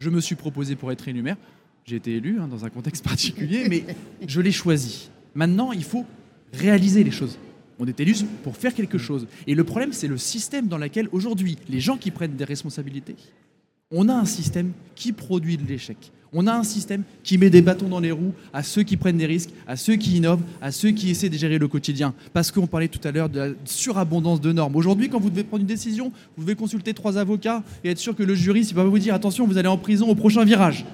Je 0.00 0.08
me 0.08 0.20
suis 0.20 0.34
proposé 0.34 0.74
pour 0.76 0.90
être 0.90 1.06
élu 1.06 1.22
maire. 1.22 1.36
J'ai 1.84 1.96
été 1.96 2.16
élu 2.16 2.40
hein, 2.40 2.48
dans 2.48 2.64
un 2.64 2.70
contexte 2.70 3.04
particulier, 3.08 3.68
mais 3.68 3.84
je 4.26 4.40
l'ai 4.40 4.52
choisi. 4.52 5.10
Maintenant, 5.34 5.72
il 5.72 5.84
faut 5.84 6.04
réaliser 6.52 7.04
les 7.04 7.10
choses. 7.10 7.38
On 7.78 7.86
est 7.86 8.00
élu 8.00 8.14
pour 8.42 8.56
faire 8.56 8.74
quelque 8.74 8.98
chose. 8.98 9.26
Et 9.46 9.54
le 9.54 9.64
problème, 9.64 9.92
c'est 9.92 10.08
le 10.08 10.18
système 10.18 10.68
dans 10.68 10.78
lequel 10.78 11.08
aujourd'hui, 11.12 11.56
les 11.68 11.80
gens 11.80 11.96
qui 11.96 12.10
prennent 12.10 12.36
des 12.36 12.44
responsabilités, 12.44 13.16
on 13.92 14.08
a 14.08 14.14
un 14.14 14.24
système 14.24 14.72
qui 14.94 15.12
produit 15.12 15.56
de 15.56 15.66
l'échec. 15.66 16.12
On 16.32 16.46
a 16.46 16.54
un 16.54 16.62
système 16.62 17.02
qui 17.24 17.38
met 17.38 17.50
des 17.50 17.60
bâtons 17.60 17.88
dans 17.88 17.98
les 17.98 18.12
roues 18.12 18.32
à 18.52 18.62
ceux 18.62 18.84
qui 18.84 18.96
prennent 18.96 19.16
des 19.16 19.26
risques, 19.26 19.50
à 19.66 19.76
ceux 19.76 19.96
qui 19.96 20.16
innovent, 20.16 20.42
à 20.62 20.70
ceux 20.70 20.92
qui 20.92 21.10
essaient 21.10 21.28
de 21.28 21.36
gérer 21.36 21.58
le 21.58 21.66
quotidien. 21.66 22.14
Parce 22.32 22.52
qu'on 22.52 22.68
parlait 22.68 22.86
tout 22.86 23.00
à 23.02 23.10
l'heure 23.10 23.28
de 23.28 23.40
la 23.40 23.48
surabondance 23.64 24.40
de 24.40 24.52
normes. 24.52 24.76
Aujourd'hui, 24.76 25.08
quand 25.08 25.18
vous 25.18 25.30
devez 25.30 25.42
prendre 25.42 25.62
une 25.62 25.66
décision, 25.66 26.12
vous 26.36 26.44
devez 26.44 26.54
consulter 26.54 26.94
trois 26.94 27.18
avocats 27.18 27.64
et 27.82 27.90
être 27.90 27.98
sûr 27.98 28.14
que 28.14 28.22
le 28.22 28.36
juriste 28.36 28.70
il 28.70 28.74
va 28.74 28.84
vous 28.84 28.98
dire 29.00 29.12
attention, 29.12 29.44
vous 29.44 29.58
allez 29.58 29.68
en 29.68 29.78
prison 29.78 30.08
au 30.08 30.14
prochain 30.14 30.44
virage. 30.44 30.84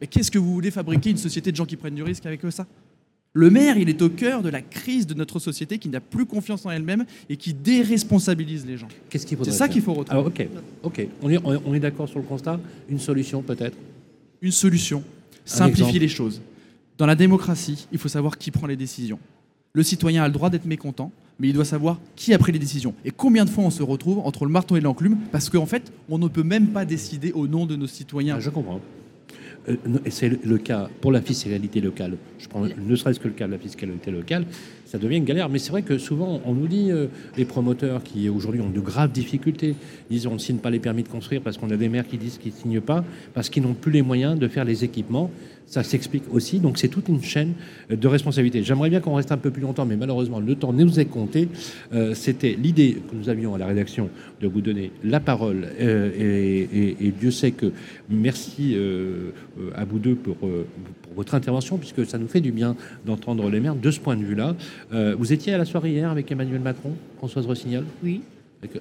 Mais 0.00 0.06
qu'est-ce 0.06 0.30
que 0.30 0.38
vous 0.38 0.54
voulez 0.54 0.70
fabriquer 0.70 1.10
une 1.10 1.18
société 1.18 1.52
de 1.52 1.56
gens 1.56 1.66
qui 1.66 1.76
prennent 1.76 1.94
du 1.94 2.02
risque 2.02 2.24
avec 2.24 2.40
ça? 2.50 2.66
Le 3.36 3.50
maire, 3.50 3.76
il 3.76 3.90
est 3.90 4.00
au 4.00 4.08
cœur 4.08 4.42
de 4.42 4.48
la 4.48 4.62
crise 4.62 5.06
de 5.06 5.12
notre 5.12 5.38
société 5.38 5.78
qui 5.78 5.90
n'a 5.90 6.00
plus 6.00 6.24
confiance 6.24 6.64
en 6.64 6.70
elle-même 6.70 7.04
et 7.28 7.36
qui 7.36 7.52
déresponsabilise 7.52 8.64
les 8.64 8.78
gens. 8.78 8.88
qu'est-ce 9.10 9.26
qu'il 9.26 9.36
C'est 9.42 9.50
ça 9.50 9.68
qu'il 9.68 9.82
faut 9.82 9.92
retrouver. 9.92 10.18
alors 10.18 10.26
ok 10.26 10.48
ok 10.82 11.08
on 11.22 11.30
est 11.30 11.38
on 11.44 11.74
est 11.74 11.80
d'accord 11.80 12.08
sur 12.08 12.18
le 12.18 12.24
constat 12.24 12.58
une 12.88 12.98
solution 12.98 13.42
peut-être 13.42 13.76
une 14.42 14.52
solution, 14.52 15.02
simplifier 15.44 15.98
les 15.98 16.08
choses. 16.08 16.40
Dans 16.98 17.06
la 17.06 17.14
démocratie, 17.14 17.86
il 17.92 17.98
faut 17.98 18.08
savoir 18.08 18.38
qui 18.38 18.50
prend 18.50 18.66
les 18.66 18.76
décisions. 18.76 19.18
Le 19.72 19.82
citoyen 19.82 20.22
a 20.22 20.28
le 20.28 20.32
droit 20.32 20.50
d'être 20.50 20.64
mécontent, 20.64 21.12
mais 21.38 21.48
il 21.48 21.52
doit 21.52 21.64
savoir 21.64 21.98
qui 22.14 22.32
a 22.32 22.38
pris 22.38 22.52
les 22.52 22.58
décisions. 22.58 22.94
Et 23.04 23.10
combien 23.10 23.44
de 23.44 23.50
fois 23.50 23.64
on 23.64 23.70
se 23.70 23.82
retrouve 23.82 24.20
entre 24.20 24.46
le 24.46 24.50
marteau 24.50 24.76
et 24.76 24.80
l'enclume 24.80 25.18
parce 25.32 25.50
qu'en 25.50 25.66
fait, 25.66 25.92
on 26.08 26.18
ne 26.18 26.28
peut 26.28 26.42
même 26.42 26.68
pas 26.68 26.84
décider 26.84 27.32
au 27.32 27.46
nom 27.46 27.66
de 27.66 27.76
nos 27.76 27.86
citoyens. 27.86 28.36
Ah, 28.38 28.40
je 28.40 28.50
comprends. 28.50 28.80
Euh, 29.68 29.74
c'est 30.10 30.28
le- 30.28 30.38
le 30.44 30.58
cas 30.58 30.88
pour 31.00 31.10
la 31.12 31.20
fiscalité 31.20 31.80
locale. 31.80 32.16
Je 32.38 32.46
prends 32.48 32.62
ne 32.64 32.96
serait-ce 32.96 33.18
que 33.18 33.26
le 33.28 33.34
cas 33.34 33.46
de 33.46 33.52
la 33.52 33.58
fiscalité 33.58 34.10
locale, 34.12 34.44
ça 34.84 34.96
devient 34.98 35.16
une 35.16 35.24
galère. 35.24 35.48
Mais 35.48 35.58
c'est 35.58 35.70
vrai 35.70 35.82
que 35.82 35.98
souvent, 35.98 36.40
on 36.44 36.54
nous 36.54 36.68
dit, 36.68 36.90
euh, 36.92 37.06
les 37.36 37.44
promoteurs 37.44 38.02
qui 38.04 38.28
aujourd'hui 38.28 38.60
ont 38.60 38.70
de 38.70 38.78
graves 38.80 39.10
difficultés, 39.10 39.74
disent 40.08 40.26
on 40.28 40.34
ne 40.34 40.38
signe 40.38 40.58
pas 40.58 40.70
les 40.70 40.78
permis 40.78 41.02
de 41.02 41.08
construire 41.08 41.40
parce 41.42 41.58
qu'on 41.58 41.70
a 41.70 41.76
des 41.76 41.88
maires 41.88 42.06
qui 42.06 42.16
disent 42.18 42.38
qu'ils 42.38 42.52
ne 42.52 42.56
signent 42.58 42.80
pas, 42.80 43.04
parce 43.34 43.48
qu'ils 43.50 43.62
n'ont 43.64 43.74
plus 43.74 43.90
les 43.92 44.02
moyens 44.02 44.38
de 44.38 44.46
faire 44.46 44.64
les 44.64 44.84
équipements. 44.84 45.30
Ça 45.66 45.82
s'explique 45.82 46.22
aussi. 46.32 46.60
Donc 46.60 46.78
c'est 46.78 46.88
toute 46.88 47.08
une 47.08 47.22
chaîne 47.22 47.52
de 47.90 48.08
responsabilité. 48.08 48.62
J'aimerais 48.62 48.88
bien 48.88 49.00
qu'on 49.00 49.14
reste 49.14 49.32
un 49.32 49.36
peu 49.36 49.50
plus 49.50 49.62
longtemps, 49.62 49.84
mais 49.84 49.96
malheureusement 49.96 50.38
le 50.40 50.54
temps 50.54 50.72
nous 50.72 51.00
est 51.00 51.04
compté. 51.06 51.48
Euh, 51.92 52.14
C'était 52.14 52.56
l'idée 52.60 52.98
que 53.10 53.14
nous 53.16 53.28
avions 53.28 53.54
à 53.54 53.58
la 53.58 53.66
rédaction 53.66 54.08
de 54.40 54.46
vous 54.46 54.60
donner 54.60 54.92
la 55.04 55.20
parole. 55.20 55.66
Euh, 55.80 56.10
et, 56.16 56.68
et- 56.72 56.96
et 57.08 57.10
Dieu 57.10 57.30
sait 57.30 57.50
que 57.50 57.72
merci 58.08 58.74
euh, 58.76 59.30
à 59.74 59.84
vous 59.84 59.98
deux 59.98 60.14
pour, 60.14 60.36
pour 60.36 60.50
votre 61.16 61.34
intervention, 61.34 61.78
puisque 61.78 62.06
ça 62.06 62.18
nous 62.18 62.28
fait 62.28 62.40
du 62.40 62.52
bien 62.52 62.76
d'entendre 63.04 63.48
les 63.50 63.60
maires 63.60 63.74
de 63.74 63.90
ce 63.90 63.98
point 64.00 64.16
de 64.16 64.24
vue-là. 64.24 64.54
Euh, 64.92 65.14
vous 65.18 65.32
étiez 65.32 65.52
à 65.54 65.58
la 65.58 65.64
soirée 65.64 65.90
hier 65.92 66.10
avec 66.10 66.30
Emmanuel 66.30 66.60
Macron, 66.60 66.92
Françoise 67.18 67.46
Rossignol, 67.46 67.84
Oui. 68.04 68.20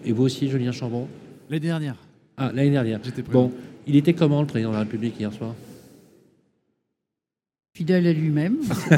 Et 0.06 0.12
vous 0.14 0.24
aussi, 0.24 0.48
Julien 0.50 0.72
Chambon 0.72 1.08
L'année 1.50 1.60
dernière, 1.68 1.96
Ah, 2.38 2.52
l'année 2.56 2.72
dernière. 2.72 3.00
j'étais 3.04 3.22
présent. 3.22 3.44
Bon, 3.44 3.52
il 3.88 3.96
était 3.96 4.14
comment 4.14 4.42
le 4.42 4.48
président 4.48 4.70
de 4.70 4.76
la 4.76 4.80
République 4.82 5.20
hier 5.20 5.32
soir? 5.34 5.54
Fidèle 7.76 8.08
à 8.08 8.14
lui-même. 8.14 8.56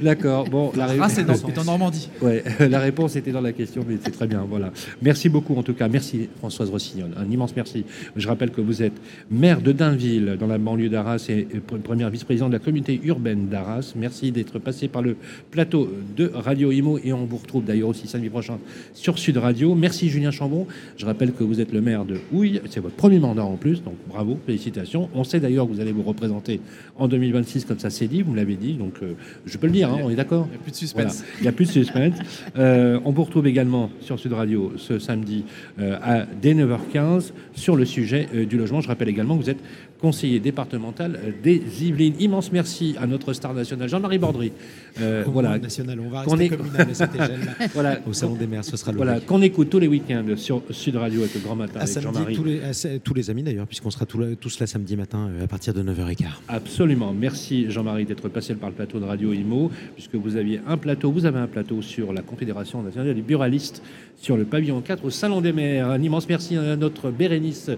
D'accord. 0.00 0.48
Bon, 0.48 0.72
la 0.74 0.86
Ah, 1.02 1.08
c'est 1.10 1.20
réponse. 1.20 1.44
en 1.58 1.64
Normandie. 1.64 2.08
Ouais, 2.22 2.42
la 2.60 2.80
réponse 2.80 3.14
était 3.14 3.30
dans 3.30 3.42
la 3.42 3.52
question, 3.52 3.84
mais 3.86 3.96
c'est 4.02 4.10
très 4.10 4.26
bien. 4.26 4.42
Voilà. 4.48 4.72
Merci 5.02 5.28
beaucoup, 5.28 5.54
en 5.54 5.62
tout 5.62 5.74
cas. 5.74 5.86
Merci, 5.88 6.30
Françoise 6.38 6.70
Rossignol. 6.70 7.10
Un 7.18 7.30
immense 7.30 7.54
merci. 7.54 7.84
Je 8.16 8.26
rappelle 8.26 8.50
que 8.52 8.62
vous 8.62 8.82
êtes 8.82 8.94
maire 9.30 9.60
de 9.60 9.72
Dainville, 9.72 10.38
dans 10.40 10.46
la 10.46 10.56
banlieue 10.56 10.88
d'Arras, 10.88 11.26
et 11.28 11.40
et 11.52 11.58
pre- 11.58 11.78
première 11.82 12.08
vice-présidente 12.08 12.48
de 12.48 12.56
la 12.56 12.58
communauté 12.64 12.98
urbaine 13.04 13.48
d'Arras. 13.48 13.92
Merci 13.94 14.32
d'être 14.32 14.58
passé 14.58 14.88
par 14.88 15.02
le 15.02 15.16
plateau 15.50 15.92
de 16.16 16.30
Radio 16.34 16.72
Imo, 16.72 16.98
et 17.04 17.12
on 17.12 17.26
vous 17.26 17.36
retrouve 17.36 17.64
d'ailleurs 17.66 17.90
aussi 17.90 18.08
samedi 18.08 18.30
prochain 18.30 18.56
sur 18.94 19.18
Sud 19.18 19.36
Radio. 19.36 19.74
Merci, 19.74 20.08
Julien 20.08 20.30
Chambon. 20.30 20.66
Je 20.96 21.04
rappelle 21.04 21.32
que 21.32 21.44
vous 21.44 21.60
êtes 21.60 21.72
le 21.72 21.82
maire 21.82 22.06
de 22.06 22.18
Houille. 22.32 22.62
C'est 22.70 22.80
votre 22.80 22.96
premier 22.96 23.18
mandat 23.18 23.44
en 23.44 23.56
plus, 23.56 23.82
donc 23.82 23.96
bravo, 24.08 24.38
félicitations. 24.46 25.10
On 25.14 25.22
sait 25.22 25.38
d'ailleurs 25.38 25.68
que 25.68 25.72
vous 25.74 25.80
allez 25.80 25.92
vous 25.92 26.02
représenter 26.02 26.60
en 26.96 27.08
2026, 27.08 27.64
comme 27.64 27.78
ça 27.78 27.90
c'est 27.90 28.06
dit, 28.06 28.22
vous 28.22 28.34
l'avez 28.34 28.56
dit, 28.56 28.74
donc 28.74 28.94
euh, 29.02 29.14
je 29.46 29.56
peux 29.58 29.66
le 29.66 29.72
dire, 29.72 29.90
hein, 29.90 29.98
on 30.02 30.10
est 30.10 30.16
d'accord 30.16 30.46
Il 30.48 30.52
n'y 30.52 30.56
a 30.56 30.62
plus 30.62 30.72
de 30.72 30.92
voilà. 30.92 31.10
suspense. 31.10 31.24
Il 31.38 31.42
n'y 31.42 31.48
a 31.48 31.52
plus 31.52 31.66
de 31.66 31.70
suspense. 31.70 32.18
Euh, 32.58 33.00
on 33.04 33.12
vous 33.12 33.24
retrouve 33.24 33.46
également 33.46 33.90
sur 34.00 34.18
Sud 34.18 34.32
Radio 34.32 34.72
ce 34.76 34.98
samedi 34.98 35.44
euh, 35.78 35.96
à 36.02 36.26
dès 36.40 36.54
9h15 36.54 37.32
sur 37.54 37.76
le 37.76 37.84
sujet 37.84 38.28
du 38.48 38.58
logement. 38.58 38.80
Je 38.80 38.88
rappelle 38.88 39.08
également 39.08 39.36
que 39.36 39.42
vous 39.42 39.50
êtes 39.50 39.62
conseiller 40.02 40.40
départemental 40.40 41.18
des 41.42 41.62
Yvelines. 41.80 42.14
Immense 42.18 42.50
merci 42.52 42.94
à 43.00 43.06
notre 43.06 43.32
star 43.32 43.54
national 43.54 43.88
Jean-Marie 43.88 44.18
Bordry. 44.18 44.52
Euh, 45.00 45.24
Au 45.24 45.30
voilà, 45.30 45.58
national, 45.58 45.98
on 46.00 46.10
va 46.10 46.22
rester 46.22 46.44
est- 46.46 46.48
communal 46.56 46.88
à 46.90 46.94
cette 46.94 47.14
échelle-là. 47.14 47.66
voilà, 47.72 48.00
Au 48.06 48.12
Salon 48.12 48.34
des 48.34 48.46
maires, 48.48 48.64
ce 48.64 48.76
sera 48.76 48.90
le 48.90 48.96
voilà, 48.98 49.20
qu'on 49.20 49.40
écoute 49.40 49.70
tous 49.70 49.78
les 49.78 49.86
week-ends 49.86 50.24
sur 50.36 50.60
Sud 50.70 50.96
Radio 50.96 51.20
avec 51.20 51.32
le 51.34 51.40
grand 51.40 51.54
matin 51.56 51.78
À 51.80 51.82
avec 51.84 51.88
samedi, 51.94 52.34
tous 52.34 52.44
les, 52.44 52.60
à 52.62 52.72
tous 53.02 53.14
les 53.14 53.30
amis 53.30 53.42
d'ailleurs, 53.44 53.66
puisqu'on 53.68 53.90
sera 53.90 54.04
tous 54.04 54.18
là, 54.18 54.26
tous 54.38 54.58
là 54.58 54.66
samedi 54.66 54.96
matin 54.96 55.30
euh, 55.30 55.44
à 55.44 55.46
partir 55.46 55.72
de 55.72 55.82
9h15. 55.82 56.24
Absolument. 56.48 57.14
Merci 57.18 57.70
Jean-Marie 57.70 58.04
d'être 58.04 58.28
passé 58.28 58.54
par 58.56 58.68
le 58.70 58.74
plateau 58.74 58.98
de 58.98 59.04
Radio 59.04 59.32
Imo, 59.32 59.70
puisque 59.94 60.16
vous 60.16 60.36
aviez 60.36 60.60
un 60.66 60.76
plateau, 60.76 61.12
vous 61.12 61.24
avez 61.26 61.38
un 61.38 61.46
plateau 61.46 61.80
sur 61.80 62.12
la 62.12 62.22
Confédération 62.22 62.82
nationale 62.82 63.14
des 63.14 63.22
buralistes, 63.22 63.82
sur 64.20 64.36
le 64.36 64.44
pavillon 64.44 64.80
4 64.80 65.04
au 65.04 65.10
Salon 65.10 65.40
des 65.40 65.52
maires. 65.52 65.88
Un 65.90 66.02
immense 66.02 66.28
merci 66.28 66.56
à 66.56 66.76
notre 66.76 67.10
Bérénice 67.10 67.70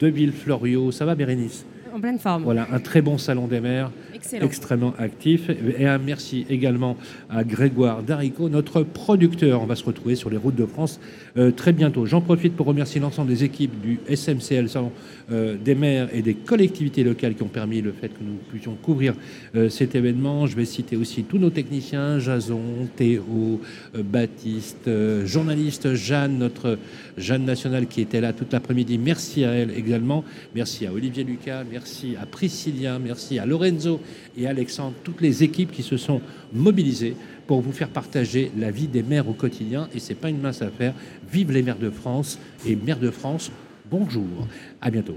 de 0.00 0.06
Villeflorio. 0.08 0.90
Ça 0.92 1.04
va 1.04 1.14
Bérénice? 1.14 1.64
En 1.94 2.00
pleine 2.00 2.18
forme. 2.18 2.42
Voilà, 2.42 2.66
un 2.72 2.80
très 2.80 3.00
bon 3.00 3.18
Salon 3.18 3.46
des 3.46 3.60
maires, 3.60 3.90
Excellent. 4.14 4.44
extrêmement 4.44 4.94
actif. 4.98 5.50
Et 5.78 5.86
un 5.86 5.98
merci 5.98 6.44
également 6.50 6.96
à 7.30 7.44
Grégoire 7.44 8.02
Darico, 8.02 8.48
notre 8.48 8.82
producteur. 8.82 9.62
On 9.62 9.66
va 9.66 9.76
se 9.76 9.84
retrouver 9.84 10.14
sur 10.14 10.28
les 10.28 10.36
routes 10.36 10.54
de 10.54 10.66
France 10.66 11.00
euh, 11.36 11.50
très 11.50 11.72
bientôt. 11.72 12.04
J'en 12.04 12.20
profite 12.20 12.54
pour 12.54 12.66
remercier 12.66 13.00
l'ensemble 13.00 13.28
des 13.28 13.44
équipes 13.44 13.80
du 13.80 14.00
SMCL, 14.08 14.68
Salon 14.68 14.92
euh, 15.30 15.56
des 15.62 15.74
maires 15.74 16.08
et 16.12 16.22
des 16.22 16.34
collectivités 16.34 17.04
locales 17.04 17.34
qui 17.34 17.42
ont 17.42 17.48
permis 17.48 17.80
le 17.80 17.92
fait 17.92 18.08
que 18.08 18.22
nous 18.22 18.36
puissions 18.50 18.74
couvrir 18.74 19.14
euh, 19.54 19.68
cet 19.68 19.94
événement. 19.94 20.46
Je 20.46 20.56
vais 20.56 20.64
citer 20.64 20.96
aussi 20.96 21.24
tous 21.24 21.38
nos 21.38 21.50
techniciens, 21.50 22.18
Jason, 22.18 22.60
Théo, 22.96 23.60
Baptiste, 23.94 24.90
journaliste 25.24 25.94
Jeanne, 25.94 26.38
notre 26.38 26.78
Jeanne 27.16 27.44
nationale 27.44 27.86
qui 27.86 28.00
était 28.00 28.20
là 28.20 28.32
toute 28.32 28.52
l'après-midi. 28.52 28.98
Merci 28.98 29.44
à 29.44 29.52
elle 29.52 29.70
également. 29.70 30.24
Merci 30.54 30.86
à 30.86 30.92
Olivier 30.92 31.24
Lucas, 31.24 31.64
merci 31.70 31.77
à 32.20 32.26
Priscilla, 32.26 32.98
merci 32.98 33.38
à 33.38 33.46
Lorenzo 33.46 34.00
et 34.36 34.46
Alexandre, 34.46 34.94
toutes 35.02 35.20
les 35.20 35.42
équipes 35.42 35.72
qui 35.72 35.82
se 35.82 35.96
sont 35.96 36.20
mobilisées 36.52 37.16
pour 37.46 37.60
vous 37.60 37.72
faire 37.72 37.88
partager 37.88 38.52
la 38.56 38.70
vie 38.70 38.86
des 38.86 39.02
maires 39.02 39.28
au 39.28 39.32
quotidien. 39.32 39.88
Et 39.94 39.98
c'est 39.98 40.14
pas 40.14 40.28
une 40.28 40.40
mince 40.40 40.62
affaire. 40.62 40.94
Vive 41.32 41.50
les 41.50 41.62
maires 41.62 41.78
de 41.78 41.90
France 41.90 42.38
et 42.66 42.76
maires 42.76 43.00
de 43.00 43.10
France. 43.10 43.50
Bonjour. 43.90 44.46
À 44.80 44.90
bientôt. 44.90 45.16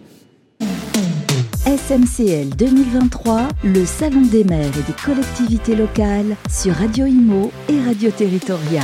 SMCL 1.66 2.56
2023, 2.56 3.50
le 3.64 3.86
Salon 3.86 4.22
des 4.22 4.44
maires 4.44 4.78
et 4.78 4.92
des 4.92 4.98
collectivités 5.06 5.76
locales 5.76 6.36
sur 6.50 6.74
Radio 6.74 7.06
Imo 7.06 7.52
et 7.70 7.80
Radio 7.82 8.10
Territoria. 8.12 8.84